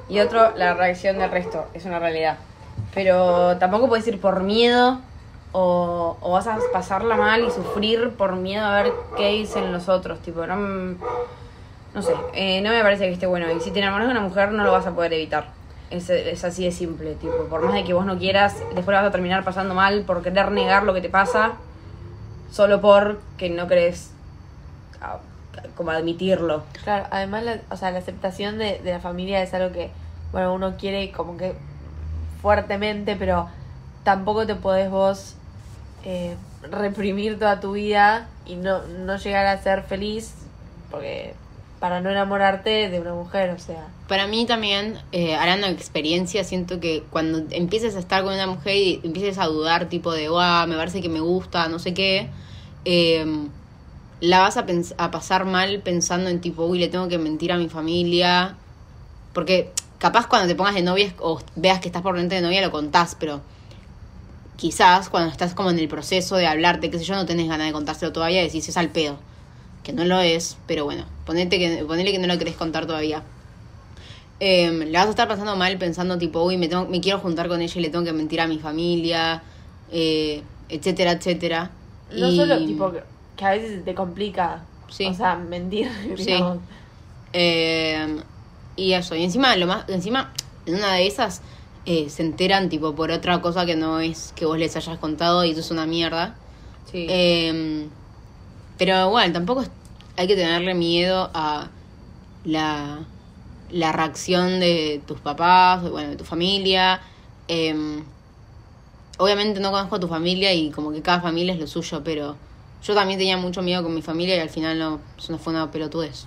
y 0.09 0.19
otro 0.19 0.55
la 0.55 0.73
reacción 0.73 1.17
del 1.17 1.31
resto, 1.31 1.65
es 1.73 1.85
una 1.85 1.97
realidad. 1.97 2.37
Pero 2.93 3.57
tampoco 3.57 3.87
puedes 3.87 4.07
ir 4.07 4.19
por 4.19 4.43
miedo 4.43 4.99
o, 5.59 6.15
vas 6.31 6.45
a 6.45 6.59
pasarla 6.71 7.15
mal 7.15 7.43
y 7.43 7.49
sufrir 7.49 8.11
por 8.11 8.35
miedo 8.35 8.63
a 8.63 8.83
ver 8.83 8.93
qué 9.15 9.29
dicen 9.29 9.71
los 9.73 9.89
otros, 9.89 10.19
tipo, 10.19 10.45
no, 10.45 10.55
no 10.55 12.01
sé, 12.03 12.13
eh, 12.35 12.61
no 12.61 12.69
me 12.69 12.81
parece 12.83 13.05
que 13.05 13.13
esté 13.13 13.25
bueno. 13.25 13.51
Y 13.51 13.59
si 13.59 13.71
te 13.71 13.79
enamoras 13.79 14.07
de 14.07 14.11
una 14.11 14.21
mujer 14.21 14.51
no 14.51 14.63
lo 14.63 14.71
vas 14.71 14.85
a 14.85 14.91
poder 14.91 15.13
evitar. 15.13 15.45
Es, 15.89 16.09
es 16.11 16.43
así 16.43 16.65
de 16.65 16.71
simple, 16.71 17.15
tipo, 17.15 17.33
por 17.49 17.63
más 17.63 17.73
de 17.73 17.83
que 17.83 17.93
vos 17.93 18.05
no 18.05 18.19
quieras, 18.19 18.55
después 18.75 18.95
vas 18.95 19.05
a 19.05 19.11
terminar 19.11 19.43
pasando 19.43 19.73
mal 19.73 20.03
por 20.03 20.21
querer 20.21 20.51
negar 20.51 20.83
lo 20.83 20.93
que 20.93 21.01
te 21.01 21.09
pasa, 21.09 21.53
solo 22.51 22.79
porque 22.79 23.49
no 23.49 23.67
querés 23.67 24.11
a- 25.01 25.17
como 25.75 25.89
admitirlo. 25.89 26.61
Claro, 26.83 27.07
además, 27.09 27.43
la, 27.43 27.57
o 27.71 27.77
sea, 27.77 27.89
la 27.89 27.99
aceptación 27.99 28.59
de, 28.59 28.79
de 28.83 28.91
la 28.91 28.99
familia 28.99 29.41
es 29.41 29.53
algo 29.55 29.73
que, 29.73 29.89
bueno, 30.33 30.53
uno 30.53 30.75
quiere 30.77 31.11
como 31.11 31.35
que 31.35 31.53
fuertemente, 32.43 33.15
pero 33.15 33.47
tampoco 34.03 34.45
te 34.45 34.53
podés 34.55 34.91
vos 34.91 35.36
eh, 36.03 36.35
reprimir 36.63 37.37
toda 37.39 37.59
tu 37.59 37.73
vida 37.73 38.27
y 38.45 38.55
no, 38.55 38.81
no 38.87 39.17
llegar 39.17 39.45
a 39.47 39.61
ser 39.61 39.83
feliz, 39.83 40.33
porque 40.91 41.33
para 41.79 42.01
no 42.01 42.09
enamorarte 42.09 42.89
de 42.89 42.99
una 42.99 43.13
mujer, 43.13 43.51
o 43.51 43.59
sea. 43.59 43.87
Para 44.07 44.25
mí 44.27 44.45
también, 44.45 44.97
eh, 45.11 45.35
hablando 45.35 45.67
de 45.67 45.73
experiencia, 45.73 46.43
siento 46.43 46.79
que 46.79 47.03
cuando 47.09 47.43
empieces 47.51 47.95
a 47.95 47.99
estar 47.99 48.23
con 48.23 48.33
una 48.33 48.47
mujer 48.47 48.75
y 48.75 49.01
empieces 49.03 49.37
a 49.37 49.45
dudar, 49.45 49.89
tipo 49.89 50.11
de, 50.13 50.29
guau, 50.29 50.67
me 50.67 50.75
parece 50.75 51.01
que 51.01 51.09
me 51.09 51.19
gusta, 51.19 51.67
no 51.67 51.77
sé 51.77 51.93
qué, 51.93 52.29
eh, 52.85 53.25
la 54.19 54.39
vas 54.39 54.57
a, 54.57 54.65
a 54.97 55.11
pasar 55.11 55.45
mal 55.45 55.81
pensando 55.81 56.29
en 56.29 56.41
tipo, 56.41 56.65
uy, 56.65 56.79
le 56.79 56.87
tengo 56.87 57.07
que 57.07 57.17
mentir 57.17 57.51
a 57.51 57.57
mi 57.57 57.69
familia. 57.69 58.55
Porque 59.33 59.71
capaz 59.99 60.27
cuando 60.27 60.47
te 60.47 60.55
pongas 60.55 60.75
de 60.75 60.81
novia 60.81 61.13
o 61.19 61.39
veas 61.55 61.79
que 61.79 61.89
estás 61.89 62.01
por 62.01 62.13
ponerte 62.13 62.35
de 62.35 62.41
novia 62.41 62.61
lo 62.61 62.71
contás, 62.71 63.15
pero 63.19 63.41
quizás 64.57 65.09
cuando 65.09 65.31
estás 65.31 65.53
como 65.53 65.69
en 65.69 65.79
el 65.79 65.87
proceso 65.87 66.35
de 66.35 66.47
hablarte, 66.47 66.89
qué 66.91 66.99
sé 66.99 67.05
yo, 67.05 67.15
no 67.15 67.25
tenés 67.25 67.47
ganas 67.47 67.67
de 67.67 67.73
contárselo 67.73 68.11
todavía, 68.11 68.41
decís, 68.41 68.67
es 68.67 68.75
al 68.77 68.89
pedo. 68.89 69.17
Que 69.83 69.93
no 69.93 70.03
lo 70.03 70.19
es, 70.19 70.57
pero 70.67 70.83
bueno, 70.83 71.05
ponete 71.25 71.57
que, 71.59 71.85
ponele 71.85 72.11
que 72.11 72.19
no 72.19 72.27
lo 72.27 72.37
querés 72.37 72.55
contar 72.55 72.85
todavía. 72.85 73.23
Eh, 74.39 74.87
la 74.91 74.99
vas 74.99 75.07
a 75.07 75.11
estar 75.11 75.27
pasando 75.27 75.55
mal 75.55 75.77
pensando 75.77 76.17
tipo, 76.17 76.43
uy, 76.43 76.57
me, 76.57 76.67
tengo, 76.67 76.85
me 76.85 76.99
quiero 77.01 77.19
juntar 77.19 77.47
con 77.47 77.61
ella 77.61 77.73
y 77.75 77.81
le 77.81 77.89
tengo 77.89 78.03
que 78.03 78.13
mentir 78.13 78.39
a 78.41 78.47
mi 78.47 78.59
familia, 78.59 79.41
eh, 79.91 80.43
etcétera, 80.69 81.13
etcétera. 81.13 81.71
No 82.11 82.27
Y- 82.29 82.35
solo 82.35 82.63
tipo 82.65 82.91
que, 82.91 83.45
a 83.45 83.51
veces 83.51 83.83
te 83.85 83.95
complica, 83.95 84.61
Sí. 84.89 85.05
o 85.05 85.13
sea, 85.13 85.35
mentir, 85.35 85.89
Sí. 86.17 86.25
digamos. 86.25 86.57
Eh, 87.33 88.17
y 88.75 88.93
eso, 88.93 89.15
y 89.15 89.23
encima, 89.23 89.55
lo 89.55 89.67
más, 89.67 89.87
encima, 89.89 90.33
en 90.65 90.75
una 90.75 90.93
de 90.93 91.07
esas 91.07 91.41
eh, 91.87 92.09
se 92.09 92.21
enteran 92.21 92.67
tipo 92.67 92.93
por 92.95 93.11
otra 93.11 93.41
cosa 93.41 93.65
que 93.65 93.77
no 93.77 94.01
es 94.01 94.33
que 94.35 94.45
vos 94.45 94.59
les 94.59 94.75
hayas 94.75 94.99
contado 94.99 95.45
y 95.45 95.51
eso 95.51 95.61
es 95.61 95.71
una 95.71 95.85
mierda. 95.85 96.35
Sí. 96.91 97.07
Eh, 97.09 97.87
pero 98.77 99.09
bueno, 99.09 99.31
tampoco 99.33 99.63
hay 100.17 100.27
que 100.27 100.35
tenerle 100.35 100.73
miedo 100.73 101.31
a 101.33 101.69
la, 102.43 102.99
la 103.71 103.91
reacción 103.93 104.59
de 104.59 105.01
tus 105.07 105.21
papás, 105.21 105.89
bueno, 105.89 106.09
de 106.09 106.17
tu 106.17 106.25
familia. 106.25 106.99
Eh, 107.47 108.03
obviamente 109.17 109.61
no 109.61 109.71
conozco 109.71 109.95
a 109.95 109.99
tu 110.01 110.09
familia 110.09 110.53
y 110.53 110.71
como 110.71 110.91
que 110.91 111.01
cada 111.01 111.21
familia 111.21 111.53
es 111.53 111.59
lo 111.59 111.67
suyo, 111.67 112.03
pero 112.03 112.35
yo 112.83 112.95
también 112.95 113.17
tenía 113.17 113.37
mucho 113.37 113.61
miedo 113.61 113.81
con 113.81 113.93
mi 113.93 114.01
familia 114.01 114.35
y 114.35 114.39
al 114.39 114.49
final 114.49 114.77
no, 114.77 114.99
eso 115.17 115.31
no 115.31 115.39
fue 115.39 115.53
una 115.53 115.71
pelotudez. 115.71 116.25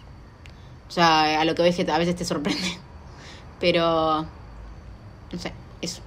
O 0.89 0.91
sea, 0.91 1.39
a 1.41 1.45
lo 1.45 1.55
que 1.55 1.63
ves 1.63 1.77
que 1.77 1.91
a 1.91 1.99
veces 1.99 2.17
te 2.17 2.25
sorprende. 2.25 2.79
Pero, 3.61 4.27
no 5.33 5.39
sé, 5.39 5.53
eso. 5.81 6.03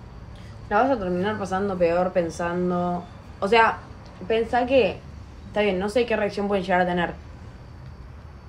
La 0.69 0.81
vas 0.81 0.91
a 0.91 0.99
terminar 0.99 1.37
pasando 1.37 1.77
peor 1.77 2.11
pensando. 2.13 3.03
O 3.39 3.47
sea, 3.47 3.79
pensá 4.27 4.65
que. 4.65 4.97
Está 5.47 5.61
bien, 5.61 5.77
no 5.77 5.89
sé 5.89 6.05
qué 6.05 6.15
reacción 6.15 6.47
pueden 6.47 6.63
llegar 6.63 6.81
a 6.81 6.85
tener. 6.85 7.13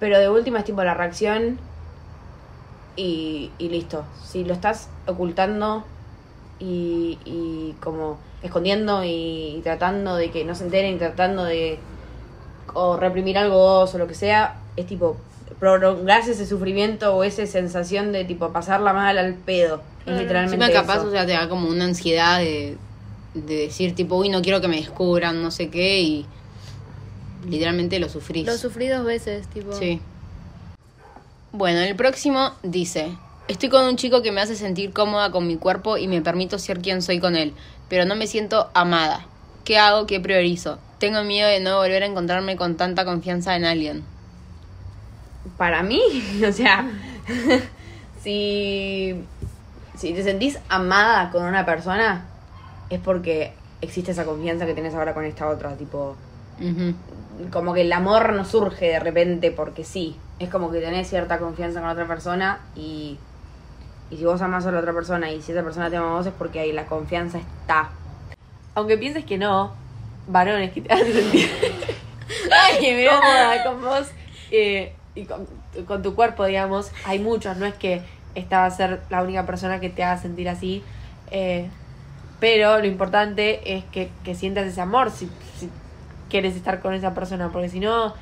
Pero 0.00 0.18
de 0.18 0.30
última 0.30 0.60
es 0.60 0.64
tipo 0.64 0.82
la 0.82 0.94
reacción 0.94 1.58
y, 2.96 3.50
y 3.58 3.68
listo. 3.68 4.04
Si 4.24 4.44
lo 4.44 4.54
estás 4.54 4.88
ocultando 5.06 5.84
y, 6.58 7.18
y 7.24 7.76
como 7.80 8.18
escondiendo 8.42 9.02
y, 9.04 9.60
tratando 9.64 10.16
de 10.16 10.30
que 10.30 10.44
no 10.44 10.54
se 10.54 10.64
enteren, 10.64 10.98
tratando 10.98 11.44
de 11.44 11.78
o 12.74 12.96
reprimir 12.96 13.38
algo 13.38 13.56
vos 13.56 13.94
o 13.94 13.98
lo 13.98 14.06
que 14.06 14.14
sea, 14.14 14.60
es 14.76 14.86
tipo 14.86 15.16
prolongarse 15.58 16.32
ese 16.32 16.46
sufrimiento 16.46 17.14
o 17.14 17.24
esa 17.24 17.46
sensación 17.46 18.12
de 18.12 18.24
tipo 18.24 18.52
pasarla 18.52 18.92
mal 18.92 19.18
al 19.18 19.34
pedo. 19.34 19.82
Es 20.06 20.18
literalmente 20.18 20.64
Encima 20.64 20.80
capaz, 20.80 20.98
eso. 20.98 21.08
o 21.08 21.10
sea, 21.10 21.24
te 21.26 21.32
da 21.32 21.48
como 21.48 21.68
una 21.68 21.84
ansiedad 21.84 22.38
de, 22.38 22.76
de 23.34 23.56
decir 23.56 23.94
tipo, 23.94 24.16
uy, 24.16 24.28
no 24.28 24.42
quiero 24.42 24.60
que 24.60 24.68
me 24.68 24.76
descubran, 24.76 25.42
no 25.42 25.50
sé 25.50 25.70
qué, 25.70 26.00
y 26.00 26.26
literalmente 27.48 27.98
lo 27.98 28.08
sufrís. 28.08 28.46
Lo 28.46 28.56
sufrí 28.56 28.88
dos 28.88 29.04
veces, 29.04 29.46
tipo. 29.48 29.72
Sí. 29.72 30.00
Bueno, 31.52 31.80
el 31.80 31.94
próximo 31.94 32.52
dice, 32.62 33.08
estoy 33.48 33.68
con 33.68 33.84
un 33.84 33.96
chico 33.96 34.22
que 34.22 34.32
me 34.32 34.40
hace 34.40 34.56
sentir 34.56 34.92
cómoda 34.92 35.30
con 35.30 35.46
mi 35.46 35.56
cuerpo 35.56 35.96
y 35.96 36.08
me 36.08 36.20
permito 36.20 36.58
ser 36.58 36.80
quien 36.80 37.00
soy 37.00 37.20
con 37.20 37.36
él, 37.36 37.54
pero 37.88 38.04
no 38.04 38.16
me 38.16 38.26
siento 38.26 38.70
amada. 38.74 39.26
¿Qué 39.64 39.78
hago? 39.78 40.06
¿Qué 40.06 40.20
priorizo? 40.20 40.78
Tengo 40.98 41.22
miedo 41.22 41.48
de 41.48 41.60
no 41.60 41.78
volver 41.78 42.02
a 42.02 42.06
encontrarme 42.06 42.56
con 42.56 42.76
tanta 42.76 43.04
confianza 43.04 43.56
en 43.56 43.64
alguien. 43.64 44.13
Para 45.56 45.82
mí, 45.82 46.00
o 46.48 46.52
sea, 46.52 46.88
si, 48.22 49.24
si 49.96 50.12
te 50.12 50.22
sentís 50.22 50.58
amada 50.68 51.30
con 51.30 51.44
una 51.44 51.64
persona, 51.64 52.26
es 52.90 53.00
porque 53.00 53.52
existe 53.80 54.12
esa 54.12 54.24
confianza 54.24 54.66
que 54.66 54.74
tenés 54.74 54.94
ahora 54.94 55.14
con 55.14 55.24
esta 55.24 55.48
otra, 55.48 55.76
tipo, 55.76 56.16
como 57.50 57.74
que 57.74 57.82
el 57.82 57.92
amor 57.92 58.32
no 58.32 58.44
surge 58.44 58.86
de 58.86 59.00
repente 59.00 59.50
porque 59.50 59.84
sí, 59.84 60.16
es 60.38 60.48
como 60.48 60.70
que 60.70 60.80
tenés 60.80 61.08
cierta 61.08 61.38
confianza 61.38 61.80
con 61.80 61.90
otra 61.90 62.06
persona 62.06 62.60
y, 62.76 63.18
y 64.10 64.16
si 64.16 64.24
vos 64.24 64.40
amás 64.42 64.66
a 64.66 64.72
la 64.72 64.78
otra 64.80 64.92
persona 64.92 65.30
y 65.30 65.42
si 65.42 65.52
esa 65.52 65.62
persona 65.62 65.90
te 65.90 65.96
ama 65.96 66.10
a 66.10 66.14
vos 66.14 66.26
es 66.26 66.32
porque 66.32 66.60
ahí 66.60 66.72
la 66.72 66.86
confianza 66.86 67.38
está. 67.38 67.90
Aunque 68.74 68.98
pienses 68.98 69.24
que 69.24 69.38
no, 69.38 69.72
varones 70.26 70.72
que 70.72 70.80
te 70.80 70.92
hacen 70.92 71.12
sentir 71.12 71.50
cómoda 73.08 73.64
con 73.64 73.82
vos. 73.82 74.08
Eh, 74.50 74.92
y 75.14 75.24
con, 75.24 75.46
con 75.86 76.02
tu 76.02 76.14
cuerpo, 76.14 76.44
digamos, 76.44 76.90
hay 77.04 77.18
muchos, 77.18 77.56
no 77.56 77.66
es 77.66 77.74
que 77.74 78.02
esta 78.34 78.60
va 78.60 78.66
a 78.66 78.70
ser 78.70 79.00
la 79.10 79.22
única 79.22 79.46
persona 79.46 79.80
que 79.80 79.90
te 79.90 80.02
haga 80.02 80.18
sentir 80.18 80.48
así, 80.48 80.82
eh, 81.30 81.68
pero 82.40 82.78
lo 82.78 82.86
importante 82.86 83.76
es 83.76 83.84
que, 83.84 84.10
que 84.24 84.34
sientas 84.34 84.66
ese 84.66 84.80
amor 84.80 85.10
si, 85.10 85.26
si 85.58 85.70
quieres 86.28 86.56
estar 86.56 86.80
con 86.80 86.94
esa 86.94 87.14
persona, 87.14 87.50
porque 87.52 87.68
si 87.68 87.80
no, 87.80 88.14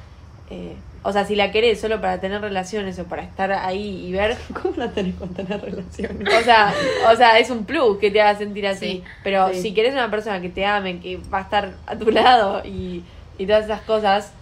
eh, 0.50 0.76
o 1.02 1.12
sea, 1.12 1.24
si 1.24 1.35
la 1.35 1.50
querés 1.50 1.81
solo 1.81 2.00
para 2.00 2.20
tener 2.20 2.40
relaciones 2.40 2.98
o 2.98 3.05
para 3.05 3.22
estar 3.22 3.50
ahí 3.52 4.07
y 4.07 4.12
ver, 4.12 4.37
¿Cómo 4.62 4.74
la 4.76 4.90
tenés 4.90 5.16
con 5.16 5.31
tener 5.35 5.61
relaciones? 5.61 6.28
o 6.28 6.42
sea, 6.42 6.72
o 7.11 7.16
sea, 7.16 7.38
es 7.38 7.50
un 7.50 7.64
plus 7.64 7.98
que 7.98 8.11
te 8.11 8.20
haga 8.20 8.38
sentir 8.38 8.66
así. 8.66 8.87
Sí, 8.87 9.05
pero 9.24 9.52
sí. 9.52 9.62
si 9.62 9.74
querés 9.74 9.94
una 9.94 10.11
persona 10.11 10.40
que 10.40 10.50
te 10.50 10.66
ame, 10.66 11.00
que 11.00 11.18
va 11.33 11.38
a 11.38 11.42
estar 11.42 11.72
a 11.87 11.96
tu 11.96 12.11
lado 12.11 12.62
y, 12.64 13.02
y 13.38 13.46
todas 13.46 13.64
esas 13.64 13.81
cosas, 13.81 14.33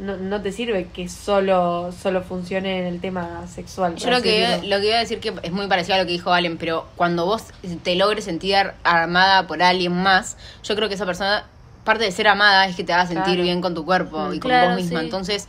no, 0.00 0.16
no 0.16 0.40
te 0.42 0.50
sirve 0.52 0.88
que 0.92 1.08
solo, 1.08 1.92
solo 1.92 2.22
funcione 2.22 2.78
en 2.80 2.86
el 2.86 3.00
tema 3.00 3.46
sexual. 3.46 3.96
Yo 3.96 4.10
lo 4.10 4.22
que, 4.22 4.60
lo 4.64 4.80
que 4.80 4.86
iba 4.88 4.96
a 4.96 5.00
decir 5.00 5.20
que 5.20 5.32
es 5.42 5.52
muy 5.52 5.66
parecido 5.68 5.94
a 5.96 5.98
lo 5.98 6.06
que 6.06 6.12
dijo 6.12 6.30
Valen, 6.30 6.56
pero 6.58 6.86
cuando 6.96 7.26
vos 7.26 7.44
te 7.82 7.94
logres 7.94 8.24
sentir 8.24 8.56
armada 8.82 9.46
por 9.46 9.62
alguien 9.62 9.92
más, 9.92 10.36
yo 10.64 10.74
creo 10.74 10.88
que 10.88 10.94
esa 10.94 11.06
persona, 11.06 11.44
parte 11.84 12.04
de 12.04 12.12
ser 12.12 12.28
amada 12.28 12.66
es 12.66 12.76
que 12.76 12.84
te 12.84 12.92
haga 12.92 13.06
sentir 13.06 13.24
Claro. 13.24 13.42
bien 13.42 13.60
con 13.60 13.74
tu 13.74 13.84
cuerpo 13.84 14.32
y 14.32 14.40
con 14.40 14.50
vos 14.50 14.76
misma. 14.76 15.00
sí. 15.00 15.04
Entonces, 15.06 15.48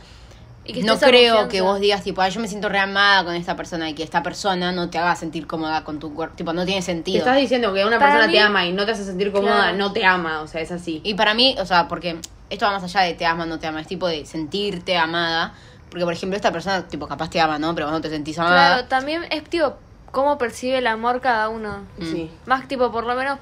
Y 0.64 0.74
que 0.74 0.82
no 0.84 0.96
creo 0.96 1.34
confianza. 1.34 1.48
que 1.48 1.60
vos 1.60 1.80
digas, 1.80 2.04
tipo, 2.04 2.20
"Ay, 2.22 2.30
yo 2.30 2.40
me 2.40 2.46
siento 2.46 2.68
reamada 2.68 3.24
con 3.24 3.34
esta 3.34 3.56
persona 3.56 3.90
y 3.90 3.94
que 3.94 4.04
esta 4.04 4.22
persona 4.22 4.70
no 4.70 4.88
te 4.90 4.96
haga 4.98 5.16
sentir 5.16 5.48
cómoda 5.48 5.82
con 5.82 5.98
tu 5.98 6.14
cuerpo. 6.14 6.36
Tipo, 6.36 6.52
no 6.52 6.64
tiene 6.64 6.80
Te 6.80 6.86
sentido. 6.86 7.18
estás 7.18 7.36
diciendo 7.36 7.72
que 7.74 7.84
una 7.84 7.98
Para 7.98 8.12
persona 8.12 8.26
mí- 8.28 8.32
te 8.34 8.38
ama 8.40 8.64
y 8.66 8.72
no 8.72 8.84
te 8.86 8.92
hace 8.92 9.04
sentir 9.04 9.32
cómoda, 9.32 9.56
Claro. 9.56 9.76
no 9.78 9.92
te 9.92 10.04
ama, 10.04 10.40
o 10.40 10.46
sea, 10.46 10.60
es 10.60 10.70
así. 10.70 11.00
Y 11.02 11.14
para 11.14 11.34
mí, 11.34 11.56
o 11.58 11.66
sea, 11.66 11.88
porque 11.88 12.16
esto 12.52 12.66
va 12.66 12.72
más 12.72 12.82
allá 12.84 13.00
de 13.02 13.14
te 13.14 13.26
ama, 13.26 13.46
no 13.46 13.58
te 13.58 13.66
ama, 13.66 13.80
es 13.80 13.86
tipo 13.86 14.06
de 14.06 14.24
sentirte 14.26 14.96
amada. 14.96 15.54
Porque, 15.90 16.04
por 16.04 16.12
ejemplo, 16.14 16.36
esta 16.36 16.52
persona, 16.52 16.86
tipo, 16.88 17.06
capaz 17.08 17.28
te 17.30 17.40
ama, 17.40 17.58
¿no? 17.58 17.74
Pero 17.74 17.86
vos 17.86 17.92
no 17.92 18.00
te 18.00 18.08
sentís 18.08 18.38
amada. 18.38 18.74
Claro, 18.74 18.88
también 18.88 19.24
es 19.30 19.44
tipo 19.44 19.74
cómo 20.10 20.38
percibe 20.38 20.78
el 20.78 20.86
amor 20.86 21.20
cada 21.20 21.48
uno. 21.48 21.84
Mm. 21.98 22.04
Sí. 22.10 22.30
Más 22.46 22.68
tipo, 22.68 22.90
por 22.92 23.04
lo 23.04 23.14
menos, 23.14 23.38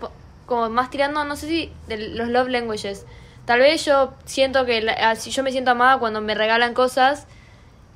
como 0.46 0.68
más 0.70 0.90
tirando, 0.90 1.24
no 1.24 1.36
sé 1.36 1.46
si 1.46 1.72
de 1.86 1.96
los 2.10 2.28
love 2.28 2.48
languages. 2.48 3.04
Tal 3.44 3.60
vez 3.60 3.84
yo 3.84 4.14
siento 4.24 4.64
que 4.66 4.80
la- 4.80 4.92
así 5.10 5.30
yo 5.30 5.42
me 5.42 5.50
siento 5.52 5.70
amada 5.72 5.98
cuando 5.98 6.20
me 6.20 6.34
regalan 6.34 6.74
cosas 6.74 7.26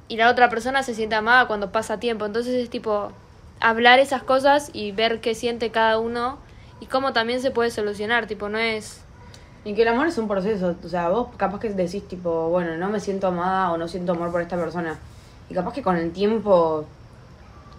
y 0.09 0.17
la 0.17 0.29
otra 0.31 0.49
persona 0.49 0.83
se 0.83 0.95
siente 0.95 1.15
amada 1.17 1.47
cuando 1.47 1.71
pasa 1.73 1.99
tiempo. 2.01 2.25
Entonces 2.27 2.55
es 2.55 2.71
tipo 2.71 3.13
hablar 3.61 3.99
esas 4.01 4.23
cosas 4.23 4.71
y 4.73 4.93
ver 4.93 5.21
qué 5.21 5.35
siente 5.35 5.71
cada 5.71 5.99
uno 5.99 6.39
y 6.81 6.87
cómo 6.87 7.13
también 7.13 7.41
se 7.41 7.51
puede 7.51 7.71
solucionar. 7.71 8.27
Tipo, 8.27 8.49
no 8.49 8.59
es. 8.59 9.01
Y 9.65 9.75
que 9.75 9.83
el 9.83 9.89
amor 9.89 10.07
es 10.09 10.19
un 10.19 10.29
proceso, 10.29 10.75
o 10.85 10.89
sea, 10.89 11.09
vos 11.09 11.29
capaz 11.37 11.59
que 11.61 11.71
decís 11.71 12.07
tipo, 12.07 12.49
bueno, 12.51 12.77
no 12.77 12.91
me 12.91 13.01
siento 13.01 13.29
amada 13.29 13.73
o 13.73 13.79
no 13.79 13.89
siento 13.89 14.13
amor 14.13 14.31
por 14.31 14.43
esta 14.43 14.57
persona. 14.57 14.99
Y 15.49 15.55
capaz 15.55 15.73
que 15.73 15.83
con 15.83 15.97
el 15.97 16.13
tiempo, 16.13 16.85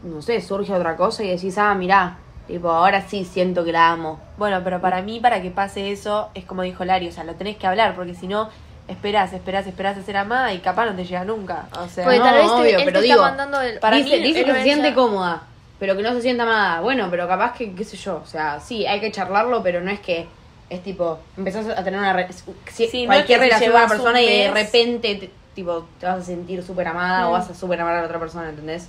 no 0.03 0.21
sé, 0.21 0.41
surge 0.41 0.73
otra 0.73 0.95
cosa 0.95 1.23
y 1.23 1.29
decís, 1.29 1.57
ah, 1.57 1.75
mirá, 1.75 2.17
tipo, 2.47 2.69
ahora 2.69 3.01
sí 3.07 3.23
siento 3.23 3.63
que 3.63 3.71
la 3.71 3.91
amo. 3.91 4.19
Bueno, 4.37 4.61
pero 4.63 4.81
para 4.81 5.01
mí, 5.03 5.19
para 5.19 5.41
que 5.41 5.51
pase 5.51 5.91
eso, 5.91 6.29
es 6.33 6.43
como 6.45 6.63
dijo 6.63 6.83
Lari, 6.85 7.07
o 7.07 7.11
sea, 7.11 7.23
lo 7.23 7.35
tenés 7.35 7.57
que 7.57 7.67
hablar, 7.67 7.95
porque 7.95 8.15
si 8.15 8.27
no, 8.27 8.49
esperás, 8.87 9.33
esperás, 9.33 9.67
esperás 9.67 9.97
a 9.97 10.01
ser 10.01 10.17
amada 10.17 10.53
y 10.53 10.59
capaz 10.59 10.85
no 10.87 10.95
te 10.95 11.05
llega 11.05 11.23
nunca. 11.23 11.67
O 11.79 11.87
sea, 11.87 12.03
Porque 12.03 12.17
no, 12.19 12.23
tal 12.25 12.33
vez 12.35 12.45
te- 12.47 12.51
obvio, 12.53 12.77
él 12.79 12.85
pero 12.85 12.99
te 12.99 13.05
digo, 13.05 13.21
mandando 13.21 13.61
el. 13.61 13.79
para 13.79 13.97
dice 13.97 14.17
mí, 14.17 14.23
dice 14.23 14.43
que 14.43 14.53
se 14.53 14.63
siente 14.63 14.93
cómoda, 14.95 15.43
pero 15.79 15.95
que 15.95 16.01
no 16.03 16.13
se 16.13 16.21
sienta 16.21 16.43
amada. 16.43 16.81
Bueno, 16.81 17.07
pero 17.11 17.27
capaz 17.27 17.53
que, 17.53 17.73
qué 17.75 17.83
sé 17.83 17.97
yo, 17.97 18.21
o 18.23 18.27
sea, 18.27 18.59
sí, 18.59 18.85
hay 18.87 18.99
que 18.99 19.11
charlarlo, 19.11 19.61
pero 19.61 19.81
no 19.81 19.91
es 19.91 19.99
que 19.99 20.27
es 20.69 20.83
tipo, 20.83 21.19
empezás 21.37 21.67
a 21.67 21.83
tener 21.83 21.99
una 21.99 22.13
re- 22.13 22.27
si- 22.71 22.87
Sí, 22.87 23.03
no 23.03 23.13
cualquier 23.13 23.43
es 23.43 23.49
que 23.49 23.55
relación 23.55 23.71
con 23.71 23.81
una 23.81 23.87
persona 23.89 24.21
y 24.21 24.25
de 24.39 24.51
repente 24.51 25.15
te, 25.15 25.31
tipo, 25.53 25.87
te 25.99 26.05
vas 26.05 26.19
a 26.19 26.23
sentir 26.23 26.63
súper 26.63 26.87
amada 26.87 27.27
o 27.27 27.29
Mm. 27.29 27.33
vas 27.33 27.49
a 27.49 27.53
súper 27.53 27.79
amar 27.81 27.95
a 27.95 27.99
la 28.01 28.05
otra 28.05 28.19
persona, 28.19 28.49
¿entendés? 28.49 28.87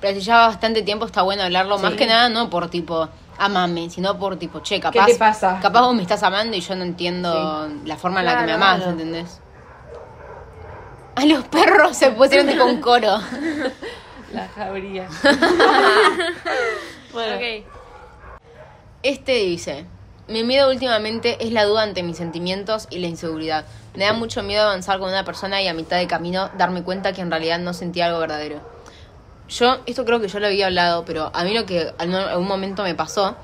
Pero 0.00 0.18
si 0.18 0.24
lleva 0.24 0.46
bastante 0.48 0.82
tiempo 0.82 1.06
está 1.06 1.22
bueno 1.22 1.42
hablarlo, 1.42 1.78
más 1.78 1.94
que 1.94 2.06
nada 2.06 2.28
no 2.28 2.48
por 2.50 2.68
tipo, 2.70 3.08
amame, 3.38 3.88
sino 3.90 4.18
por 4.18 4.36
tipo, 4.38 4.60
che, 4.60 4.80
capaz. 4.80 5.06
te 5.06 5.14
pasa? 5.16 5.58
Capaz 5.60 5.80
vos 5.82 5.94
me 5.94 6.02
estás 6.02 6.22
amando 6.22 6.56
y 6.56 6.60
yo 6.60 6.74
no 6.74 6.82
entiendo 6.84 7.68
la 7.84 7.96
forma 7.96 8.20
en 8.20 8.26
la 8.26 8.38
que 8.38 8.44
me 8.44 8.52
amás, 8.52 8.76
claro. 8.76 8.90
¿entendés? 8.92 9.40
A 11.14 11.24
los 11.24 11.44
perros 11.44 11.96
se 11.96 12.10
pusieron 12.10 12.46
tipo 12.46 12.64
un 12.64 12.80
coro. 12.80 13.18
la 14.32 14.48
jabría. 14.48 15.08
bueno, 17.12 17.36
Ok. 17.36 17.64
Este 19.02 19.32
dice, 19.32 19.86
mi 20.28 20.42
miedo 20.42 20.70
últimamente 20.70 21.36
es 21.44 21.52
la 21.52 21.64
duda 21.64 21.82
ante 21.82 22.02
mis 22.02 22.16
sentimientos 22.16 22.88
y 22.90 22.98
la 22.98 23.06
inseguridad. 23.06 23.64
Me 23.94 24.04
da 24.04 24.12
mucho 24.12 24.42
miedo 24.42 24.64
avanzar 24.64 24.98
con 24.98 25.08
una 25.08 25.24
persona 25.24 25.62
y 25.62 25.68
a 25.68 25.74
mitad 25.74 25.98
de 25.98 26.06
camino 26.06 26.50
darme 26.58 26.82
cuenta 26.82 27.12
que 27.12 27.20
en 27.20 27.30
realidad 27.30 27.58
no 27.60 27.72
sentía 27.72 28.06
algo 28.06 28.18
verdadero. 28.18 28.60
Yo, 29.48 29.78
esto 29.86 30.04
creo 30.04 30.20
que 30.20 30.28
yo 30.28 30.40
lo 30.40 30.46
había 30.46 30.66
hablado, 30.66 31.04
pero 31.04 31.30
a 31.32 31.44
mí 31.44 31.54
lo 31.54 31.64
que 31.64 31.92
en 32.00 32.14
algún 32.14 32.48
momento 32.48 32.82
me 32.82 32.94
pasó 32.96 33.36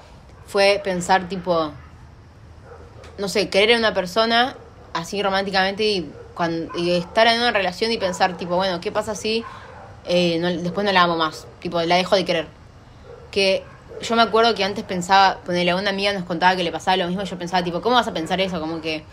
fue 0.47 0.81
pensar 0.83 1.29
tipo, 1.29 1.73
no 3.19 3.29
sé, 3.29 3.49
querer 3.49 3.77
a 3.77 3.79
una 3.79 3.95
persona 3.95 4.57
así 4.93 5.23
románticamente 5.23 5.85
y, 5.85 6.11
estar 6.77 7.29
en 7.29 7.39
una 7.39 7.53
relación 7.53 7.93
y 7.93 7.99
pensar 7.99 8.37
tipo, 8.37 8.57
bueno, 8.57 8.81
¿qué 8.81 8.91
pasa 8.91 9.15
si 9.15 9.45
eh, 10.07 10.41
después 10.63 10.85
no 10.85 10.91
la 10.91 11.03
amo 11.03 11.17
más? 11.17 11.47
Tipo, 11.61 11.81
la 11.83 11.95
dejo 11.95 12.17
de 12.17 12.25
querer 12.25 12.47
que 13.31 13.65
yo 14.01 14.17
me 14.17 14.23
acuerdo 14.23 14.55
que 14.55 14.65
antes 14.65 14.85
pensaba, 14.85 15.39
ponerle 15.45 15.73
a 15.73 15.77
una 15.77 15.91
amiga 15.91 16.13
nos 16.13 16.25
contaba 16.25 16.57
que 16.57 16.65
le 16.65 16.73
pasaba 16.73 16.97
lo 16.97 17.07
mismo, 17.07 17.23
yo 17.23 17.39
pensaba, 17.39 17.63
tipo, 17.63 17.81
¿cómo 17.81 17.97
vas 17.97 18.09
a 18.09 18.13
pensar 18.13 18.41
eso? 18.41 18.61
Como 18.61 18.81
que 18.81 19.05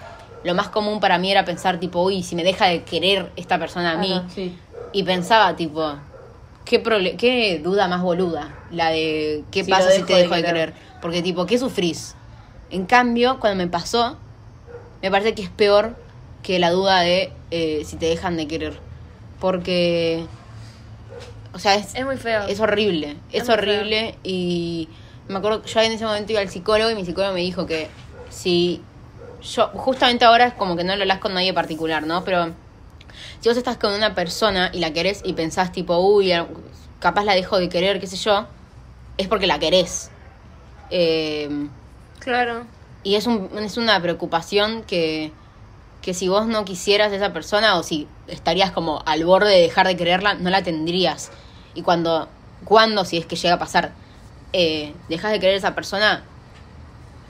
lo 0.43 0.55
más 0.55 0.69
común 0.69 0.99
para 0.99 1.17
mí 1.17 1.31
era 1.31 1.45
pensar, 1.45 1.79
tipo, 1.79 2.01
uy, 2.01 2.23
si 2.23 2.35
me 2.35 2.43
deja 2.43 2.65
de 2.67 2.83
querer 2.83 3.31
esta 3.35 3.59
persona 3.59 3.91
a 3.91 3.97
mí. 3.97 4.21
Sí. 4.33 4.55
Y 4.93 5.03
pensaba, 5.03 5.55
tipo, 5.55 5.93
¿qué, 6.65 6.81
qué 7.17 7.59
duda 7.63 7.87
más 7.87 8.01
boluda? 8.01 8.49
La 8.71 8.89
de, 8.89 9.43
¿qué 9.51 9.63
Si 9.63 9.69
pasa 9.71 9.91
si 9.91 10.03
te 10.03 10.13
de 10.13 10.21
dejo 10.23 10.35
de 10.35 10.41
querer. 10.43 10.69
querer? 10.71 10.73
Porque, 11.01 11.21
tipo, 11.21 11.45
¿qué 11.45 11.57
sufrís? 11.57 12.15
En 12.71 12.85
cambio, 12.85 13.39
cuando 13.39 13.57
me 13.63 13.69
pasó, 13.69 14.17
me 15.01 15.11
parece 15.11 15.33
que 15.35 15.43
es 15.43 15.49
peor 15.49 15.95
que 16.43 16.57
la 16.59 16.71
duda 16.71 17.01
de 17.01 17.31
eh, 17.51 17.83
si 17.85 17.97
te 17.97 18.05
dejan 18.07 18.37
de 18.37 18.47
querer. 18.47 18.79
Porque, 19.39 20.25
o 21.53 21.59
sea, 21.59 21.75
es, 21.75 21.95
Es 21.95 22.05
muy 22.05 22.17
feo. 22.17 22.47
es 22.47 22.59
horrible, 22.59 23.17
es, 23.31 23.49
horrible 23.49 24.15
y 24.23 24.87
me 25.27 25.37
acuerdo 25.37 25.61
que 25.61 25.69
yo 25.69 25.79
en 25.81 25.91
ese 25.91 26.05
momento 26.05 26.31
iba 26.31 26.41
al 26.41 26.49
psicólogo 26.49 26.89
y 26.89 26.95
mi 26.95 27.05
psicólogo 27.05 27.33
me 27.33 27.41
dijo 27.41 27.65
que 27.65 27.87
si 28.29 28.81
yo, 29.41 29.67
justamente 29.69 30.25
ahora 30.25 30.45
es 30.47 30.53
como 30.53 30.75
que 30.75 30.83
no 30.83 30.95
lo 30.95 31.01
hablas 31.03 31.19
con 31.19 31.33
nadie 31.33 31.53
particular, 31.53 32.05
¿no? 32.05 32.23
Pero 32.23 32.51
si 33.39 33.47
vos 33.49 33.57
estás 33.57 33.77
con 33.77 33.93
una 33.93 34.13
persona 34.15 34.69
y 34.73 34.79
la 34.79 34.91
querés 34.91 35.21
y 35.23 35.33
pensás 35.33 35.71
tipo, 35.71 35.97
uy, 35.97 36.33
capaz 36.99 37.23
la 37.23 37.35
dejo 37.35 37.57
de 37.57 37.69
querer, 37.69 37.99
qué 37.99 38.07
sé 38.07 38.17
yo, 38.17 38.47
es 39.17 39.27
porque 39.27 39.47
la 39.47 39.59
querés. 39.59 40.11
Eh, 40.89 41.49
Claro. 42.19 42.65
y 43.03 43.15
es, 43.15 43.27
un, 43.27 43.49
es 43.59 43.77
una 43.77 44.01
preocupación 44.01 44.83
que, 44.83 45.31
que 46.01 46.13
si 46.13 46.27
vos 46.29 46.47
no 46.47 46.65
quisieras 46.65 47.11
a 47.11 47.15
esa 47.15 47.33
persona 47.33 47.75
o 47.77 47.83
si 47.83 48.07
estarías 48.27 48.71
como 48.71 49.01
al 49.05 49.25
borde 49.25 49.49
de 49.49 49.61
dejar 49.61 49.85
de 49.87 49.97
quererla, 49.97 50.33
no 50.35 50.49
la 50.49 50.63
tendrías. 50.63 51.31
Y 51.73 51.81
cuando 51.81 52.27
cuando, 52.65 53.05
si 53.05 53.17
es 53.17 53.25
que 53.25 53.35
llega 53.35 53.55
a 53.55 53.59
pasar, 53.59 53.91
eh, 54.53 54.93
dejas 55.07 55.31
de 55.31 55.39
querer 55.39 55.55
a 55.55 55.57
esa 55.57 55.75
persona, 55.75 56.23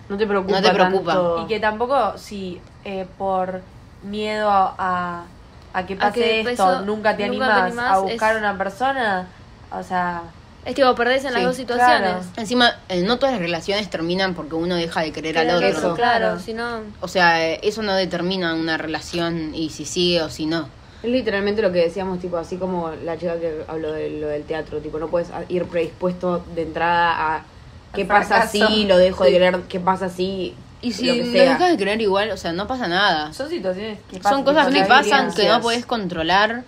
No 0.07 0.17
te 0.17 0.25
preocupa. 0.25 0.55
No 0.55 0.61
te 0.61 0.73
preocupa. 0.73 1.13
tanto. 1.13 1.43
Y 1.43 1.47
que 1.47 1.59
tampoco, 1.59 2.17
si 2.17 2.59
eh, 2.83 3.05
por 3.17 3.61
miedo 4.03 4.49
a, 4.49 5.23
a 5.73 5.85
que 5.85 5.95
pase 5.95 6.19
que 6.19 6.41
esto, 6.41 6.81
nunca 6.81 6.81
te 6.81 6.85
nunca 6.85 7.15
te 7.17 7.23
animas 7.25 7.49
animás, 7.67 7.91
a 7.91 7.99
buscar 7.99 8.31
es- 8.35 8.39
una 8.41 8.57
persona, 8.57 9.27
o 9.71 9.83
sea, 9.83 10.23
Es 10.65 10.75
tipo, 10.75 10.93
perdés 10.93 11.23
en 11.25 11.33
las 11.33 11.41
Sí, 11.41 11.45
dos 11.47 11.55
situaciones. 11.55 11.99
claro. 12.01 12.21
encima, 12.37 12.75
eh, 12.89 13.01
no 13.01 13.17
todas 13.17 13.33
las 13.33 13.41
relaciones 13.41 13.89
terminan 13.89 14.35
porque 14.35 14.55
uno 14.55 14.75
deja 14.75 15.01
de 15.01 15.11
querer 15.11 15.37
al 15.37 15.49
otro. 15.51 15.67
Eso. 15.67 15.95
Claro, 15.95 16.25
Claro. 16.27 16.39
si 16.39 16.53
no. 16.53 16.81
O 17.01 17.07
sea, 17.07 17.45
eh, 17.47 17.59
eso 17.63 17.81
no 17.81 17.93
determina 17.95 18.53
una 18.53 18.77
relación 18.77 19.55
y 19.55 19.69
si 19.69 19.85
sigue 19.85 20.21
o 20.21 20.29
si 20.29 20.45
no. 20.45 20.67
Es 21.01 21.09
literalmente 21.09 21.61
lo 21.61 21.71
que 21.71 21.79
decíamos, 21.79 22.19
tipo, 22.19 22.37
así 22.37 22.57
como 22.57 22.91
la 22.91 23.17
chica 23.17 23.39
que 23.39 23.63
habló 23.67 23.93
de 23.93 24.09
lo 24.09 24.27
del 24.27 24.43
teatro, 24.43 24.79
tipo, 24.79 24.99
no 24.99 25.07
puedes 25.07 25.29
ir 25.47 25.63
predispuesto 25.65 26.43
de 26.53 26.63
entrada 26.63 27.35
a 27.37 27.43
qué 27.95 28.01
Al 28.01 28.07
pasa 28.07 28.41
fracaso. 28.41 28.67
si 28.67 28.85
lo 28.85 28.97
dejo 28.97 29.23
de 29.23 29.29
Sí. 29.29 29.33
querer, 29.37 29.61
qué 29.69 29.79
pasa 29.79 30.09
si 30.09 30.55
Y 30.81 30.91
si 30.91 31.05
lo 31.07 31.13
que 31.13 31.31
sea. 31.31 31.53
dejas 31.53 31.71
de 31.71 31.77
querer 31.77 32.01
igual, 32.01 32.31
o 32.31 32.37
sea, 32.37 32.51
no 32.51 32.67
pasa 32.67 32.87
nada. 32.89 33.31
son 33.33 33.49
situaciones 33.49 33.97
que 34.09 34.15
Son 34.15 34.21
pasan. 34.23 34.43
cosas 34.43 34.65
son 34.65 34.73
que 34.73 34.83
pasan 34.83 35.33
que 35.33 35.47
no 35.47 35.61
puedes 35.61 35.85
controlar. 35.85 36.63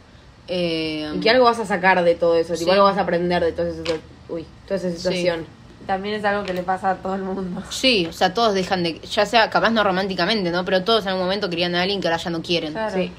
Eh, 0.53 1.09
y 1.15 1.19
que 1.21 1.29
algo 1.29 1.45
vas 1.45 1.59
a 1.59 1.65
sacar 1.65 2.03
de 2.03 2.15
todo 2.15 2.35
eso, 2.35 2.53
tipo, 2.53 2.65
Sí. 2.65 2.71
algo 2.71 2.83
vas 2.83 2.97
a 2.97 3.01
aprender 3.01 3.41
de 3.43 3.53
toda 3.53 3.69
esa, 3.69 3.81
situa- 3.81 3.99
uy, 4.29 4.45
toda 4.67 4.75
esa 4.79 4.91
situación. 4.91 5.45
También 5.87 6.15
es 6.15 6.25
algo 6.25 6.43
que 6.43 6.53
le 6.53 6.61
pasa 6.63 6.91
a 6.91 6.95
todo 6.97 7.15
el 7.15 7.23
mundo. 7.23 7.63
Sí, 7.69 8.05
o 8.05 8.13
sea, 8.13 8.33
todos 8.33 8.53
dejan 8.53 8.83
de, 8.83 8.99
ya 8.99 9.25
sea 9.25 9.49
capaz 9.49 9.71
no 9.71 9.83
románticamente, 9.83 10.51
¿no? 10.51 10.63
Pero 10.65 10.83
todos 10.83 11.03
en 11.03 11.09
algún 11.09 11.23
momento 11.23 11.49
querían 11.49 11.73
a 11.75 11.81
alguien 11.81 12.01
que 12.01 12.07
ahora 12.07 12.17
ya 12.17 12.29
no 12.29 12.41
quieren. 12.41 12.73
Claro. 12.73 12.93
Sí. 12.95 13.11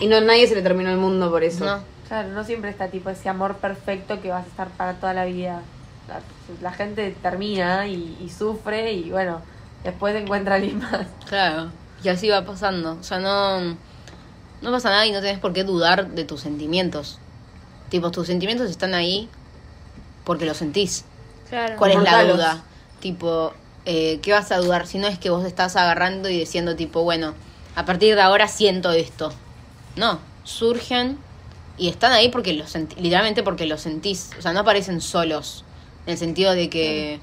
Y 0.00 0.06
no 0.06 0.20
nadie 0.20 0.46
se 0.46 0.54
le 0.54 0.62
terminó 0.62 0.90
el 0.90 0.98
mundo 0.98 1.30
por 1.30 1.42
eso. 1.42 1.64
No. 1.64 1.80
Claro, 2.06 2.28
no 2.28 2.44
siempre 2.44 2.70
está 2.70 2.88
tipo 2.88 3.08
ese 3.10 3.28
amor 3.28 3.56
perfecto 3.56 4.20
que 4.20 4.30
vas 4.30 4.44
a 4.44 4.48
estar 4.48 4.68
para 4.68 4.94
toda 4.94 5.14
la 5.14 5.24
vida. 5.24 5.62
La, 6.08 6.20
la 6.60 6.72
gente 6.72 7.14
termina 7.22 7.86
y, 7.86 8.16
y 8.20 8.28
sufre 8.30 8.92
y 8.92 9.10
bueno, 9.10 9.40
después 9.84 10.14
encuentra 10.14 10.54
a 10.54 10.56
alguien 10.58 10.78
más. 10.78 11.06
Claro. 11.28 11.70
Y 12.02 12.08
así 12.08 12.28
va 12.28 12.44
pasando. 12.44 12.92
O 13.00 13.02
sea, 13.02 13.18
no, 13.18 13.76
no 14.62 14.70
pasa 14.70 14.90
nada 14.90 15.06
y 15.06 15.12
no 15.12 15.20
tenés 15.20 15.38
por 15.38 15.52
qué 15.52 15.64
dudar 15.64 16.08
de 16.10 16.24
tus 16.24 16.40
sentimientos. 16.40 17.18
Tipo, 17.88 18.10
tus 18.10 18.26
sentimientos 18.26 18.70
están 18.70 18.94
ahí 18.94 19.28
porque 20.24 20.46
los 20.46 20.56
sentís. 20.56 21.04
Claro. 21.48 21.76
¿Cuál 21.76 21.92
es 21.92 22.02
la 22.02 22.24
duda? 22.24 22.64
Tipo, 23.00 23.52
eh, 23.86 24.20
¿qué 24.22 24.32
vas 24.32 24.52
a 24.52 24.58
dudar? 24.58 24.86
Si 24.86 24.98
no 24.98 25.06
es 25.08 25.18
que 25.18 25.30
vos 25.30 25.44
estás 25.44 25.74
agarrando 25.76 26.28
y 26.28 26.38
diciendo, 26.38 26.76
tipo, 26.76 27.02
bueno, 27.02 27.34
a 27.74 27.84
partir 27.84 28.14
de 28.14 28.20
ahora 28.20 28.46
siento 28.46 28.92
esto. 28.92 29.32
No, 29.96 30.20
surgen 30.44 31.18
y 31.78 31.88
están 31.88 32.12
ahí 32.12 32.28
porque 32.28 32.52
los 32.52 32.70
senti- 32.74 32.96
literalmente 32.96 33.42
porque 33.42 33.66
los 33.66 33.80
sentís. 33.80 34.30
O 34.38 34.42
sea, 34.42 34.52
no 34.52 34.60
aparecen 34.60 35.00
solos. 35.00 35.64
En 36.06 36.12
el 36.12 36.18
sentido 36.18 36.52
de 36.52 36.68
que. 36.70 37.20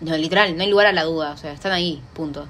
No, 0.00 0.16
literal, 0.16 0.56
no 0.56 0.62
hay 0.62 0.70
lugar 0.70 0.86
a 0.86 0.92
la 0.92 1.04
duda. 1.04 1.32
O 1.32 1.36
sea, 1.36 1.52
están 1.52 1.72
ahí, 1.72 2.00
punto. 2.14 2.46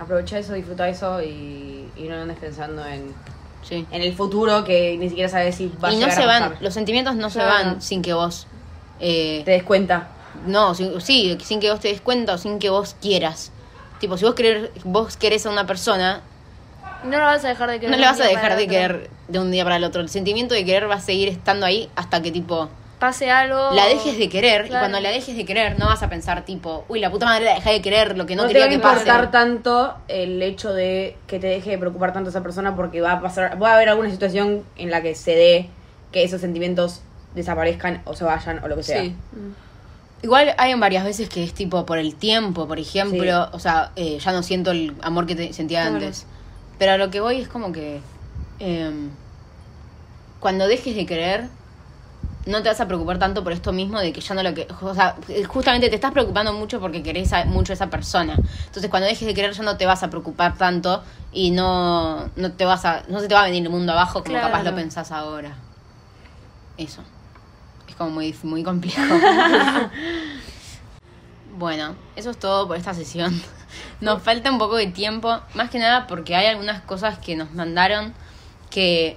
Aprovecha 0.00 0.38
eso, 0.38 0.54
disfruta 0.54 0.88
eso 0.88 1.22
y, 1.22 1.88
y 1.96 2.02
no 2.08 2.16
andes 2.16 2.38
pensando 2.38 2.84
en, 2.86 3.14
Sí. 3.62 3.86
en 3.90 4.02
el 4.02 4.14
futuro 4.14 4.62
que 4.64 4.96
ni 4.98 5.08
siquiera 5.08 5.28
sabes 5.30 5.54
si 5.54 5.68
va 5.82 5.88
a 5.88 5.92
Y 5.92 5.94
no 5.96 6.00
llegar 6.02 6.14
se 6.16 6.22
a 6.22 6.26
van, 6.26 6.42
pasar. 6.50 6.62
los 6.62 6.74
sentimientos 6.74 7.14
no 7.16 7.30
se 7.30 7.38
Claro. 7.38 7.52
van 7.70 7.82
sin 7.82 8.02
que 8.02 8.12
vos. 8.12 8.46
eh, 9.00 9.42
Te 9.44 9.52
des 9.52 9.62
cuenta. 9.62 10.08
No, 10.46 10.74
sin- 10.74 11.00
sí, 11.00 11.38
sin 11.42 11.60
que 11.60 11.70
vos 11.70 11.80
te 11.80 11.88
des 11.88 12.00
cuenta 12.00 12.34
o 12.34 12.38
sin 12.38 12.58
que 12.58 12.68
vos 12.70 12.94
quieras. 13.00 13.52
Tipo, 14.00 14.16
si 14.18 14.24
vos 14.24 14.34
querés, 14.34 14.70
vos 14.84 15.16
querés 15.16 15.46
a 15.46 15.50
una 15.50 15.66
persona, 15.66 16.20
No 17.04 17.18
lo 17.18 17.24
vas 17.24 17.44
a 17.44 17.48
dejar 17.48 17.70
de 17.70 17.76
querer. 17.80 17.90
no 17.90 17.96
le 17.96 18.02
vas 18.04 18.18
a 18.20 18.22
un 18.24 18.28
día 18.28 18.36
dejar 18.36 18.42
para 18.42 18.56
de 18.56 18.62
otro. 18.64 18.72
querer 18.72 19.10
de 19.28 19.38
un 19.38 19.50
día 19.50 19.64
para 19.64 19.76
el 19.76 19.84
otro. 19.84 20.00
El 20.02 20.08
sentimiento 20.08 20.54
de 20.54 20.64
querer 20.64 20.90
va 20.90 20.96
a 20.96 21.00
seguir 21.00 21.28
estando 21.28 21.64
ahí 21.66 21.88
hasta 21.96 22.20
que, 22.22 22.30
tipo, 22.32 22.68
Pase 23.04 23.30
algo. 23.30 23.72
la 23.72 23.86
dejes 23.86 24.16
de 24.18 24.28
querer. 24.30 24.66
Y 24.66 24.70
cuando 24.70 24.98
la 25.00 25.10
dejes 25.10 25.36
de 25.36 25.44
querer, 25.44 25.78
no 25.78 25.86
vas 25.86 26.02
a 26.02 26.08
pensar, 26.08 26.44
tipo, 26.44 26.84
uy, 26.88 27.00
la 27.00 27.10
puta 27.10 27.26
madre 27.26 27.44
la 27.44 27.54
dejé 27.56 27.72
de 27.72 27.82
querer, 27.82 28.16
lo 28.16 28.24
que 28.24 28.34
no, 28.34 28.42
No, 28.42 28.48
te 28.48 28.54
quería 28.54 28.66
va 28.66 28.72
a 28.72 28.74
que 28.76 28.82
pase. 28.82 29.00
importar 29.00 29.30
tanto 29.30 29.94
el 30.08 30.40
hecho 30.42 30.72
de 30.72 31.16
que 31.26 31.38
te 31.38 31.48
deje 31.48 31.70
de 31.70 31.78
preocupar 31.78 32.12
tanto 32.14 32.30
esa 32.30 32.42
persona 32.42 32.74
porque 32.76 33.00
va 33.02 33.12
a 33.12 33.20
pasar, 33.20 33.62
va 33.62 33.72
a 33.72 33.74
haber 33.74 33.90
alguna 33.90 34.10
situación 34.10 34.64
en 34.76 34.90
la 34.90 35.02
que 35.02 35.14
se 35.14 35.32
dé 35.36 35.68
que 36.12 36.24
esos 36.24 36.40
sentimientos 36.40 37.02
desaparezcan 37.34 38.00
o 38.06 38.14
se 38.14 38.24
vayan 38.24 38.62
o 38.64 38.68
lo 38.68 38.76
que 38.76 38.82
sea. 38.84 39.02
Sí. 39.02 39.14
Igual 40.22 40.54
hay 40.56 40.72
varias 40.74 41.04
veces 41.04 41.28
que 41.28 41.44
es 41.44 41.52
tipo 41.52 41.84
por 41.84 41.98
el 41.98 42.14
tiempo, 42.14 42.66
por 42.66 42.78
ejemplo, 42.78 43.44
Sí. 43.44 43.50
o 43.52 43.58
sea, 43.58 43.90
eh, 43.96 44.18
ya 44.18 44.32
no 44.32 44.42
siento 44.42 44.70
el 44.70 44.94
amor 45.02 45.26
que 45.26 45.34
te 45.36 45.52
sentía 45.52 45.82
Claro. 45.82 45.96
antes. 45.96 46.26
Pero 46.78 46.92
a 46.92 46.96
lo 46.96 47.10
que 47.10 47.20
voy 47.20 47.40
es 47.42 47.48
como 47.48 47.70
que 47.72 48.00
em, 48.60 49.10
cuando 50.40 50.66
dejes 50.66 50.96
de 50.96 51.04
querer, 51.06 51.48
no 52.46 52.62
te 52.62 52.68
vas 52.68 52.80
a 52.80 52.86
preocupar 52.86 53.18
tanto 53.18 53.42
por 53.42 53.52
esto 53.52 53.72
mismo 53.72 53.98
de 54.00 54.12
que 54.12 54.20
ya 54.20 54.34
no 54.34 54.42
lo 54.42 54.52
que... 54.54 54.66
O 54.82 54.94
sea, 54.94 55.16
justamente 55.48 55.88
te 55.88 55.94
estás 55.94 56.12
preocupando 56.12 56.52
mucho 56.52 56.78
porque 56.80 57.02
querés 57.02 57.32
a- 57.32 57.44
mucho 57.46 57.72
a 57.72 57.74
esa 57.74 57.88
persona. 57.90 58.34
Entonces 58.66 58.90
cuando 58.90 59.06
dejes 59.08 59.26
de 59.26 59.34
querer 59.34 59.52
ya 59.52 59.62
no 59.62 59.76
te 59.76 59.86
vas 59.86 60.02
a 60.02 60.10
preocupar 60.10 60.56
tanto 60.58 61.02
y 61.32 61.50
no, 61.52 62.28
no 62.36 62.52
te 62.52 62.64
vas 62.64 62.84
a... 62.84 63.02
No 63.08 63.20
se 63.20 63.28
te 63.28 63.34
va 63.34 63.40
a 63.42 63.44
venir 63.46 63.62
el 63.64 63.70
mundo 63.70 63.92
abajo 63.92 64.20
como 64.22 64.34
Claro. 64.34 64.48
capaz 64.48 64.62
lo 64.64 64.74
pensás 64.74 65.10
ahora. 65.12 65.56
Eso. 66.76 67.02
Es 67.88 67.94
como 67.94 68.10
muy, 68.10 68.34
muy 68.42 68.62
complejo. 68.62 69.00
bueno, 71.56 71.94
eso 72.16 72.30
es 72.30 72.38
todo 72.38 72.66
por 72.66 72.76
esta 72.76 72.94
sesión. 72.94 73.40
Nos 74.00 74.22
falta 74.22 74.50
un 74.50 74.58
poco 74.58 74.76
de 74.76 74.86
tiempo, 74.88 75.40
más 75.54 75.70
que 75.70 75.78
nada 75.78 76.06
porque 76.06 76.34
hay 76.36 76.46
algunas 76.46 76.82
cosas 76.82 77.18
que 77.18 77.36
nos 77.36 77.52
mandaron 77.52 78.12
que, 78.70 79.16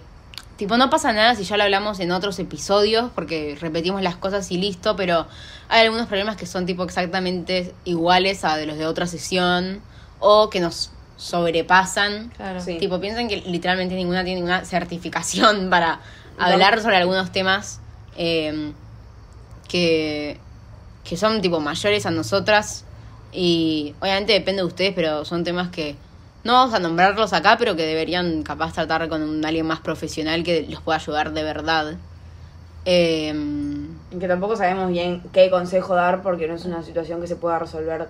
tipo, 0.57 0.75
no 0.77 0.89
pasa 0.89 1.13
nada 1.13 1.35
si 1.35 1.43
ya 1.43 1.55
lo 1.55 1.63
hablamos 1.63 1.99
en 1.99 2.11
otros 2.11 2.37
episodios, 2.39 3.11
porque 3.13 3.57
repetimos 3.59 4.01
las 4.01 4.17
cosas 4.17 4.51
y 4.51 4.57
listo, 4.57 4.95
pero 4.95 5.27
hay 5.69 5.85
algunos 5.85 6.07
problemas 6.07 6.35
que 6.35 6.45
son, 6.45 6.65
tipo, 6.65 6.83
exactamente 6.83 7.73
iguales 7.85 8.43
a 8.43 8.57
de 8.57 8.65
los 8.65 8.77
de 8.77 8.85
otra 8.85 9.07
sesión, 9.07 9.81
o 10.19 10.49
que 10.49 10.59
nos 10.59 10.91
sobrepasan. 11.15 12.31
Claro. 12.35 12.59
Sí. 12.61 12.77
Tipo, 12.79 12.99
piensan 12.99 13.27
que 13.27 13.37
literalmente 13.37 13.95
ninguna 13.95 14.23
tiene 14.23 14.41
ninguna 14.41 14.65
certificación 14.65 15.69
para 15.69 15.99
hablar 16.37 16.81
sobre 16.81 16.97
algunos 16.97 17.31
temas 17.31 17.79
eh, 18.17 18.73
que, 19.67 20.39
que 21.03 21.17
son 21.17 21.41
tipo 21.41 21.59
mayores 21.59 22.05
a 22.05 22.11
nosotras. 22.11 22.83
Y 23.31 23.93
obviamente 23.99 24.33
depende 24.33 24.61
de 24.61 24.67
ustedes, 24.67 24.93
pero 24.95 25.25
son 25.25 25.43
temas 25.43 25.69
que 25.69 25.95
no 26.47 26.53
vamos 26.53 26.73
a 26.73 26.79
nombrarlos 26.79 27.33
acá, 27.33 27.57
pero 27.59 27.75
que 27.75 27.85
deberían 27.85 28.41
capaz 28.41 28.71
tratar 28.71 29.09
con 29.09 29.21
un, 29.21 29.43
alguien 29.45 29.67
más 29.67 29.81
profesional 29.81 30.45
que 30.45 30.65
los 30.69 30.81
pueda 30.81 30.97
ayudar 30.97 31.33
de 31.33 31.43
verdad. 31.43 31.95
Eh, 32.85 33.33
Y 34.11 34.17
que 34.17 34.27
tampoco 34.29 34.55
sabemos 34.55 34.89
bien 34.89 35.21
qué 35.33 35.49
consejo 35.49 35.93
dar 35.93 36.21
porque 36.23 36.47
no 36.47 36.55
es 36.55 36.63
una 36.63 36.81
situación 36.83 37.19
que 37.19 37.27
se 37.27 37.35
pueda 37.35 37.59
resolver 37.59 38.07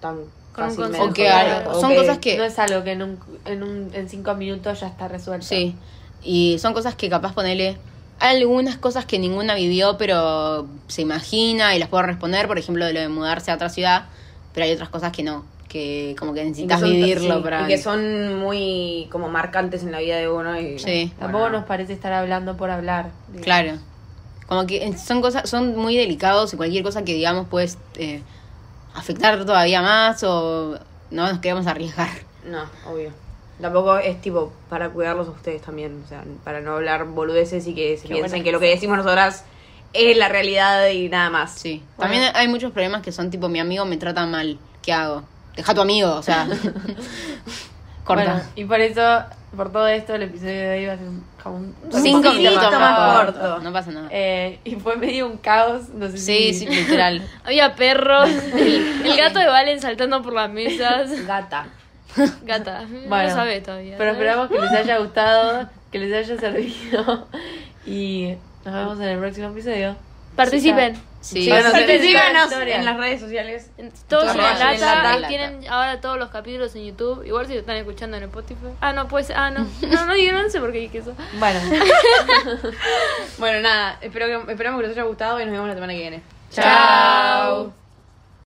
tan 0.00 0.18
Con 0.54 0.64
un 0.66 0.70
fácilmente. 0.70 0.98
consejo, 0.98 1.70
o 1.70 1.72
que 1.74 1.80
son 1.80 1.94
cosas 1.96 2.18
que... 2.18 2.38
No 2.38 2.44
es 2.44 2.58
algo 2.60 2.84
que 2.84 2.92
en, 2.92 3.02
un, 3.02 3.18
en, 3.44 3.62
un, 3.64 3.90
en 3.92 4.08
cinco 4.08 4.32
minutos 4.36 4.78
ya 4.78 4.86
está 4.86 5.08
resuelto. 5.08 5.44
Sí, 5.44 5.74
y 6.22 6.58
son 6.60 6.74
cosas 6.74 6.94
que 6.94 7.10
capaz 7.10 7.34
ponerle 7.34 7.76
hay 8.20 8.40
algunas 8.40 8.76
cosas 8.78 9.04
que 9.04 9.18
ninguna 9.18 9.54
vivió, 9.56 9.98
pero 9.98 10.66
se 10.86 11.02
imagina 11.02 11.74
y 11.74 11.80
las 11.80 11.88
puedo 11.88 12.04
responder, 12.04 12.46
por 12.46 12.56
ejemplo, 12.56 12.86
de 12.86 12.92
lo 12.92 13.00
de 13.00 13.08
mudarse 13.08 13.50
a 13.50 13.56
otra 13.56 13.68
ciudad, 13.68 14.06
pero 14.54 14.64
hay 14.64 14.72
otras 14.72 14.88
cosas 14.88 15.10
que 15.12 15.22
no, 15.22 15.44
que 15.68 16.14
como 16.18 16.32
que 16.34 16.44
necesitas 16.44 16.80
son- 16.80 16.90
vivirlo 16.90 17.36
sí, 17.36 17.42
para... 17.42 17.62
Y 17.62 17.66
que 17.66 17.78
son 17.78 18.36
muy 18.38 19.08
como 19.10 19.28
marcantes 19.28 19.82
en 19.82 19.92
la 19.92 19.98
vida 20.00 20.16
de 20.16 20.28
uno. 20.28 20.58
Y, 20.60 20.78
Sí. 20.78 21.12
Tampoco 21.18 21.48
nos 21.50 21.64
parece 21.64 21.92
estar 21.92 22.12
hablando 22.12 22.56
por 22.56 22.70
hablar. 22.70 23.10
digamos. 23.28 23.44
Claro. 23.44 23.78
Como 24.46 24.66
que 24.66 24.96
son 24.96 25.20
cosas, 25.20 25.48
son 25.50 25.76
muy 25.76 25.96
delicados 25.96 26.54
y 26.54 26.56
cualquier 26.56 26.84
cosa 26.84 27.04
que 27.04 27.14
digamos 27.14 27.48
puede 27.48 27.68
eh, 27.96 28.22
afectar 28.94 29.44
todavía 29.44 29.82
más 29.82 30.22
o 30.22 30.78
no 31.10 31.28
nos 31.28 31.38
queremos 31.40 31.66
arriesgar. 31.66 32.10
No, 32.44 32.62
obvio. 32.90 33.10
Tampoco 33.60 33.96
es 33.98 34.20
tipo 34.20 34.52
para 34.68 34.90
cuidarlos 34.90 35.28
a 35.28 35.30
ustedes 35.30 35.62
también, 35.62 36.02
o 36.04 36.08
sea, 36.08 36.22
para 36.44 36.60
no 36.60 36.74
hablar 36.74 37.06
boludeces 37.06 37.66
y 37.66 37.74
que 37.74 37.96
se 37.96 38.06
Qué 38.06 38.14
piensen 38.14 38.44
que 38.44 38.52
lo 38.52 38.60
que 38.60 38.66
decimos 38.66 38.98
nosotras 38.98 39.44
es 39.94 40.16
la 40.16 40.28
realidad 40.28 40.88
y 40.90 41.08
nada 41.08 41.30
más. 41.30 41.54
Sí. 41.54 41.82
Bueno. 41.96 42.12
También 42.12 42.32
hay 42.36 42.48
muchos 42.48 42.70
problemas 42.72 43.02
que 43.02 43.12
son 43.12 43.30
tipo 43.30 43.48
mi 43.48 43.58
amigo 43.58 43.84
me 43.86 43.96
trata 43.96 44.26
mal, 44.26 44.58
¿qué 44.82 44.92
hago? 44.92 45.22
Deja 45.56 45.72
a 45.72 45.74
tu 45.74 45.80
amigo, 45.80 46.14
o 46.14 46.22
sea. 46.22 46.46
Corta. 48.04 48.24
Bueno, 48.24 48.40
y 48.54 48.64
por 48.66 48.80
eso, 48.80 49.24
por 49.56 49.72
todo 49.72 49.88
esto, 49.88 50.14
el 50.14 50.22
episodio 50.22 50.52
de 50.70 50.78
hoy 50.78 50.86
va 50.86 50.92
a 50.92 50.96
ser 50.98 51.08
un- 51.08 51.24
como 51.42 51.56
un, 51.56 51.74
un 51.92 52.02
Cinco 52.02 52.32
minutos 52.34 52.62
más 52.70 52.80
más 52.80 53.16
corto. 53.24 53.40
corto. 53.40 53.60
No 53.62 53.72
pasa 53.72 53.90
nada. 53.90 54.08
Eh, 54.12 54.60
y 54.64 54.76
fue 54.76 54.96
medio 54.96 55.26
un 55.26 55.38
caos, 55.38 55.88
no 55.88 56.08
sé 56.08 56.18
Sí, 56.18 56.52
si... 56.54 56.60
sí, 56.60 56.66
literal. 56.68 57.20
Había 57.44 57.74
perros. 57.74 58.28
El, 58.28 59.06
el 59.06 59.16
gato 59.18 59.40
de 59.40 59.46
Valen 59.46 59.80
saltando 59.80 60.22
por 60.22 60.34
las 60.34 60.50
mesas. 60.50 61.10
Gata. 61.26 61.66
Gata. 62.44 62.82
No 62.82 63.08
Bueno, 63.08 63.28
lo 63.28 63.34
sabes 63.34 63.62
todavía. 63.64 63.96
Pero 63.98 64.12
¿sabes? 64.12 64.22
esperamos 64.28 64.48
que 64.50 64.60
les 64.60 64.70
haya 64.72 64.98
gustado, 64.98 65.68
que 65.90 65.98
les 65.98 66.12
haya 66.14 66.38
servido. 66.40 67.26
Y 67.84 68.34
nos 68.64 68.74
vemos 68.74 68.96
en 69.00 69.08
el 69.08 69.18
próximo 69.18 69.48
episodio. 69.48 69.96
Participen. 70.36 70.94
Sí. 71.26 71.48
Bueno, 71.48 71.70
síganos 71.72 72.52
en 72.52 72.84
las 72.84 72.96
redes 72.98 73.20
sociales. 73.20 73.70
En- 73.78 73.90
Todos 74.08 74.24
en 74.30 74.36
Todos 74.36 74.58
lata, 74.60 75.18
y 75.18 75.26
tienen 75.26 75.66
ahora 75.68 76.00
todos 76.00 76.18
los 76.18 76.28
capítulos 76.30 76.74
en 76.76 76.86
YouTube. 76.86 77.24
Igual 77.26 77.46
si 77.46 77.54
lo 77.54 77.60
están 77.60 77.76
escuchando 77.76 78.16
en 78.16 78.22
Spotify. 78.24 78.68
Ah, 78.80 78.92
no, 78.92 79.08
pues, 79.08 79.30
ah, 79.34 79.50
no. 79.50 79.66
No, 79.88 80.06
no 80.06 80.14
digo, 80.14 80.32
no 80.40 80.48
sé 80.48 80.60
por 80.60 80.70
qué 80.72 80.78
dije 80.78 80.98
eso. 80.98 81.14
Bueno, 81.38 81.58
Bueno, 83.38 83.60
nada, 83.60 83.98
espero 84.00 84.26
que, 84.44 84.52
esperamos 84.52 84.80
que 84.80 84.86
les 84.88 84.96
haya 84.96 85.06
gustado 85.06 85.40
y 85.40 85.44
nos 85.44 85.52
vemos 85.52 85.68
la 85.68 85.74
semana 85.74 85.92
que 85.92 85.98
viene. 85.98 86.22
Chao. 86.52 87.85